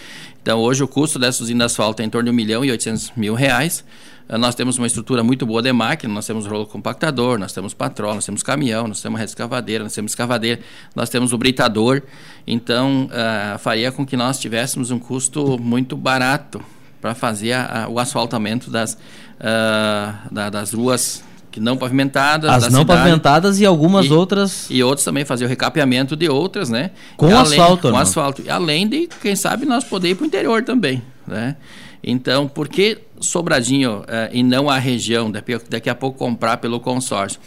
Então, 0.48 0.62
hoje 0.62 0.82
o 0.82 0.88
custo 0.88 1.20
dessa 1.20 1.44
usina 1.44 1.58
de 1.58 1.66
asfalto 1.66 2.02
é 2.02 2.06
em 2.06 2.10
torno 2.10 2.28
de 2.28 2.32
1 2.32 2.34
milhão 2.34 2.64
e 2.64 2.72
800 2.72 3.12
mil 3.18 3.34
reais. 3.34 3.84
Eh, 4.30 4.38
nós 4.38 4.56
temos 4.56 4.78
uma 4.78 4.88
estrutura 4.88 5.22
muito 5.22 5.46
boa 5.46 5.62
de 5.62 5.74
máquina, 5.74 6.14
nós 6.14 6.26
temos 6.26 6.48
rolo 6.48 6.66
compactador, 6.66 7.38
nós 7.38 7.52
temos 7.52 7.74
patrol, 7.74 8.16
nós 8.16 8.26
temos 8.26 8.42
caminhão, 8.44 8.88
nós 8.88 9.02
temos 9.02 9.20
escavadeira, 9.20 9.84
nós 9.84 9.94
temos 9.94 10.14
escavadeira, 10.14 10.62
nós 10.96 11.10
temos 11.10 11.34
o 11.34 11.38
britador. 11.38 12.02
Então, 12.48 13.10
uh, 13.12 13.60
faria 13.60 13.92
com 13.92 14.06
que 14.06 14.16
nós 14.16 14.40
tivéssemos 14.40 14.90
um 14.90 14.98
custo 14.98 15.60
muito 15.60 15.98
barato 15.98 16.64
para 17.02 17.14
fazer 17.14 17.52
a, 17.52 17.84
a, 17.84 17.90
o 17.90 18.00
asfaltamento 18.00 18.72
das, 18.72 18.94
uh, 18.94 20.34
da, 20.34 20.50
das 20.50 20.72
ruas 20.72 21.26
que 21.58 21.64
não 21.64 21.76
pavimentadas. 21.76 22.50
As 22.50 22.72
não 22.72 22.82
cidade, 22.82 23.00
pavimentadas 23.00 23.60
e 23.60 23.66
algumas 23.66 24.06
e, 24.06 24.14
outras. 24.14 24.68
E 24.70 24.84
outros 24.84 25.04
também 25.04 25.26
fazer 25.26 25.46
o 25.46 25.48
recapeamento 25.48 26.16
de 26.16 26.30
outras, 26.30 26.70
né? 26.70 26.92
Com 27.18 27.26
além, 27.26 27.60
asfalto, 27.60 27.90
Com 27.90 27.98
asfalto. 27.98 28.42
E 28.44 28.50
além 28.50 28.88
de, 28.88 29.10
quem 29.22 29.36
sabe, 29.36 29.66
nós 29.66 29.84
poder 29.84 30.10
ir 30.10 30.16
para 30.16 30.24
o 30.24 30.28
interior 30.28 30.64
também, 30.64 31.02
né? 31.26 31.56
Então, 32.04 32.48
por 32.48 32.68
que 32.68 33.00
Sobradinho 33.20 34.02
uh, 34.02 34.06
e 34.32 34.44
não 34.44 34.70
a 34.70 34.78
região, 34.78 35.32
daqui, 35.32 35.90
a 35.90 35.96
pouco 35.96 36.18
comprar 36.18 36.58
pelo 36.58 36.80
consórcio? 36.80 37.40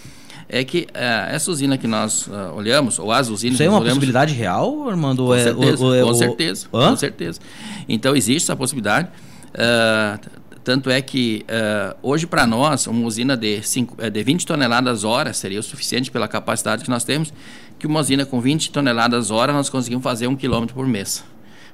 é 0.52 0.64
que 0.64 0.88
uh, 0.90 1.30
essa 1.30 1.48
usina 1.48 1.78
que 1.78 1.86
nós 1.86 2.26
uh, 2.26 2.52
olhamos, 2.56 2.98
ou 2.98 3.12
as 3.12 3.28
usinas 3.28 3.54
Isso 3.54 3.62
é 3.62 3.68
uma 3.68 3.76
olhamos, 3.76 3.90
possibilidade 3.90 4.34
real, 4.34 4.90
Armando? 4.90 5.26
Com 5.26 5.34
é, 5.36 5.44
certeza, 5.44 5.84
o, 5.84 6.02
o, 6.02 6.06
com, 6.08 6.14
certeza 6.14 6.68
com 6.68 6.96
certeza. 6.96 7.40
Então, 7.88 8.16
existe 8.16 8.46
essa 8.46 8.56
possibilidade. 8.56 9.06
Uh, 9.54 10.39
tanto 10.70 10.88
é 10.88 11.02
que 11.02 11.44
uh, 11.48 11.96
hoje 12.00 12.28
para 12.28 12.46
nós, 12.46 12.86
uma 12.86 13.04
usina 13.04 13.36
de, 13.36 13.60
cinco, 13.60 13.96
eh, 13.98 14.08
de 14.08 14.22
20 14.22 14.46
toneladas 14.46 15.02
hora 15.02 15.32
seria 15.32 15.58
o 15.58 15.62
suficiente 15.64 16.12
pela 16.12 16.28
capacidade 16.28 16.84
que 16.84 16.90
nós 16.90 17.02
temos, 17.02 17.32
que 17.76 17.88
uma 17.88 17.98
usina 17.98 18.24
com 18.24 18.40
20 18.40 18.70
toneladas 18.70 19.32
hora 19.32 19.52
nós 19.52 19.68
conseguimos 19.68 20.04
fazer 20.04 20.28
um 20.28 20.36
quilômetro 20.36 20.76
por 20.76 20.86
mês. 20.86 21.24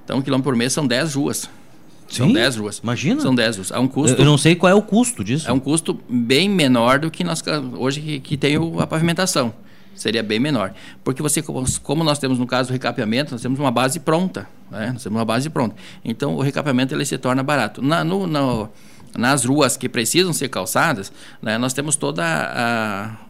Então, 0.02 0.16
um 0.16 0.22
quilômetro 0.22 0.50
por 0.50 0.56
mês 0.56 0.72
são 0.72 0.86
10 0.86 1.14
ruas. 1.14 1.46
São 2.08 2.32
10 2.32 2.56
ruas. 2.56 2.78
Imagina. 2.78 3.20
São 3.20 3.34
10 3.34 3.56
ruas. 3.56 3.70
É 3.70 3.78
um 3.78 3.86
custo. 3.86 4.18
Eu 4.18 4.24
não 4.24 4.38
sei 4.38 4.56
qual 4.56 4.72
é 4.72 4.74
o 4.74 4.80
custo 4.80 5.22
disso. 5.22 5.46
É 5.46 5.52
um 5.52 5.60
custo 5.60 6.00
bem 6.08 6.48
menor 6.48 6.98
do 6.98 7.10
que 7.10 7.22
nós 7.22 7.44
hoje 7.76 8.00
que, 8.00 8.20
que 8.20 8.36
tem 8.38 8.56
o, 8.56 8.80
a 8.80 8.86
pavimentação. 8.86 9.52
Seria 9.96 10.22
bem 10.22 10.38
menor. 10.38 10.74
Porque 11.02 11.22
você, 11.22 11.42
como 11.42 12.04
nós 12.04 12.18
temos 12.18 12.38
no 12.38 12.46
caso 12.46 12.68
do 12.68 12.72
recapeamento, 12.72 13.32
nós 13.32 13.40
temos 13.40 13.58
uma 13.58 13.70
base 13.70 13.98
pronta. 13.98 14.46
Né? 14.70 14.90
Nós 14.92 15.02
temos 15.02 15.18
uma 15.18 15.24
base 15.24 15.48
pronta. 15.48 15.74
Então 16.04 16.36
o 16.36 16.42
recapeamento 16.42 16.94
ele 16.94 17.04
se 17.04 17.16
torna 17.16 17.42
barato. 17.42 17.80
Na, 17.80 18.04
no, 18.04 18.26
no, 18.26 18.68
nas 19.16 19.44
ruas 19.44 19.76
que 19.76 19.88
precisam 19.88 20.32
ser 20.32 20.48
calçadas, 20.48 21.12
né, 21.40 21.58
nós 21.58 21.72
temos 21.72 21.96
todo 21.96 22.20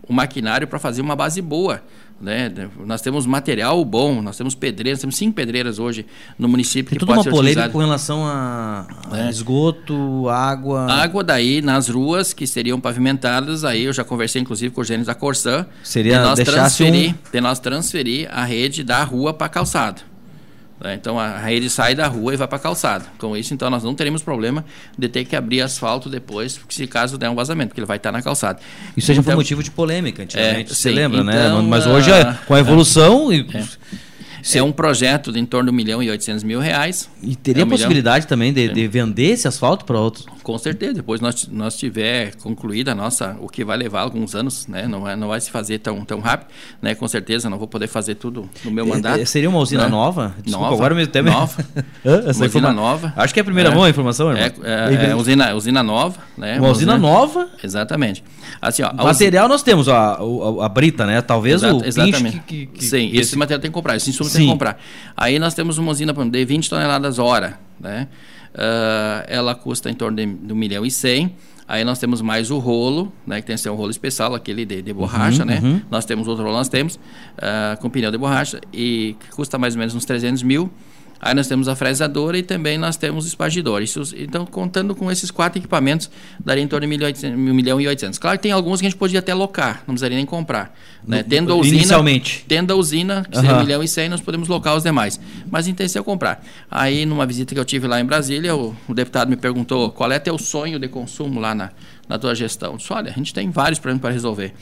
o 0.08 0.12
maquinário 0.12 0.66
para 0.66 0.78
fazer 0.78 1.00
uma 1.00 1.16
base 1.16 1.40
boa. 1.40 1.82
Né? 2.18 2.50
Nós 2.86 3.02
temos 3.02 3.26
material 3.26 3.84
bom, 3.84 4.22
nós 4.22 4.38
temos 4.38 4.54
pedreiras, 4.54 5.00
temos 5.00 5.16
cinco 5.16 5.34
pedreiras 5.34 5.78
hoje 5.78 6.06
no 6.38 6.48
município 6.48 6.90
Tem 6.90 6.98
que 6.98 7.04
pode 7.04 7.18
uma 7.18 7.24
ser 7.24 7.30
polêmica 7.30 7.68
com 7.68 7.78
relação 7.78 8.24
a, 8.24 8.86
é. 9.12 9.28
esgoto, 9.28 10.26
água. 10.30 10.90
Água 10.90 11.22
daí 11.22 11.60
nas 11.60 11.90
ruas 11.90 12.32
que 12.32 12.46
seriam 12.46 12.80
pavimentadas, 12.80 13.64
aí 13.64 13.84
eu 13.84 13.92
já 13.92 14.02
conversei 14.02 14.40
inclusive 14.40 14.74
com 14.74 14.80
o 14.80 14.84
Gênesis 14.84 15.08
da 15.08 15.14
Corsã. 15.14 15.66
Seria 15.84 16.16
de 16.16 16.24
nós 16.24 16.38
transferir, 16.40 17.10
um... 17.10 17.30
de 17.30 17.40
nós 17.42 17.58
transferir 17.58 18.28
a 18.32 18.44
rede 18.44 18.82
da 18.82 19.04
rua 19.04 19.34
para 19.34 19.50
calçado. 19.50 20.00
Né? 20.80 20.94
Então 20.94 21.18
a 21.18 21.38
rede 21.38 21.70
sai 21.70 21.94
da 21.94 22.06
rua 22.06 22.34
e 22.34 22.36
vai 22.36 22.46
para 22.46 22.56
a 22.56 22.60
calçada. 22.60 23.06
Com 23.18 23.36
isso, 23.36 23.54
então 23.54 23.70
nós 23.70 23.82
não 23.82 23.94
teremos 23.94 24.22
problema 24.22 24.64
de 24.96 25.08
ter 25.08 25.24
que 25.24 25.34
abrir 25.34 25.62
asfalto 25.62 26.08
depois, 26.08 26.60
se 26.68 26.86
caso 26.86 27.16
der 27.16 27.30
um 27.30 27.34
vazamento, 27.34 27.68
porque 27.68 27.80
ele 27.80 27.86
vai 27.86 27.96
estar 27.96 28.12
na 28.12 28.22
calçada. 28.22 28.60
Isso 28.96 29.10
então, 29.10 29.16
já 29.16 29.22
foi 29.22 29.32
então, 29.32 29.40
motivo 29.40 29.62
de 29.62 29.70
polêmica 29.70 30.22
antigamente, 30.22 30.72
é, 30.72 30.74
você 30.74 30.90
sim, 30.90 30.94
lembra, 30.94 31.24
né? 31.24 31.32
então, 31.46 31.62
né? 31.62 31.68
Mas 31.68 31.86
hoje, 31.86 32.10
uh, 32.10 32.36
com 32.46 32.54
a 32.54 32.60
evolução. 32.60 33.32
É, 33.32 33.64
e... 34.54 34.58
É 34.58 34.62
um 34.62 34.72
projeto 34.72 35.32
de 35.32 35.40
em 35.40 35.46
torno 35.46 35.70
de 35.70 35.74
1 35.74 35.76
milhão 35.76 36.02
e 36.02 36.10
800 36.10 36.44
mil 36.44 36.60
reais. 36.60 37.10
E 37.22 37.34
teria 37.34 37.62
é 37.62 37.66
um 37.66 37.68
possibilidade 37.68 38.18
milhão. 38.18 38.28
também 38.28 38.52
de, 38.52 38.68
de, 38.68 38.88
vender 38.88 39.32
esse 39.32 39.48
asfalto 39.48 39.84
para 39.84 39.98
outros? 39.98 40.26
Com 40.42 40.56
certeza. 40.58 40.94
Depois 40.94 41.20
nós, 41.20 41.48
nós 41.48 41.76
tiver 41.76 42.34
concluída 42.36 42.92
a 42.92 42.94
nossa, 42.94 43.36
o 43.40 43.48
que 43.48 43.64
vai 43.64 43.76
levar 43.76 44.02
alguns 44.02 44.34
anos, 44.34 44.66
né? 44.66 44.86
Não, 44.86 45.08
é, 45.08 45.16
não 45.16 45.28
vai 45.28 45.40
se 45.40 45.50
fazer 45.50 45.78
tão, 45.78 46.04
tão 46.04 46.20
rápido, 46.20 46.48
né? 46.80 46.94
Com 46.94 47.08
certeza 47.08 47.50
não 47.50 47.58
vou 47.58 47.66
poder 47.66 47.88
fazer 47.88 48.14
tudo 48.14 48.48
no 48.64 48.70
meu 48.70 48.84
é, 48.84 48.88
mandato. 48.88 49.20
É, 49.20 49.24
seria 49.24 49.48
uma 49.48 49.58
usina 49.58 49.84
né? 49.84 49.88
nova? 49.88 50.34
Desculpa, 50.42 50.58
nova. 50.58 50.74
Agora 50.74 50.94
mesmo 50.94 51.12
tempo. 51.12 51.30
Nova. 51.30 51.64
Essa 52.04 52.40
uma 52.40 52.46
usina 52.46 52.72
nova. 52.72 53.12
Acho 53.16 53.34
que 53.34 53.40
é 53.40 53.42
a 53.42 53.44
primeira 53.44 53.70
é, 53.70 53.74
mão 53.74 53.84
a 53.84 53.90
informação, 53.90 54.30
irmão. 54.30 54.44
É, 54.62 55.06
é, 55.06 55.10
é 55.10 55.14
usina, 55.16 55.54
usina 55.54 55.82
nova, 55.82 56.20
né? 56.38 56.52
Uma, 56.58 56.66
uma 56.66 56.70
usina, 56.70 56.94
usina, 56.94 57.08
nova? 57.08 57.48
Exatamente. 57.62 58.22
Assim, 58.60 58.82
ó, 58.82 58.92
material 58.92 59.48
nós 59.48 59.62
temos 59.62 59.88
a, 59.88 60.12
a, 60.12 60.66
a, 60.66 60.68
brita, 60.68 61.04
né? 61.04 61.20
Talvez 61.20 61.62
Exato, 61.62 61.78
o 61.78 61.84
exatamente. 61.84 62.40
Que, 62.46 62.66
que, 62.66 62.84
Sim, 62.84 63.10
que 63.10 63.16
esse, 63.16 63.20
esse 63.20 63.36
material 63.36 63.60
tem 63.60 63.70
que 63.70 63.74
comprar, 63.74 63.96
esse 63.96 64.10
insumo 64.10 64.30
Sim. 64.36 64.42
tem 64.42 64.46
que 64.48 64.52
comprar. 64.52 64.78
Aí 65.16 65.38
nós 65.38 65.54
temos 65.54 65.78
uma 65.78 65.90
usina 65.90 66.12
de 66.12 66.44
20 66.44 66.70
toneladas 66.70 67.18
hora, 67.18 67.58
né? 67.80 68.08
Uh, 68.54 69.24
ela 69.26 69.54
custa 69.54 69.90
em 69.90 69.94
torno 69.94 70.16
de, 70.16 70.26
de 70.26 70.52
1 70.52 70.56
milhão 70.56 70.86
e 70.86 70.90
100. 70.90 71.34
Aí 71.68 71.84
nós 71.84 71.98
temos 71.98 72.22
mais 72.22 72.50
o 72.50 72.58
rolo, 72.58 73.12
né, 73.26 73.40
que 73.40 73.46
tem 73.46 73.56
que 73.56 73.60
ser 73.60 73.70
um 73.70 73.74
rolo 73.74 73.90
especial, 73.90 74.34
aquele 74.34 74.64
de, 74.64 74.80
de 74.80 74.92
borracha, 74.92 75.42
uhum, 75.42 75.48
né? 75.48 75.60
Uhum. 75.62 75.80
Nós 75.90 76.04
temos 76.04 76.28
outro 76.28 76.44
rolo, 76.44 76.56
nós 76.56 76.68
temos, 76.68 76.94
uh, 76.94 77.80
com 77.80 77.90
pneu 77.90 78.10
de 78.12 78.16
borracha, 78.16 78.60
e 78.72 79.16
custa 79.34 79.58
mais 79.58 79.74
ou 79.74 79.80
menos 79.80 79.94
uns 79.94 80.04
300 80.04 80.44
mil. 80.44 80.70
Aí 81.20 81.34
nós 81.34 81.48
temos 81.48 81.68
a 81.68 81.74
fresadora 81.74 82.38
e 82.38 82.42
também 82.42 82.76
nós 82.76 82.96
temos 82.96 83.24
o 83.24 83.28
espargidor. 83.28 83.82
Isso, 83.82 84.02
então, 84.16 84.44
contando 84.44 84.94
com 84.94 85.10
esses 85.10 85.30
quatro 85.30 85.58
equipamentos, 85.58 86.10
daria 86.38 86.62
em 86.62 86.68
torno 86.68 86.86
de 86.86 87.26
1 87.26 87.36
milhão 87.54 87.80
e 87.80 87.88
800. 87.88 88.18
Claro 88.18 88.38
que 88.38 88.42
tem 88.42 88.52
alguns 88.52 88.80
que 88.80 88.86
a 88.86 88.90
gente 88.90 88.98
podia 88.98 89.20
até 89.20 89.32
locar, 89.34 89.82
não 89.86 89.94
precisaria 89.94 90.16
nem 90.16 90.26
comprar. 90.26 90.76
Né? 91.06 91.22
Tendo 91.22 91.52
a 91.52 91.56
usina, 91.56 91.76
Inicialmente. 91.76 92.44
Tendo 92.46 92.72
a 92.72 92.76
usina, 92.76 93.24
que 93.30 93.36
seria 93.36 93.56
1 93.56 93.60
milhão 93.60 93.82
e 93.82 93.88
100, 93.88 94.08
nós 94.08 94.20
podemos 94.20 94.48
locar 94.48 94.76
os 94.76 94.82
demais. 94.82 95.18
Mas 95.50 95.66
a 95.66 95.70
intenção 95.70 96.00
é 96.00 96.04
comprar. 96.04 96.44
Aí, 96.70 97.06
numa 97.06 97.26
visita 97.26 97.54
que 97.54 97.60
eu 97.60 97.64
tive 97.64 97.86
lá 97.86 98.00
em 98.00 98.04
Brasília, 98.04 98.54
o, 98.54 98.76
o 98.88 98.94
deputado 98.94 99.28
me 99.28 99.36
perguntou 99.36 99.90
qual 99.90 100.10
é 100.12 100.18
teu 100.18 100.36
sonho 100.38 100.78
de 100.78 100.88
consumo 100.88 101.40
lá 101.40 101.54
na, 101.54 101.70
na 102.08 102.18
tua 102.18 102.34
gestão. 102.34 102.72
Eu 102.72 102.76
disse, 102.76 102.92
olha, 102.92 103.10
a 103.10 103.14
gente 103.14 103.32
tem 103.32 103.50
vários 103.50 103.78
problemas 103.78 104.02
para 104.02 104.10
resolver. 104.10 104.52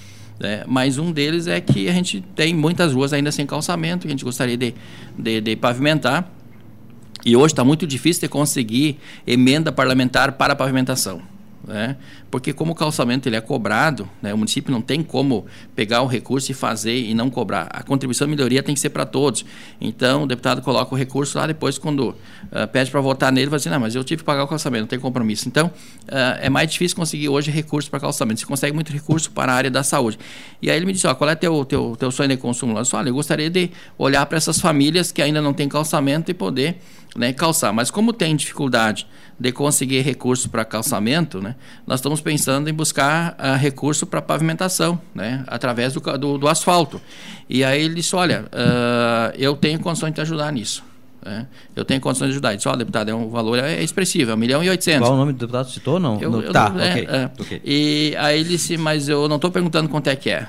É, 0.41 0.65
mas 0.67 0.99
um 0.99 1.13
deles 1.13 1.47
é 1.47 1.61
que 1.61 1.89
a 1.89 1.93
gente 1.93 2.21
tem 2.35 2.53
muitas 2.55 2.93
ruas 2.93 3.13
ainda 3.13 3.31
sem 3.31 3.47
calçamento, 3.47 4.03
que 4.03 4.09
a 4.09 4.11
gente 4.11 4.25
gostaria 4.25 4.57
de, 4.57 4.75
de, 5.17 5.41
de 5.41 5.57
pavimentar. 5.57 6.29
E 7.25 7.37
hoje 7.37 7.53
está 7.53 7.64
muito 7.64 7.87
difícil 7.87 8.22
de 8.22 8.29
conseguir 8.29 8.99
emenda 9.27 9.72
parlamentar 9.72 10.33
para 10.33 10.55
pavimentação. 10.55 11.34
Né? 11.67 11.97
Porque 12.31 12.53
como 12.53 12.73
o 12.73 12.75
calçamento 12.75 13.29
ele 13.29 13.37
é 13.37 13.41
cobrado, 13.41 14.09
né? 14.21 14.35
o 14.35 14.39
município 14.39 14.71
não 14.71 14.83
tem 14.83 15.03
como 15.03 15.47
pegar 15.75 16.03
o 16.03 16.07
recurso 16.07 16.51
e 16.51 16.55
fazer 16.55 16.97
e 16.97 17.15
não 17.15 17.31
cobrar. 17.31 17.69
A 17.71 17.83
contribuição 17.83 18.27
de 18.27 18.35
melhoria 18.35 18.62
tem 18.62 18.75
que 18.75 18.81
ser 18.81 18.91
para 18.91 19.07
todos. 19.07 19.45
Então 19.81 20.25
o 20.25 20.27
deputado 20.27 20.61
coloca 20.61 20.95
o 20.95 20.99
recurso 20.99 21.39
lá, 21.39 21.47
depois 21.47 21.79
quando 21.79 22.11
uh, 22.11 22.69
pede 22.71 22.91
para 22.91 23.01
votar 23.01 23.33
nele, 23.33 23.49
vai 23.49 23.59
dizer, 23.59 23.71
não, 23.71 23.81
mas 23.81 23.95
eu 23.95 24.05
tive 24.05 24.21
que 24.21 24.27
pagar 24.27 24.45
o 24.45 24.49
calçamento, 24.49 24.83
não 24.83 24.89
tem 24.89 25.01
compromisso. 25.01 25.49
Então 25.49 25.67
uh, 25.69 26.39
é 26.41 26.51
mais 26.51 26.71
difícil 26.71 26.97
conseguir 26.97 27.29
hoje 27.29 27.51
recurso 27.51 27.91
para 27.91 27.99
calçamento. 27.99 28.41
Você 28.41 28.47
consegue 28.47 28.75
muito 28.75 28.93
recurso 28.93 29.31
para 29.31 29.53
a 29.53 29.55
área 29.55 29.71
da 29.71 29.83
saúde. 29.83 30.19
E 30.61 30.71
aí 30.71 30.77
ele 30.77 30.85
me 30.85 30.93
disse, 30.93 31.12
qual 31.15 31.31
é 31.31 31.35
teu, 31.35 31.65
teu, 31.65 31.97
teu 31.99 32.11
sonho 32.11 32.29
de 32.29 32.37
consumo? 32.37 32.77
Eu 32.77 32.83
disse, 32.83 32.95
olha, 32.95 33.09
eu 33.09 33.15
gostaria 33.15 33.49
de 33.49 33.71
olhar 33.97 34.27
para 34.27 34.37
essas 34.37 34.61
famílias 34.61 35.11
que 35.11 35.23
ainda 35.23 35.41
não 35.41 35.55
têm 35.55 35.69
calçamento 35.69 36.31
e 36.31 36.35
poder 36.35 36.79
né, 37.17 37.33
calçar. 37.33 37.73
Mas 37.73 37.91
como 37.91 38.12
tem 38.12 38.35
dificuldade 38.37 39.07
de 39.39 39.53
conseguir 39.53 40.01
recurso 40.01 40.49
para 40.49 40.65
calçamento, 40.65 41.41
né, 41.41 41.54
nós 41.87 42.01
estamos 42.01 42.21
pensando 42.21 42.69
em 42.69 42.73
buscar 42.73 43.37
uh, 43.39 43.57
recurso 43.59 44.07
para 44.07 44.23
pavimentação, 44.23 45.01
né, 45.15 45.45
através 45.47 45.93
do, 45.93 46.01
do, 46.19 46.39
do, 46.39 46.49
asfalto. 46.49 47.01
E 47.49 47.65
aí 47.65 47.83
ele 47.83 47.95
disse, 47.95 48.15
olha, 48.17 48.47
uh, 48.47 49.35
eu 49.37 49.57
tenho 49.57 49.79
condições 49.81 50.11
de 50.11 50.17
te 50.17 50.21
ajudar 50.21 50.53
nisso. 50.53 50.85
Né? 51.25 51.47
Eu 51.75 51.85
tenho 51.85 52.01
condições 52.01 52.29
de 52.29 52.33
ajudar. 52.35 52.51
Ele 52.51 52.57
disse, 52.57 52.69
ó, 52.69 52.77
deputado, 52.77 53.11
é 53.11 53.15
um 53.15 53.29
valor 53.31 53.59
é 53.59 53.83
expressivo, 53.83 54.31
é 54.31 54.35
1 54.35 54.37
milhão 54.37 54.63
e 54.63 54.69
800. 54.69 55.01
Qual 55.01 55.15
o 55.15 55.17
nome 55.17 55.33
do 55.33 55.39
deputado 55.39 55.71
citou 55.71 55.99
não? 55.99 56.21
Eu, 56.21 56.31
não. 56.31 56.53
tá, 56.53 56.73
é, 56.79 56.91
okay. 56.91 57.07
É. 57.09 57.31
ok. 57.39 57.63
E 57.65 58.15
aí 58.19 58.41
ele 58.41 58.49
disse, 58.51 58.77
mas 58.77 59.09
eu 59.09 59.29
não 59.29 59.37
estou 59.37 59.51
perguntando 59.51 59.89
quanto 59.89 60.09
é 60.09 60.17
que 60.17 60.31
é 60.31 60.47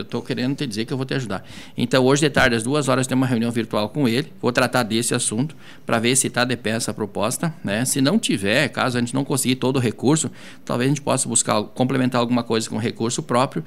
eu 0.00 0.02
estou 0.02 0.22
querendo 0.22 0.56
te 0.56 0.66
dizer 0.66 0.84
que 0.84 0.92
eu 0.92 0.96
vou 0.96 1.06
te 1.06 1.14
ajudar. 1.14 1.44
Então, 1.76 2.04
hoje 2.04 2.22
de 2.22 2.30
tarde, 2.30 2.56
às 2.56 2.62
duas 2.62 2.88
horas, 2.88 3.06
tem 3.06 3.16
uma 3.16 3.26
reunião 3.26 3.50
virtual 3.50 3.88
com 3.88 4.08
ele. 4.08 4.32
Vou 4.40 4.52
tratar 4.52 4.82
desse 4.82 5.14
assunto 5.14 5.54
para 5.86 5.98
ver 5.98 6.16
se 6.16 6.26
está 6.26 6.44
de 6.44 6.56
pé 6.56 6.70
essa 6.70 6.92
proposta. 6.92 7.54
Né? 7.62 7.84
Se 7.84 8.00
não 8.00 8.18
tiver, 8.18 8.68
caso 8.68 8.96
a 8.96 9.00
gente 9.00 9.14
não 9.14 9.24
conseguir 9.24 9.56
todo 9.56 9.76
o 9.76 9.80
recurso, 9.80 10.30
talvez 10.64 10.88
a 10.88 10.90
gente 10.90 11.02
possa 11.02 11.28
buscar 11.28 11.62
complementar 11.62 12.20
alguma 12.20 12.42
coisa 12.42 12.68
com 12.68 12.76
recurso 12.78 13.22
próprio 13.22 13.64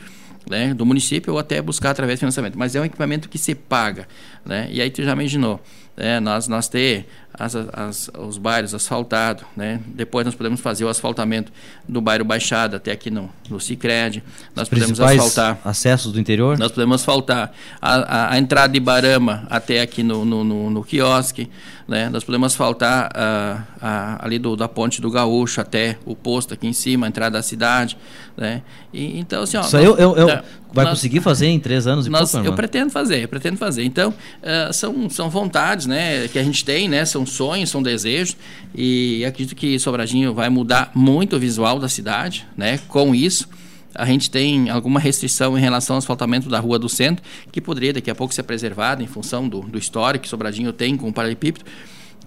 né, 0.50 0.74
do 0.74 0.86
município 0.86 1.34
ou 1.34 1.40
até 1.40 1.62
buscar 1.62 1.92
através 1.92 2.18
de 2.18 2.22
financiamento. 2.22 2.58
Mas 2.58 2.76
é 2.76 2.82
um 2.82 2.86
equipamento 2.86 3.30
que 3.30 3.38
se 3.38 3.56
paga. 3.56 4.08
Né? 4.46 4.68
E 4.72 4.82
aí 4.82 4.90
tu 4.90 5.04
já 5.04 5.14
imaginou, 5.14 5.62
né, 5.96 6.20
nós, 6.20 6.48
nós 6.48 6.68
ter 6.68 7.08
as, 7.34 7.56
as, 7.56 8.12
os 8.20 8.38
bairros 8.38 8.74
asfaltados, 8.76 9.44
né? 9.58 9.80
depois 9.88 10.26
nós 10.26 10.36
podemos 10.36 10.60
fazer 10.60 10.86
o 10.86 10.88
asfaltamento 10.88 11.52
do 11.88 12.00
bairro 12.00 12.24
Baixada 12.24 12.78
até 12.78 12.92
aqui 12.92 13.10
no, 13.10 13.30
no 13.50 13.60
Cicred, 13.60 14.24
nós 14.56 14.70
podemos 14.70 15.00
asfaltar... 15.00 15.58
acessos 15.66 16.12
do 16.12 16.20
interior? 16.20 16.58
Nós 16.60 16.72
podemos 16.72 17.02
asfaltar 17.02 17.52
a, 17.82 17.96
a, 17.96 18.34
a 18.34 18.38
entrada 18.38 18.72
de 18.72 18.80
Barama 18.80 19.48
até 19.50 19.82
aqui 19.82 20.04
no, 20.04 20.24
no, 20.24 20.44
no, 20.44 20.70
no 20.70 20.84
quiosque, 20.84 21.50
né? 21.88 22.08
nós 22.10 22.24
podemos 22.24 22.54
asfaltar 22.54 23.10
a, 23.16 23.64
a, 23.82 24.26
ali 24.26 24.38
do, 24.38 24.56
da 24.56 24.68
ponte 24.68 25.02
do 25.02 25.10
Gaúcho 25.10 25.60
até 25.60 25.98
o 26.06 26.16
posto 26.16 26.54
aqui 26.54 26.68
em 26.68 26.74
cima, 26.74 27.08
a 27.08 27.10
entrada 27.10 27.38
da 27.38 27.44
cidade, 27.44 27.98
né? 28.38 28.62
E, 28.92 29.20
então, 29.20 29.44
assim, 29.44 29.58
ó, 29.58 29.62
Isso 29.62 29.76
nós, 29.76 29.86
eu, 29.86 29.98
eu, 29.98 30.16
eu 30.16 30.44
vai 30.74 30.86
nós, 30.86 30.96
conseguir 30.96 31.22
fazer 31.22 31.48
em 31.48 31.60
três 31.60 31.86
anos 31.86 32.08
e 32.08 32.10
nós, 32.10 32.32
pouco, 32.32 32.46
Eu 32.46 32.54
pretendo 32.54 32.90
fazer, 32.90 33.24
eu 33.24 33.28
pretendo 33.28 33.58
fazer. 33.58 33.84
Então, 33.84 34.10
uh, 34.10 34.74
são, 34.74 35.10
são 35.10 35.30
vontades, 35.30 35.86
né, 35.86 36.28
que 36.28 36.40
a 36.40 36.44
gente 36.44 36.66
tem, 36.66 36.90
né, 36.90 37.06
são 37.06 37.26
sonhos, 37.26 37.70
são 37.70 37.82
desejos, 37.82 38.36
e 38.74 39.24
acredito 39.24 39.56
que 39.56 39.78
Sobradinho 39.78 40.34
vai 40.34 40.50
mudar 40.50 40.92
muito 40.96 41.36
o 41.36 41.40
visual 41.40 41.80
da 41.80 41.88
cidade, 41.88 42.46
né, 42.58 42.80
com 42.88 43.14
isso. 43.14 43.48
A 43.96 44.06
gente 44.08 44.32
tem 44.32 44.72
alguma 44.72 45.00
restrição 45.00 45.56
em 45.56 45.62
relação 45.62 45.96
ao 45.96 46.00
asfaltamento 46.00 46.50
da 46.50 46.60
rua 46.60 46.80
do 46.80 46.90
centro, 46.90 47.24
que 47.52 47.62
poderia 47.62 47.94
daqui 47.94 48.10
a 48.10 48.16
pouco 48.16 48.34
ser 48.34 48.42
preservada 48.42 49.04
em 49.04 49.08
função 49.08 49.48
do, 49.48 49.62
do 49.62 49.78
histórico 49.78 50.24
que 50.24 50.30
Sobradinho 50.30 50.74
tem 50.74 50.98
com 50.98 51.08
o 51.08 51.14
paralelepípedo, 51.14 51.64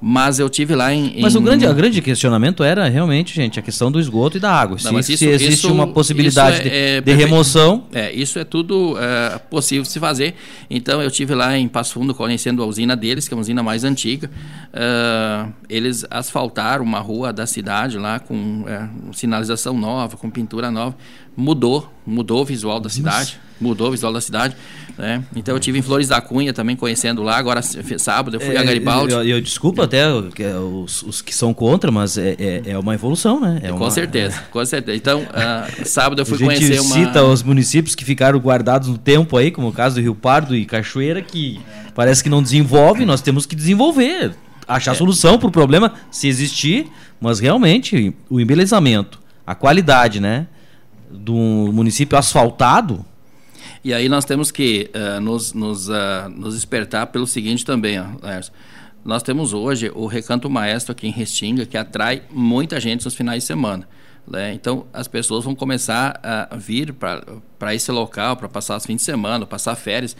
Mas 0.00 0.38
eu 0.38 0.48
tive 0.48 0.74
lá 0.74 0.92
em. 0.92 1.20
Mas 1.20 1.34
em... 1.34 1.38
o 1.38 1.40
grande, 1.40 1.66
o 1.66 1.74
grande 1.74 2.02
questionamento 2.02 2.62
era 2.62 2.88
realmente, 2.88 3.34
gente, 3.34 3.58
a 3.58 3.62
questão 3.62 3.90
do 3.90 3.98
esgoto 3.98 4.36
e 4.36 4.40
da 4.40 4.52
água. 4.52 4.76
Não, 4.84 5.02
se, 5.02 5.14
isso, 5.14 5.24
se 5.24 5.28
existe 5.30 5.54
isso, 5.54 5.72
uma 5.72 5.86
possibilidade 5.86 6.60
é, 6.60 6.62
de, 6.62 6.68
é, 6.68 7.00
de 7.00 7.12
remoção. 7.12 7.84
É, 7.92 8.12
isso 8.12 8.38
é 8.38 8.44
tudo 8.44 8.96
é, 8.98 9.38
possível 9.38 9.82
de 9.82 9.88
se 9.88 9.98
fazer. 9.98 10.34
Então 10.68 11.02
eu 11.02 11.10
tive 11.10 11.34
lá 11.34 11.56
em 11.56 11.66
Passo 11.66 11.94
Fundo 11.94 12.14
conhecendo 12.14 12.62
a 12.62 12.66
usina 12.66 12.94
deles, 12.94 13.26
que 13.26 13.34
é 13.34 13.36
a 13.36 13.40
usina 13.40 13.62
mais 13.62 13.84
antiga. 13.84 14.30
Uh, 14.68 15.52
eles 15.68 16.04
asfaltaram 16.10 16.84
uma 16.84 17.00
rua 17.00 17.32
da 17.32 17.46
cidade 17.46 17.98
lá 17.98 18.18
com 18.18 18.64
é, 18.66 18.88
sinalização 19.12 19.78
nova, 19.78 20.16
com 20.16 20.28
pintura 20.28 20.70
nova. 20.70 20.94
Mudou, 21.36 21.92
mudou 22.06 22.40
o 22.40 22.44
visual 22.44 22.80
da 22.80 22.88
cidade. 22.88 23.38
Mudou 23.60 23.88
o 23.88 23.90
visual 23.90 24.12
da 24.12 24.20
cidade. 24.20 24.56
Né? 24.96 25.22
Então 25.34 25.54
eu 25.54 25.60
tive 25.60 25.78
em 25.78 25.82
Flores 25.82 26.08
da 26.08 26.20
Cunha 26.20 26.54
também 26.54 26.74
conhecendo 26.74 27.22
lá. 27.22 27.36
Agora 27.36 27.60
sábado 27.62 28.36
eu 28.36 28.40
fui 28.40 28.54
é, 28.54 28.58
a 28.58 28.62
Garibaldi. 28.62 29.12
Eu, 29.12 29.22
eu 29.22 29.40
desculpa 29.40 29.84
até 29.84 30.08
os, 30.08 31.02
os, 31.02 31.20
que 31.20 31.34
são 31.34 31.52
contra, 31.52 31.90
mas 31.90 32.16
é, 32.16 32.34
é, 32.38 32.62
é 32.66 32.78
uma 32.78 32.94
evolução, 32.94 33.38
né? 33.38 33.60
É 33.62 33.68
com 33.68 33.76
uma, 33.76 33.90
certeza, 33.90 34.42
com 34.50 34.64
certeza. 34.64 34.96
Então 34.96 35.20
uh, 35.20 35.86
sábado 35.86 36.22
eu 36.22 36.26
fui 36.26 36.36
a 36.36 36.38
gente 36.38 36.66
conhecer 36.66 36.80
uma. 36.80 36.94
cita 36.94 37.22
os 37.22 37.42
municípios 37.42 37.94
que 37.94 38.04
ficaram 38.04 38.38
guardados 38.38 38.88
no 38.88 38.96
tempo 38.96 39.36
aí, 39.36 39.50
como 39.50 39.68
o 39.68 39.72
caso 39.72 39.96
do 39.96 40.00
Rio 40.00 40.14
Pardo 40.14 40.56
e 40.56 40.64
Cachoeira, 40.64 41.20
que 41.20 41.60
parece 41.94 42.22
que 42.22 42.30
não 42.30 42.42
desenvolve. 42.42 43.04
Nós 43.04 43.20
temos 43.20 43.44
que 43.44 43.54
desenvolver, 43.54 44.34
achar 44.66 44.92
É. 44.92 44.94
solução 44.94 45.38
para 45.38 45.48
o 45.48 45.52
problema, 45.52 45.92
se 46.10 46.26
existir. 46.26 46.86
Mas 47.20 47.38
realmente 47.38 48.14
o 48.28 48.40
embelezamento, 48.40 49.18
a 49.46 49.54
qualidade, 49.54 50.20
né? 50.20 50.46
Do 51.10 51.34
município 51.72 52.18
asfaltado, 52.18 53.04
E 53.84 53.94
aí 53.94 54.08
nós 54.08 54.24
temos 54.24 54.50
que 54.50 54.90
uh, 54.94 55.20
nos, 55.20 55.52
nos, 55.52 55.88
uh, 55.88 56.28
nos 56.34 56.54
despertar 56.54 57.06
pelo 57.08 57.26
seguinte 57.26 57.64
também, 57.64 58.00
ó. 58.00 58.06
Nós 59.04 59.22
temos 59.22 59.52
hoje 59.52 59.92
o 59.94 60.06
Recanto 60.06 60.50
Maestro 60.50 60.90
aqui 60.90 61.06
em 61.06 61.12
Restinga, 61.12 61.64
que 61.64 61.78
atrai 61.78 62.22
muita 62.28 62.80
gente 62.80 63.04
nos 63.04 63.14
finais 63.14 63.44
de 63.44 63.46
semana. 63.46 63.86
Né? 64.26 64.52
Então, 64.52 64.84
as 64.92 65.06
pessoas 65.06 65.44
vão 65.44 65.54
começar 65.54 66.18
a 66.24 66.56
vir 66.56 66.92
para 66.92 67.72
esse 67.72 67.92
local, 67.92 68.36
para 68.36 68.48
passar 68.48 68.76
os 68.76 68.84
fins 68.84 68.96
de 68.96 69.02
semana, 69.02 69.46
passar 69.46 69.76
férias. 69.76 70.16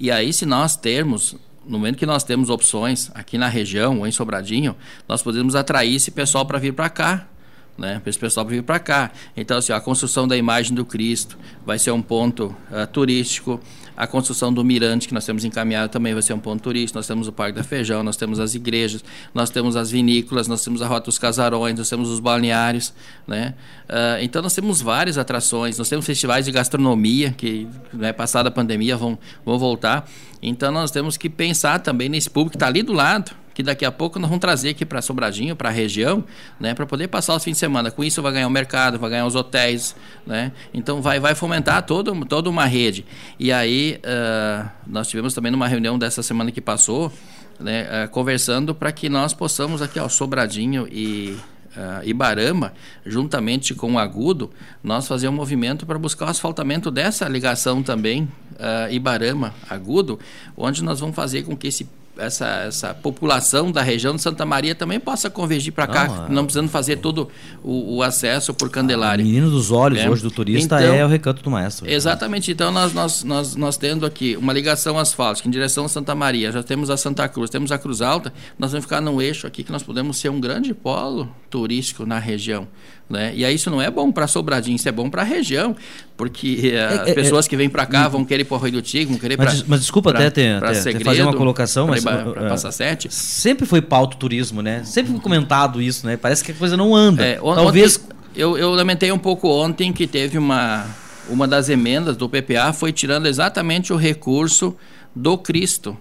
E 0.00 0.10
aí, 0.10 0.32
se 0.32 0.44
nós 0.44 0.74
termos, 0.74 1.36
no 1.64 1.78
momento 1.78 1.96
que 1.96 2.04
nós 2.04 2.24
temos 2.24 2.50
opções 2.50 3.12
aqui 3.14 3.38
na 3.38 3.46
região 3.46 4.00
ou 4.00 4.06
em 4.08 4.10
Sobradinho, 4.10 4.74
nós 5.08 5.22
podemos 5.22 5.54
atrair 5.54 5.94
esse 5.94 6.10
pessoal 6.10 6.44
para 6.44 6.58
vir 6.58 6.72
para 6.72 6.88
cá, 6.88 7.28
né, 7.76 8.00
para 8.00 8.10
esse 8.10 8.18
pessoal 8.18 8.46
vir 8.46 8.62
para 8.62 8.78
cá. 8.78 9.10
Então, 9.36 9.58
assim, 9.58 9.72
a 9.72 9.80
construção 9.80 10.26
da 10.26 10.36
imagem 10.36 10.74
do 10.74 10.84
Cristo 10.84 11.38
vai 11.64 11.78
ser 11.78 11.90
um 11.90 12.02
ponto 12.02 12.54
uh, 12.70 12.86
turístico. 12.86 13.60
A 13.96 14.06
construção 14.06 14.52
do 14.52 14.62
mirante 14.62 15.08
que 15.08 15.14
nós 15.14 15.24
temos 15.24 15.42
encaminhado 15.44 15.90
também 15.90 16.12
vai 16.12 16.22
ser 16.22 16.34
um 16.34 16.38
ponto 16.38 16.62
turístico. 16.62 16.98
Nós 16.98 17.06
temos 17.06 17.28
o 17.28 17.32
Parque 17.32 17.56
da 17.56 17.64
Feijão, 17.64 18.02
nós 18.02 18.16
temos 18.16 18.38
as 18.38 18.54
igrejas, 18.54 19.02
nós 19.32 19.48
temos 19.48 19.74
as 19.74 19.90
vinícolas, 19.90 20.46
nós 20.46 20.62
temos 20.62 20.82
a 20.82 20.86
Rota 20.86 21.06
dos 21.06 21.18
Casarões, 21.18 21.78
nós 21.78 21.88
temos 21.88 22.10
os 22.10 22.20
balneários, 22.20 22.92
né? 23.26 23.54
Uh, 23.88 24.22
então 24.22 24.42
nós 24.42 24.54
temos 24.54 24.82
várias 24.82 25.16
atrações, 25.16 25.78
nós 25.78 25.88
temos 25.88 26.04
festivais 26.04 26.44
de 26.44 26.52
gastronomia 26.52 27.32
que, 27.32 27.66
né, 27.92 28.12
passada 28.12 28.50
a 28.50 28.52
pandemia, 28.52 28.96
vão, 28.98 29.18
vão 29.44 29.58
voltar. 29.58 30.06
Então 30.42 30.70
nós 30.70 30.90
temos 30.90 31.16
que 31.16 31.30
pensar 31.30 31.78
também 31.78 32.10
nesse 32.10 32.28
público 32.28 32.50
que 32.50 32.56
está 32.56 32.66
ali 32.66 32.82
do 32.82 32.92
lado, 32.92 33.32
que 33.56 33.62
daqui 33.62 33.86
a 33.86 33.90
pouco 33.90 34.18
nós 34.18 34.28
vamos 34.28 34.42
trazer 34.42 34.68
aqui 34.68 34.84
para 34.84 35.00
Sobradinho, 35.00 35.56
para 35.56 35.70
a 35.70 35.72
região, 35.72 36.22
né, 36.60 36.74
para 36.74 36.84
poder 36.84 37.08
passar 37.08 37.34
os 37.34 37.42
fins 37.42 37.52
de 37.52 37.58
semana. 37.58 37.90
Com 37.90 38.04
isso 38.04 38.20
vai 38.20 38.30
ganhar 38.30 38.46
o 38.46 38.50
mercado, 38.50 38.98
vai 38.98 39.08
ganhar 39.08 39.24
os 39.24 39.34
hotéis, 39.34 39.96
né? 40.26 40.52
Então 40.74 41.00
vai, 41.00 41.18
vai 41.18 41.34
fomentar 41.34 41.82
todo, 41.84 42.14
toda 42.26 42.50
uma 42.50 42.66
rede. 42.66 43.06
E 43.38 43.50
aí 43.50 43.98
uh, 44.04 44.68
nós 44.86 45.08
tivemos 45.08 45.32
também 45.32 45.50
numa 45.50 45.66
reunião 45.66 45.98
dessa 45.98 46.22
semana 46.22 46.52
que 46.52 46.60
passou, 46.60 47.10
né, 47.58 47.86
uh, 48.04 48.10
conversando 48.10 48.74
para 48.74 48.92
que 48.92 49.08
nós 49.08 49.32
possamos 49.32 49.80
aqui, 49.80 49.98
ó, 49.98 50.06
Sobradinho 50.06 50.86
e 50.92 51.34
Uh, 51.76 52.08
Ibarama, 52.08 52.72
juntamente 53.04 53.74
com 53.74 53.92
o 53.92 53.98
Agudo, 53.98 54.50
nós 54.82 55.06
fazer 55.06 55.28
um 55.28 55.32
movimento 55.32 55.84
para 55.84 55.98
buscar 55.98 56.24
o 56.24 56.28
asfaltamento 56.30 56.90
dessa 56.90 57.28
ligação 57.28 57.82
também, 57.82 58.22
uh, 58.52 58.90
Ibarama-Agudo, 58.90 60.18
onde 60.56 60.82
nós 60.82 61.00
vamos 61.00 61.14
fazer 61.14 61.42
com 61.42 61.54
que 61.54 61.66
esse 61.66 61.86
essa, 62.18 62.46
essa 62.66 62.94
população 62.94 63.70
da 63.70 63.82
região 63.82 64.14
de 64.14 64.22
Santa 64.22 64.44
Maria 64.44 64.74
também 64.74 64.98
possa 65.00 65.28
convergir 65.30 65.72
para 65.72 65.86
cá, 65.86 66.06
Não, 66.08 66.26
é- 66.26 66.28
não 66.30 66.44
precisando 66.44 66.68
fazer 66.68 66.96
todo 66.96 67.28
o, 67.62 67.96
o 67.96 68.02
acesso 68.02 68.52
por 68.54 68.70
Candelária. 68.70 69.24
O 69.24 69.26
menino 69.28 69.50
dos 69.50 69.70
olhos 69.70 69.98
É. 70.00 70.08
hoje 70.08 70.22
do 70.22 70.30
turista 70.30 70.80
Então- 70.82 70.94
é 70.94 71.04
o 71.04 71.08
recanto 71.08 71.42
do 71.42 71.50
maestro. 71.50 71.88
Exatamente. 71.88 72.50
Então, 72.50 72.70
nós, 72.70 72.92
nós, 72.92 73.22
nós, 73.24 73.56
nós 73.56 73.76
tendo 73.76 74.04
aqui 74.06 74.36
uma 74.36 74.52
ligação 74.52 74.98
asfáltica 74.98 75.48
em 75.48 75.50
direção 75.50 75.84
a 75.84 75.88
Santa 75.88 76.14
Maria, 76.14 76.50
já 76.52 76.62
temos 76.62 76.90
a 76.90 76.96
Santa 76.96 77.28
Cruz, 77.28 77.50
temos 77.50 77.70
a 77.72 77.78
Cruz 77.78 78.00
Alta, 78.02 78.32
nós 78.58 78.72
vamos 78.72 78.84
ficar 78.84 79.00
num 79.00 79.20
eixo 79.20 79.46
aqui 79.46 79.62
que 79.62 79.72
nós 79.72 79.82
podemos 79.82 80.18
ser 80.18 80.28
um 80.30 80.40
grande 80.40 80.72
polo 80.74 81.28
turístico 81.50 82.04
na 82.06 82.18
região. 82.18 82.66
Né? 83.08 83.32
E 83.36 83.44
aí 83.44 83.54
isso 83.54 83.70
não 83.70 83.80
é 83.80 83.88
bom 83.88 84.10
para 84.10 84.26
Sobradinho, 84.26 84.74
isso 84.74 84.88
é 84.88 84.90
bom 84.92 85.08
para 85.08 85.22
a 85.22 85.24
região, 85.24 85.76
porque 86.16 86.72
eh, 86.74 86.84
as 87.02 87.08
é, 87.08 87.14
pessoas 87.14 87.46
que 87.46 87.56
vêm 87.56 87.68
para 87.68 87.86
cá 87.86 88.08
vão 88.08 88.24
querer 88.24 88.40
ir 88.42 88.44
para 88.46 88.56
o 88.56 88.60
Rio 88.60 88.72
do 88.72 88.82
Tigre, 88.82 89.06
vão 89.06 89.16
querer 89.18 89.36
Mas 89.38 89.46
para 89.46 89.54
des- 89.54 89.64
mas 89.68 89.80
desculpa 89.80 90.10
até 90.10 90.28
ter- 90.28 90.58
pra 90.58 90.70
ter- 90.70 90.74
ter 90.74 90.82
Segredo, 90.82 91.04
fazer 91.04 91.22
uma 91.22 91.32
colocação, 91.34 91.86
pra 91.86 91.94
mas, 91.94 92.04
uh, 92.04 92.32
pra 92.32 92.46
uh, 92.46 92.48
Passa 92.48 92.72
Sete. 92.72 93.08
Sempre 93.14 93.64
foi 93.64 93.80
pauta 93.80 94.16
o 94.16 94.18
turismo, 94.18 94.60
né? 94.60 94.82
Sempre 94.82 95.12
foi 95.12 95.20
comentado 95.20 95.80
isso, 95.80 96.04
né? 96.04 96.16
Parece 96.16 96.42
que 96.42 96.50
a 96.50 96.54
coisa 96.56 96.76
não 96.76 96.96
anda. 96.96 97.24
É, 97.24 97.38
on- 97.40 97.54
Talvez. 97.54 97.96
ontem- 97.96 98.16
eu, 98.34 98.58
eu 98.58 98.70
lamentei 98.72 99.12
um 99.12 99.18
pouco 99.18 99.48
ontem 99.48 99.92
que 99.92 100.04
teve 100.08 100.36
uma, 100.36 100.84
uma 101.30 101.46
das 101.46 101.68
emendas 101.68 102.16
do 102.16 102.28
PPA 102.28 102.72
foi 102.72 102.92
tirando 102.92 103.26
exatamente 103.26 103.92
o 103.92 103.96
recurso 103.96 104.74
do 105.14 105.38
Cristo. 105.38 105.96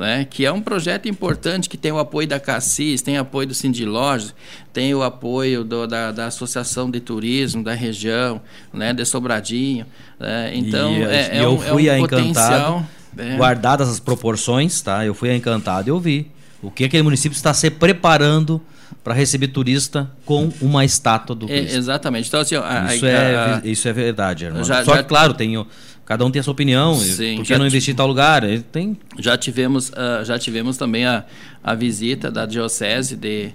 Né, 0.00 0.26
que 0.30 0.46
é 0.46 0.50
um 0.50 0.62
projeto 0.62 1.10
importante 1.10 1.68
que 1.68 1.76
tem 1.76 1.92
o 1.92 1.98
apoio 1.98 2.26
da 2.26 2.40
Cassis, 2.40 3.02
tem 3.02 3.18
o 3.18 3.20
apoio 3.20 3.46
do 3.48 3.54
Lojas, 3.84 4.34
tem 4.72 4.94
o 4.94 5.02
apoio 5.02 5.62
do- 5.62 5.86
da, 5.86 6.10
da 6.10 6.24
Associação 6.24 6.90
de 6.90 7.00
Turismo 7.00 7.62
da 7.62 7.74
região, 7.74 8.40
né, 8.72 8.94
de 8.94 9.04
Sobradinho. 9.04 9.84
né, 10.18 10.52
então, 10.54 10.94
e, 10.96 11.02
é, 11.02 11.36
é 11.36 11.44
eu 11.44 11.50
um, 11.52 11.58
fui 11.58 11.86
é 11.86 11.90
a 11.90 12.00
um 12.00 12.04
Encantado, 12.06 12.22
potencial. 12.32 12.86
é. 13.18 13.36
guardadas 13.36 13.90
as 13.90 14.00
proporções, 14.00 14.80
tá? 14.80 15.04
Eu 15.04 15.12
fui 15.12 15.28
a 15.28 15.36
Encantado 15.36 15.88
e 15.88 15.90
eu 15.90 16.00
vi 16.00 16.30
o 16.62 16.70
que 16.70 16.84
aquele 16.84 17.02
município 17.02 17.36
está 17.36 17.52
se 17.52 17.70
preparando 17.70 18.58
para 19.04 19.12
receber 19.14 19.48
turista 19.48 20.10
com 20.24 20.50
uma 20.62 20.84
estátua 20.84 21.34
do 21.36 21.44
É, 21.44 21.60
Cristo. 21.60 21.76
exatamente. 21.78 22.28
Então, 22.28 22.40
assim, 22.40 22.54
a- 22.54 22.86
a- 22.86 22.94
Isso 22.96 23.06
é, 23.06 23.36
a- 23.36 23.60
isso 23.64 23.86
é 23.88 23.92
verdade, 23.92 24.44
irmão. 24.46 24.64
Já- 24.64 24.82
Só 24.84 24.94
já- 24.96 25.02
que, 25.02 25.08
claro, 25.08 25.32
tem, 25.34 25.56
o- 25.56 25.66
cada 26.10 26.26
um 26.26 26.30
tem 26.32 26.40
a 26.40 26.42
sua 26.42 26.50
opinião. 26.50 26.96
Sim, 26.96 27.36
por 27.36 27.42
que 27.44 27.48
já 27.50 27.56
não 27.56 27.66
ti- 27.66 27.68
investir 27.68 27.94
em 27.94 27.96
tal 27.96 28.08
lugar? 28.08 28.42
Tem 28.72 28.98
Já 29.16 29.38
tivemos, 29.38 29.92
ah, 29.94 30.24
já 30.24 30.36
tivemos 30.40 30.76
também 30.76 31.06
a, 31.06 31.24
a 31.62 31.72
visita 31.76 32.32
da 32.32 32.46
Diocese 32.46 33.14
de, 33.14 33.50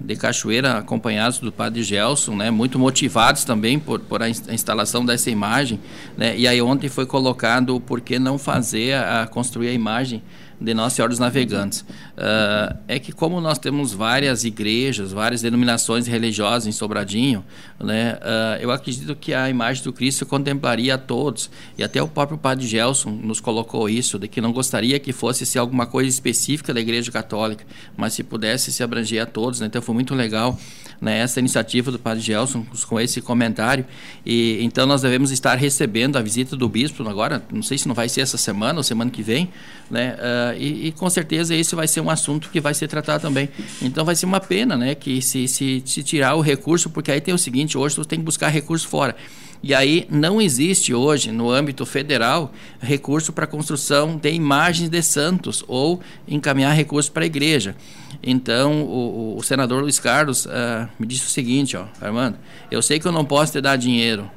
de 0.00 0.16
Cachoeira, 0.16 0.78
acompanhados 0.78 1.38
do 1.38 1.52
Padre 1.52 1.84
Gelson, 1.84 2.34
né, 2.34 2.50
muito 2.50 2.76
motivados 2.76 3.44
também 3.44 3.78
por, 3.78 4.00
por 4.00 4.20
a 4.20 4.28
instalação 4.28 5.06
dessa 5.06 5.30
imagem. 5.30 5.78
Né, 6.18 6.36
e 6.36 6.48
aí 6.48 6.60
ontem 6.60 6.88
foi 6.88 7.06
colocado 7.06 7.78
por 7.78 8.00
que 8.00 8.18
não 8.18 8.36
fazer, 8.36 8.94
a, 8.94 9.22
a 9.22 9.26
construir 9.28 9.68
a 9.68 9.72
imagem 9.72 10.20
de 10.62 10.74
Nossa 10.74 10.96
Senhora 10.96 11.10
dos 11.10 11.18
Navegantes. 11.18 11.84
Ah, 12.16 12.76
é 12.86 12.98
que 12.98 13.12
como 13.12 13.40
nós 13.40 13.58
temos 13.58 13.92
várias 13.92 14.44
igrejas, 14.44 15.12
várias 15.12 15.42
denominações 15.42 16.06
religiosas 16.06 16.66
em 16.66 16.72
Sobradinho, 16.72 17.44
né, 17.80 18.18
ah, 18.22 18.58
eu 18.60 18.70
acredito 18.70 19.14
que 19.16 19.34
a 19.34 19.50
imagem 19.50 19.82
do 19.82 19.92
Cristo 19.92 20.24
contemplaria 20.24 20.94
a 20.94 20.98
todos. 20.98 21.50
E 21.76 21.82
até 21.82 22.02
o 22.02 22.08
próprio 22.08 22.38
Padre 22.38 22.66
Gelson 22.66 23.10
nos 23.10 23.40
colocou 23.40 23.88
isso, 23.88 24.18
de 24.18 24.28
que 24.28 24.40
não 24.40 24.52
gostaria 24.52 24.98
que 24.98 25.12
fosse 25.12 25.44
se 25.44 25.58
alguma 25.58 25.86
coisa 25.86 26.08
específica 26.08 26.72
da 26.72 26.80
Igreja 26.80 27.10
Católica, 27.10 27.64
mas 27.96 28.14
se 28.14 28.22
pudesse 28.22 28.72
se 28.72 28.82
abranger 28.82 29.22
a 29.22 29.26
todos. 29.26 29.60
Né? 29.60 29.66
Então 29.66 29.82
foi 29.82 29.94
muito 29.94 30.14
legal 30.14 30.58
né, 31.00 31.18
essa 31.18 31.40
iniciativa 31.40 31.90
do 31.90 31.98
Padre 31.98 32.22
Gelson 32.22 32.64
com 32.86 33.00
esse 33.00 33.20
comentário. 33.20 33.84
E 34.24 34.58
então 34.62 34.86
nós 34.86 35.02
devemos 35.02 35.32
estar 35.32 35.56
recebendo 35.56 36.16
a 36.16 36.22
visita 36.22 36.56
do 36.56 36.68
bispo 36.68 37.06
agora, 37.08 37.42
não 37.52 37.62
sei 37.62 37.76
se 37.76 37.88
não 37.88 37.94
vai 37.94 38.08
ser 38.08 38.20
essa 38.20 38.38
semana 38.38 38.78
ou 38.78 38.84
semana 38.84 39.10
que 39.10 39.22
vem, 39.22 39.50
né? 39.90 40.16
E, 40.56 40.88
e 40.88 40.92
com 40.92 41.08
certeza 41.08 41.54
esse 41.54 41.74
vai 41.74 41.88
ser 41.88 42.00
um 42.00 42.10
assunto 42.10 42.50
que 42.50 42.60
vai 42.60 42.74
ser 42.74 42.88
tratado 42.88 43.22
também. 43.22 43.48
Então 43.80 44.04
vai 44.04 44.14
ser 44.14 44.26
uma 44.26 44.40
pena, 44.40 44.76
né, 44.76 44.94
que 44.94 45.20
se, 45.22 45.48
se, 45.48 45.82
se 45.84 46.02
tirar 46.02 46.34
o 46.34 46.40
recurso, 46.40 46.90
porque 46.90 47.10
aí 47.10 47.20
tem 47.20 47.34
o 47.34 47.38
seguinte, 47.38 47.76
hoje 47.76 47.94
tu 47.94 48.04
tem 48.04 48.18
que 48.18 48.24
buscar 48.24 48.48
recurso 48.48 48.88
fora. 48.88 49.16
E 49.62 49.72
aí 49.72 50.08
não 50.10 50.40
existe 50.40 50.92
hoje, 50.92 51.30
no 51.30 51.48
âmbito 51.48 51.86
federal, 51.86 52.52
recurso 52.80 53.32
para 53.32 53.46
construção 53.46 54.16
de 54.16 54.32
imagens 54.32 54.90
de 54.90 55.00
santos 55.02 55.64
ou 55.68 56.00
encaminhar 56.26 56.74
recursos 56.74 57.08
para 57.08 57.22
a 57.22 57.26
igreja. 57.26 57.76
Então, 58.20 58.82
o, 58.82 59.36
o 59.38 59.42
senador 59.42 59.80
Luiz 59.82 60.00
Carlos 60.00 60.48
ah, 60.48 60.88
me 60.98 61.06
disse 61.06 61.26
o 61.26 61.30
seguinte, 61.30 61.76
ó, 61.76 61.86
Armando, 62.00 62.38
eu 62.72 62.82
sei 62.82 62.98
que 62.98 63.06
eu 63.06 63.12
não 63.12 63.24
posso 63.24 63.52
te 63.52 63.60
dar 63.60 63.76
dinheiro, 63.76 64.28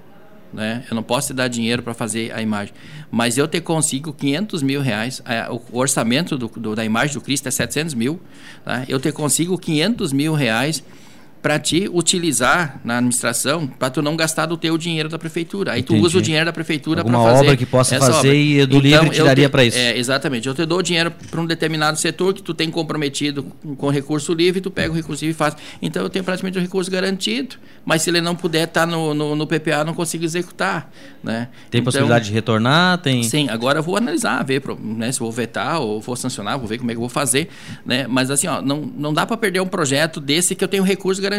né? 0.55 0.83
Eu 0.89 0.95
não 0.95 1.03
posso 1.03 1.27
te 1.27 1.33
dar 1.33 1.47
dinheiro 1.47 1.83
para 1.83 1.93
fazer 1.93 2.31
a 2.33 2.41
imagem, 2.41 2.73
mas 3.11 3.37
eu 3.37 3.47
te 3.47 3.61
consigo 3.61 4.11
500 4.13 4.63
mil 4.63 4.81
reais. 4.81 5.21
ah, 5.25 5.49
O 5.71 5.77
orçamento 5.77 6.37
do, 6.37 6.47
do- 6.47 6.75
da 6.75 6.83
imagem 6.83 7.13
do 7.13 7.21
Cristo 7.21 7.47
é 7.47 7.51
700 7.51 7.93
mil. 7.93 8.19
Tá? 8.63 8.83
Eu 8.87 8.99
te 8.99 9.11
consigo 9.11 9.57
500 9.57 10.11
mil 10.13 10.33
reais 10.33 10.83
para 11.45 11.59
te 11.59 11.87
utilizar 11.93 12.81
na 12.83 12.97
administração 12.97 13.67
para 13.67 13.91
tu 13.91 14.01
não 14.01 14.17
gastar 14.17 14.47
do 14.47 14.57
teu 14.57 14.79
dinheiro 14.79 15.07
da 15.07 15.19
prefeitura. 15.19 15.73
Aí 15.73 15.81
Entendi. 15.81 16.01
tu 16.01 16.03
usa 16.03 16.17
o 16.17 16.21
dinheiro 16.23 16.43
da 16.43 16.51
prefeitura 16.51 17.05
para 17.05 17.13
fazer 17.13 17.43
obra 17.43 17.55
que 17.55 17.67
possa 17.67 17.99
fazer 17.99 18.17
obra. 18.17 18.33
e 18.33 18.65
do 18.65 18.77
então, 18.77 19.03
livre 19.03 19.09
tiraria 19.11 19.47
para 19.47 19.63
isso. 19.63 19.77
É, 19.77 19.95
exatamente. 19.95 20.47
Eu 20.47 20.55
te 20.55 20.65
dou 20.65 20.81
dinheiro 20.81 21.13
para 21.29 21.39
um 21.39 21.45
determinado 21.45 21.99
setor 21.99 22.33
que 22.33 22.41
tu 22.41 22.51
tem 22.51 22.71
comprometido 22.71 23.43
com 23.77 23.91
recurso 23.91 24.33
livre, 24.33 24.59
tu 24.59 24.71
pega 24.71 24.91
o 24.91 24.95
recurso 24.95 25.23
livre 25.23 25.35
e 25.35 25.37
faz. 25.37 25.55
Então 25.79 26.01
eu 26.01 26.09
tenho 26.09 26.25
praticamente 26.25 26.57
o 26.57 26.61
recurso 26.61 26.89
garantido, 26.89 27.57
mas 27.85 28.01
se 28.01 28.09
ele 28.09 28.21
não 28.21 28.35
puder 28.35 28.67
estar 28.67 28.79
tá 28.79 28.85
no, 28.87 29.13
no, 29.13 29.35
no, 29.35 29.45
PPA, 29.45 29.83
não 29.85 29.93
consigo 29.93 30.25
executar. 30.25 30.91
Né? 31.23 31.49
Tem 31.69 31.79
então, 31.79 31.83
possibilidade 31.85 32.25
de 32.25 32.33
retornar? 32.33 32.97
Tem... 32.97 33.21
Sim, 33.21 33.49
agora 33.51 33.77
eu 33.77 33.83
vou 33.83 33.95
analisar, 33.95 34.43
ver 34.43 34.63
né, 34.79 35.11
se 35.11 35.19
vou 35.19 35.31
vetar 35.31 35.79
ou 35.79 36.01
vou 36.01 36.15
sancionar, 36.15 36.57
vou 36.57 36.67
ver 36.67 36.79
como 36.79 36.89
é 36.89 36.95
que 36.95 36.97
eu 36.97 37.01
vou 37.01 37.09
fazer. 37.09 37.49
Né? 37.85 38.07
Mas 38.07 38.31
assim, 38.31 38.47
ó, 38.47 38.63
não, 38.63 38.81
não 38.81 39.13
dá 39.13 39.27
para 39.27 39.37
perder 39.37 39.59
um 39.59 39.67
projeto 39.67 40.19
desse 40.19 40.55
que 40.55 40.63
eu 40.63 40.67
tenho 40.67 40.81
recurso 40.81 41.21
garantido. 41.21 41.34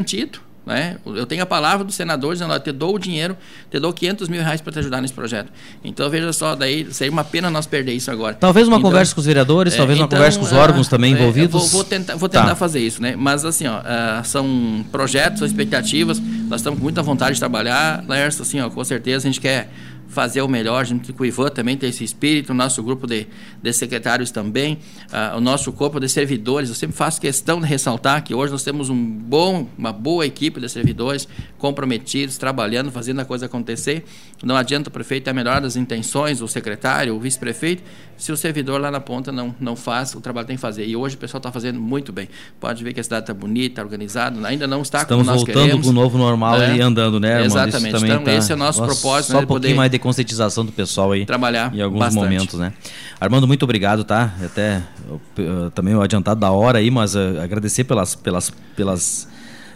Né? 0.66 0.96
Eu 1.06 1.24
tenho 1.26 1.44
a 1.44 1.46
palavra 1.46 1.84
do 1.84 1.92
senador 1.92 2.32
dizendo, 2.32 2.52
eu 2.52 2.58
te 2.58 2.72
dou 2.72 2.96
o 2.96 2.98
dinheiro, 2.98 3.36
te 3.70 3.78
dou 3.78 3.92
500 3.92 4.28
mil 4.28 4.42
reais 4.42 4.60
para 4.60 4.72
te 4.72 4.80
ajudar 4.80 5.00
nesse 5.00 5.14
projeto. 5.14 5.48
Então, 5.84 6.10
veja 6.10 6.32
só, 6.32 6.56
daí 6.56 6.92
seria 6.92 7.12
uma 7.12 7.22
pena 7.22 7.48
nós 7.48 7.66
perder 7.66 7.92
isso 7.92 8.10
agora. 8.10 8.34
Talvez 8.34 8.66
uma 8.66 8.78
então, 8.78 8.90
conversa 8.90 9.14
com 9.14 9.20
os 9.20 9.26
vereadores, 9.26 9.74
é, 9.74 9.76
talvez 9.76 9.96
uma 9.96 10.06
então, 10.06 10.18
conversa 10.18 10.40
com 10.40 10.44
os 10.44 10.52
órgãos 10.52 10.88
uh, 10.88 10.90
também 10.90 11.14
é, 11.14 11.16
envolvidos. 11.16 11.52
Vou, 11.52 11.68
vou, 11.68 11.84
tentar, 11.84 12.16
vou 12.16 12.28
tentar 12.28 12.48
tá. 12.48 12.56
fazer 12.56 12.80
isso, 12.80 13.00
né? 13.00 13.14
Mas, 13.16 13.44
assim, 13.44 13.68
ó, 13.68 13.78
uh, 13.78 14.24
são 14.24 14.84
projetos, 14.90 15.38
são 15.38 15.46
expectativas, 15.46 16.18
nós 16.18 16.60
estamos 16.60 16.80
com 16.80 16.82
muita 16.82 17.00
vontade 17.00 17.34
de 17.34 17.38
trabalhar, 17.38 18.04
Lércio, 18.08 18.42
assim, 18.42 18.60
ó, 18.60 18.68
com 18.68 18.82
certeza 18.82 19.28
a 19.28 19.30
gente 19.30 19.40
quer 19.40 19.70
fazer 20.16 20.40
o 20.40 20.48
melhor, 20.48 20.86
junto 20.86 21.12
com 21.12 21.24
o 21.24 21.26
Ivan 21.26 21.50
também 21.50 21.76
tem 21.76 21.90
esse 21.90 22.02
espírito, 22.02 22.52
o 22.52 22.54
nosso 22.54 22.82
grupo 22.82 23.06
de, 23.06 23.26
de 23.62 23.72
secretários 23.74 24.30
também, 24.30 24.78
uh, 25.12 25.36
o 25.36 25.40
nosso 25.42 25.70
corpo 25.74 26.00
de 26.00 26.08
servidores, 26.08 26.70
eu 26.70 26.74
sempre 26.74 26.96
faço 26.96 27.20
questão 27.20 27.60
de 27.60 27.66
ressaltar 27.66 28.24
que 28.24 28.34
hoje 28.34 28.50
nós 28.50 28.62
temos 28.62 28.88
um 28.88 28.96
bom, 28.96 29.68
uma 29.76 29.92
boa 29.92 30.24
equipe 30.24 30.58
de 30.58 30.70
servidores 30.70 31.28
comprometidos, 31.58 32.38
trabalhando, 32.38 32.90
fazendo 32.90 33.20
a 33.20 33.26
coisa 33.26 33.44
acontecer. 33.44 34.04
Não 34.42 34.56
adianta 34.56 34.88
o 34.88 34.92
prefeito 34.92 35.24
ter 35.24 35.30
a 35.30 35.34
melhor 35.34 35.60
das 35.60 35.76
intenções, 35.76 36.40
o 36.40 36.48
secretário, 36.48 37.14
o 37.14 37.20
vice-prefeito, 37.20 37.82
se 38.16 38.32
o 38.32 38.36
servidor 38.36 38.80
lá 38.80 38.90
na 38.90 39.00
ponta 39.00 39.30
não, 39.30 39.54
não 39.60 39.76
faz, 39.76 40.14
o 40.14 40.20
trabalho 40.20 40.46
tem 40.46 40.56
que 40.56 40.62
fazer. 40.62 40.86
E 40.86 40.96
hoje 40.96 41.16
o 41.16 41.18
pessoal 41.18 41.38
está 41.38 41.52
fazendo 41.52 41.78
muito 41.78 42.12
bem. 42.12 42.28
Pode 42.58 42.82
ver 42.82 42.94
que 42.94 43.00
a 43.00 43.04
cidade 43.04 43.24
está 43.24 43.34
bonita, 43.34 43.82
organizada, 43.82 44.46
ainda 44.46 44.66
não 44.66 44.80
está 44.80 45.02
Estamos 45.02 45.26
como 45.26 45.36
nós 45.36 45.44
voltando 45.44 45.64
queremos. 45.64 45.84
com 45.84 45.90
o 45.90 45.94
novo 45.94 46.16
normal 46.16 46.62
é. 46.62 46.76
e 46.76 46.80
andando, 46.80 47.20
né, 47.20 47.42
irmão? 47.42 47.44
Exatamente. 47.44 48.04
Então, 48.04 48.24
tá... 48.24 48.32
esse 48.32 48.52
é 48.52 48.54
o 48.54 48.58
nosso 48.58 48.80
Nossa, 48.80 48.94
propósito. 48.94 49.32
Só 49.32 49.38
né, 49.38 49.44
um 49.44 49.46
pouquinho 49.46 49.76
mais 49.76 49.90
de 49.90 49.98
conscientização 50.06 50.64
do 50.64 50.70
pessoal 50.70 51.10
aí. 51.10 51.26
Trabalhar 51.26 51.74
Em 51.74 51.80
alguns 51.80 51.98
bastante. 51.98 52.22
momentos, 52.22 52.58
né? 52.60 52.72
Armando, 53.20 53.44
muito 53.46 53.64
obrigado, 53.64 54.04
tá? 54.04 54.32
Até 54.44 54.82
uh, 55.10 55.70
também 55.70 55.96
o 55.96 56.00
adiantado 56.00 56.38
da 56.38 56.50
hora 56.52 56.78
aí, 56.78 56.92
mas 56.92 57.16
uh, 57.16 57.40
agradecer 57.42 57.82
pelas, 57.82 58.14
pelas, 58.14 58.52
pelas 58.76 59.28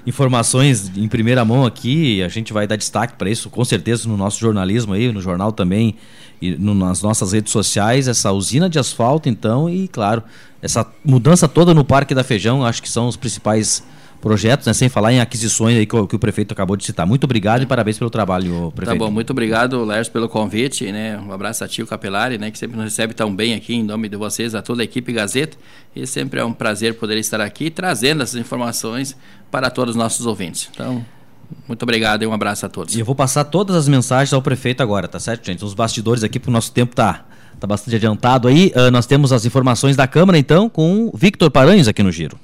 informações 0.07 0.93
em 0.97 1.09
primeira 1.09 1.45
mão 1.45 1.67
aqui. 1.67 2.23
A 2.23 2.29
gente 2.29 2.53
vai 2.53 2.65
dar 2.65 2.77
destaque 2.77 3.15
para 3.15 3.29
isso, 3.29 3.51
com 3.51 3.65
certeza, 3.65 4.09
no 4.09 4.17
nosso 4.17 4.39
jornalismo 4.39 4.93
aí, 4.93 5.11
no 5.11 5.21
jornal 5.21 5.51
também, 5.51 5.97
e 6.41 6.53
no, 6.53 6.77
nas 6.77 7.03
nossas 7.03 7.33
redes 7.33 7.53
sociais. 7.53 8.07
Essa 8.07 8.31
usina 8.31 8.71
de 8.71 8.79
asfalto, 8.79 9.29
então, 9.29 9.69
e 9.69 9.89
claro, 9.89 10.23
essa 10.63 10.87
mudança 11.05 11.49
toda 11.49 11.75
no 11.75 11.85
Parque 11.85 12.15
da 12.15 12.23
Feijão, 12.23 12.65
acho 12.65 12.81
que 12.81 12.89
são 12.89 13.09
os 13.09 13.17
principais 13.17 13.83
projetos, 14.21 14.67
né? 14.67 14.73
sem 14.73 14.89
falar 14.89 15.13
em 15.13 15.21
aquisições 15.21 15.77
aí 15.77 15.87
que 15.87 15.97
o, 15.97 16.07
que 16.07 16.15
o, 16.15 16.19
prefeito 16.19 16.53
acabou 16.53 16.77
de 16.77 16.85
citar. 16.85 17.07
Muito 17.07 17.25
obrigado 17.25 17.63
e 17.63 17.67
parabéns 17.67 17.99
pelo 17.99 18.11
trabalho, 18.11 18.71
prefeito. 18.75 18.99
Tá 18.99 19.05
bom, 19.05 19.11
muito 19.11 19.31
obrigado, 19.31 19.83
Lércio, 19.85 20.13
pelo 20.13 20.29
convite, 20.29 20.91
né? 20.93 21.19
Um 21.19 21.33
abraço 21.33 21.65
a 21.65 21.69
tio 21.69 21.87
Capelari, 21.87 22.39
né? 22.39 22.51
Que 22.51 22.59
sempre 22.59 22.77
nos 22.77 22.85
recebe 22.85 23.15
tão 23.15 23.35
bem 23.35 23.55
aqui, 23.55 23.75
em 23.75 23.83
nome 23.83 24.09
de 24.09 24.17
vocês, 24.17 24.55
a 24.55 24.63
toda 24.63 24.83
a 24.83 24.85
equipe 24.85 25.13
Gazeta. 25.13 25.57
E 25.97 26.07
sempre 26.07 26.41
é 26.41 26.45
um 26.45 26.53
prazer 26.53 26.95
poder 26.95 27.17
estar 27.17 27.41
aqui 27.41 27.71
trazendo 27.71 28.23
essas 28.23 28.39
informações 28.39 29.17
para 29.51 29.71
todos 29.71 29.95
os 29.95 29.99
nossos 29.99 30.27
ouvintes. 30.27 30.69
Então, 30.73 31.05
muito 31.67 31.83
obrigado 31.83 32.23
e 32.23 32.27
um 32.27 32.33
abraço 32.33 32.67
a 32.67 32.69
todos. 32.69 32.95
E 32.95 33.01
eu 33.01 33.05
vou 33.05 33.15
passar 33.15 33.45
todas 33.45 33.75
as 33.75 33.89
mensagens 33.89 34.33
ao 34.33 34.43
prefeito 34.43 34.83
agora, 34.83 35.09
tá 35.09 35.19
certo, 35.19 35.47
gente? 35.47 35.65
Os 35.65 35.75
bastidores 35.75 36.23
aqui, 36.23 36.39
porque 36.39 36.51
o 36.51 36.53
nosso 36.53 36.73
tempo 36.73 36.95
tá, 36.95 37.25
tá 37.59 37.67
bastante 37.67 37.97
adiantado 37.97 38.47
aí. 38.47 38.73
Uh, 38.77 38.91
nós 38.91 39.07
temos 39.07 39.33
as 39.33 39.45
informações 39.45 39.97
da 39.97 40.07
Câmara, 40.07 40.39
então, 40.39 40.69
com 40.69 41.11
o 41.13 41.17
Victor 41.17 41.51
Paranhos 41.51 41.89
aqui 41.89 42.03
no 42.03 42.13
Giro. 42.13 42.39